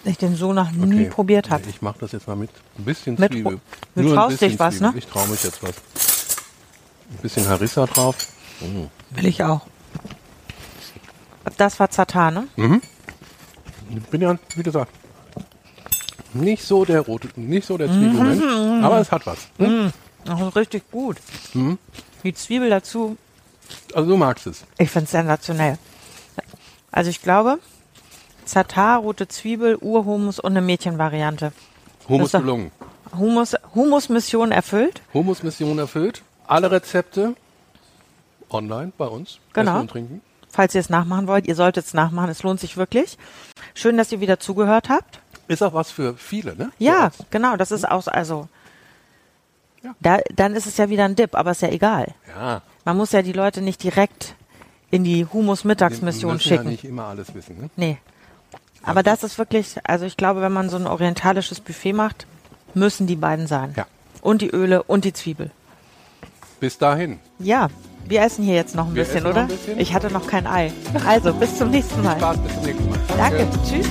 ich 0.05 0.17
den 0.17 0.36
so 0.36 0.53
noch 0.53 0.72
nie 0.72 1.01
Okay. 1.01 1.09
probiert 1.09 1.49
habe. 1.49 1.63
Ich 1.67 1.82
mache 1.82 1.97
das 1.99 2.11
jetzt 2.13 2.28
mal 2.28 2.36
mit 2.36 2.51
ein 2.78 2.86
bisschen 2.86 3.15
Mit 3.20 3.32
Zwiebel. 3.34 3.59
Du 3.95 4.13
traust 4.13 4.39
dich 4.39 4.57
was, 4.59 4.76
Zwiebel. 4.76 4.91
ne? 4.91 4.97
Ich 4.99 5.07
traue 5.07 5.28
mich 5.28 5.43
jetzt 5.43 5.61
was. 5.63 5.74
Ein 7.11 7.17
bisschen 7.24 7.47
Harissa 7.49 7.86
drauf. 7.88 8.15
Will 9.12 9.26
ich 9.26 9.43
auch. 9.43 9.62
Das 11.57 11.80
war 11.80 11.89
Zatar, 11.89 12.32
ne? 12.32 12.47
Ich 13.89 14.03
bin 14.07 14.22
ja, 14.22 14.38
wie 14.55 14.64
gesagt, 14.64 14.91
nicht 16.34 16.64
so 16.64 16.86
der 16.86 17.01
rote, 17.01 17.28
nicht 17.36 17.66
so 17.68 17.78
der 17.78 17.88
Mhm. 17.88 18.12
Zwiebelmensch, 18.12 18.84
aber 18.84 18.99
es 18.99 19.12
hat 19.12 19.26
was. 19.26 19.47
Ne? 19.57 19.91
Das 20.26 20.39
ist 20.39 20.55
richtig 20.55 20.91
gut. 20.91 21.18
Mhm. 21.53 21.78
Die 22.24 22.34
Zwiebel 22.34 22.70
dazu, 22.70 23.18
Also 23.95 24.10
du 24.10 24.18
magst 24.18 24.45
es. 24.47 24.64
ich 24.78 24.89
finde 24.91 25.05
es 25.05 25.12
sensationell. 25.12 25.78
Also 26.91 27.10
ich 27.10 27.22
glaube, 27.22 27.60
Zatar, 28.45 28.99
rote 28.99 29.28
Zwiebel, 29.28 29.76
Urhumus 29.78 30.39
und 30.39 30.51
eine 30.51 30.62
Mädchenvariante. 30.62 31.51
Doch- 32.07 32.32
gelungen. 32.32 32.72
Humus, 33.18 33.55
Humus-Mission 33.74 34.51
erfüllt. 34.51 35.01
Hummus-Mission 35.14 35.80
erfüllt. 35.80 36.22
Alle 36.47 36.70
Rezepte 36.72 37.36
online 38.49 38.91
bei 38.97 39.05
uns. 39.07 39.39
Genau. 39.53 39.71
Essen 39.71 39.81
und 39.81 39.89
trinken. 39.91 40.21
Falls 40.49 40.73
ihr 40.73 40.81
es 40.81 40.89
nachmachen 40.89 41.27
wollt, 41.27 41.47
ihr 41.47 41.55
solltet 41.55 41.85
es 41.85 41.93
nachmachen, 41.93 42.29
es 42.29 42.41
lohnt 42.43 42.59
sich 42.59 42.75
wirklich. 42.75 43.17
Schön, 43.75 43.97
dass 43.97 44.11
ihr 44.11 44.19
wieder 44.19 44.39
zugehört 44.39 44.89
habt. 44.89 45.19
Ist 45.47 45.61
auch 45.63 45.73
was 45.73 45.91
für 45.91 46.15
viele, 46.17 46.55
ne? 46.55 46.71
Ja, 46.79 47.05
uns. 47.05 47.17
genau, 47.29 47.55
das 47.55 47.71
ist 47.71 47.87
auch, 47.89 48.07
also, 48.07 48.47
Ja. 49.83 49.95
da, 49.99 50.19
dann 50.35 50.55
ist 50.55 50.65
es 50.65 50.77
ja 50.77 50.89
wieder 50.89 51.05
ein 51.05 51.15
Dip, 51.15 51.35
aber 51.35 51.51
ist 51.51 51.61
ja 51.61 51.69
egal. 51.69 52.13
Ja. 52.35 52.61
Man 52.85 52.97
muss 52.97 53.11
ja 53.11 53.21
die 53.21 53.33
Leute 53.33 53.61
nicht 53.61 53.81
direkt 53.83 54.35
in 54.91 55.03
die 55.03 55.25
Humus-Mittagsmission 55.25 56.39
schicken. 56.39 56.63
ja 56.65 56.69
nicht 56.71 56.83
immer 56.85 57.05
alles 57.05 57.33
wissen, 57.35 57.57
ne? 57.61 57.69
Nee. 57.75 57.97
Aber 58.81 59.03
das 59.03 59.23
ist 59.23 59.37
wirklich, 59.37 59.75
also 59.83 60.05
ich 60.05 60.17
glaube, 60.17 60.41
wenn 60.41 60.51
man 60.53 60.69
so 60.69 60.77
ein 60.77 60.87
orientalisches 60.87 61.59
Buffet 61.59 61.93
macht, 61.93 62.25
müssen 62.73 63.07
die 63.07 63.15
beiden 63.15 63.45
sein. 63.45 63.73
Ja. 63.77 63.85
Und 64.21 64.41
die 64.41 64.49
Öle 64.49 64.83
und 64.83 65.05
die 65.05 65.13
Zwiebel. 65.13 65.51
Bis 66.59 66.77
dahin. 66.77 67.19
Ja, 67.39 67.67
wir 68.10 68.22
essen 68.24 68.43
hier 68.43 68.55
jetzt 68.55 68.76
noch 68.76 68.88
ein 68.88 68.95
Wir 68.95 69.03
bisschen, 69.03 69.26
oder? 69.26 69.41
ein 69.41 69.47
bisschen. 69.47 69.80
Ich 69.80 69.93
hatte 69.93 70.12
noch 70.12 70.26
kein 70.26 70.47
Ei. 70.47 70.72
Also, 71.05 71.32
bis 71.34 71.57
zum 71.57 71.70
nächsten 71.70 72.01
Mal. 72.03 72.18
Spaß, 72.18 72.38
bis 72.39 72.53
zum 72.55 72.64
nächsten 72.64 72.89
Mal. 72.89 72.99
Danke. 73.18 73.47
Tschüss. 73.68 73.88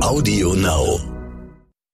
Audio 0.00 0.54
Now. 0.54 1.17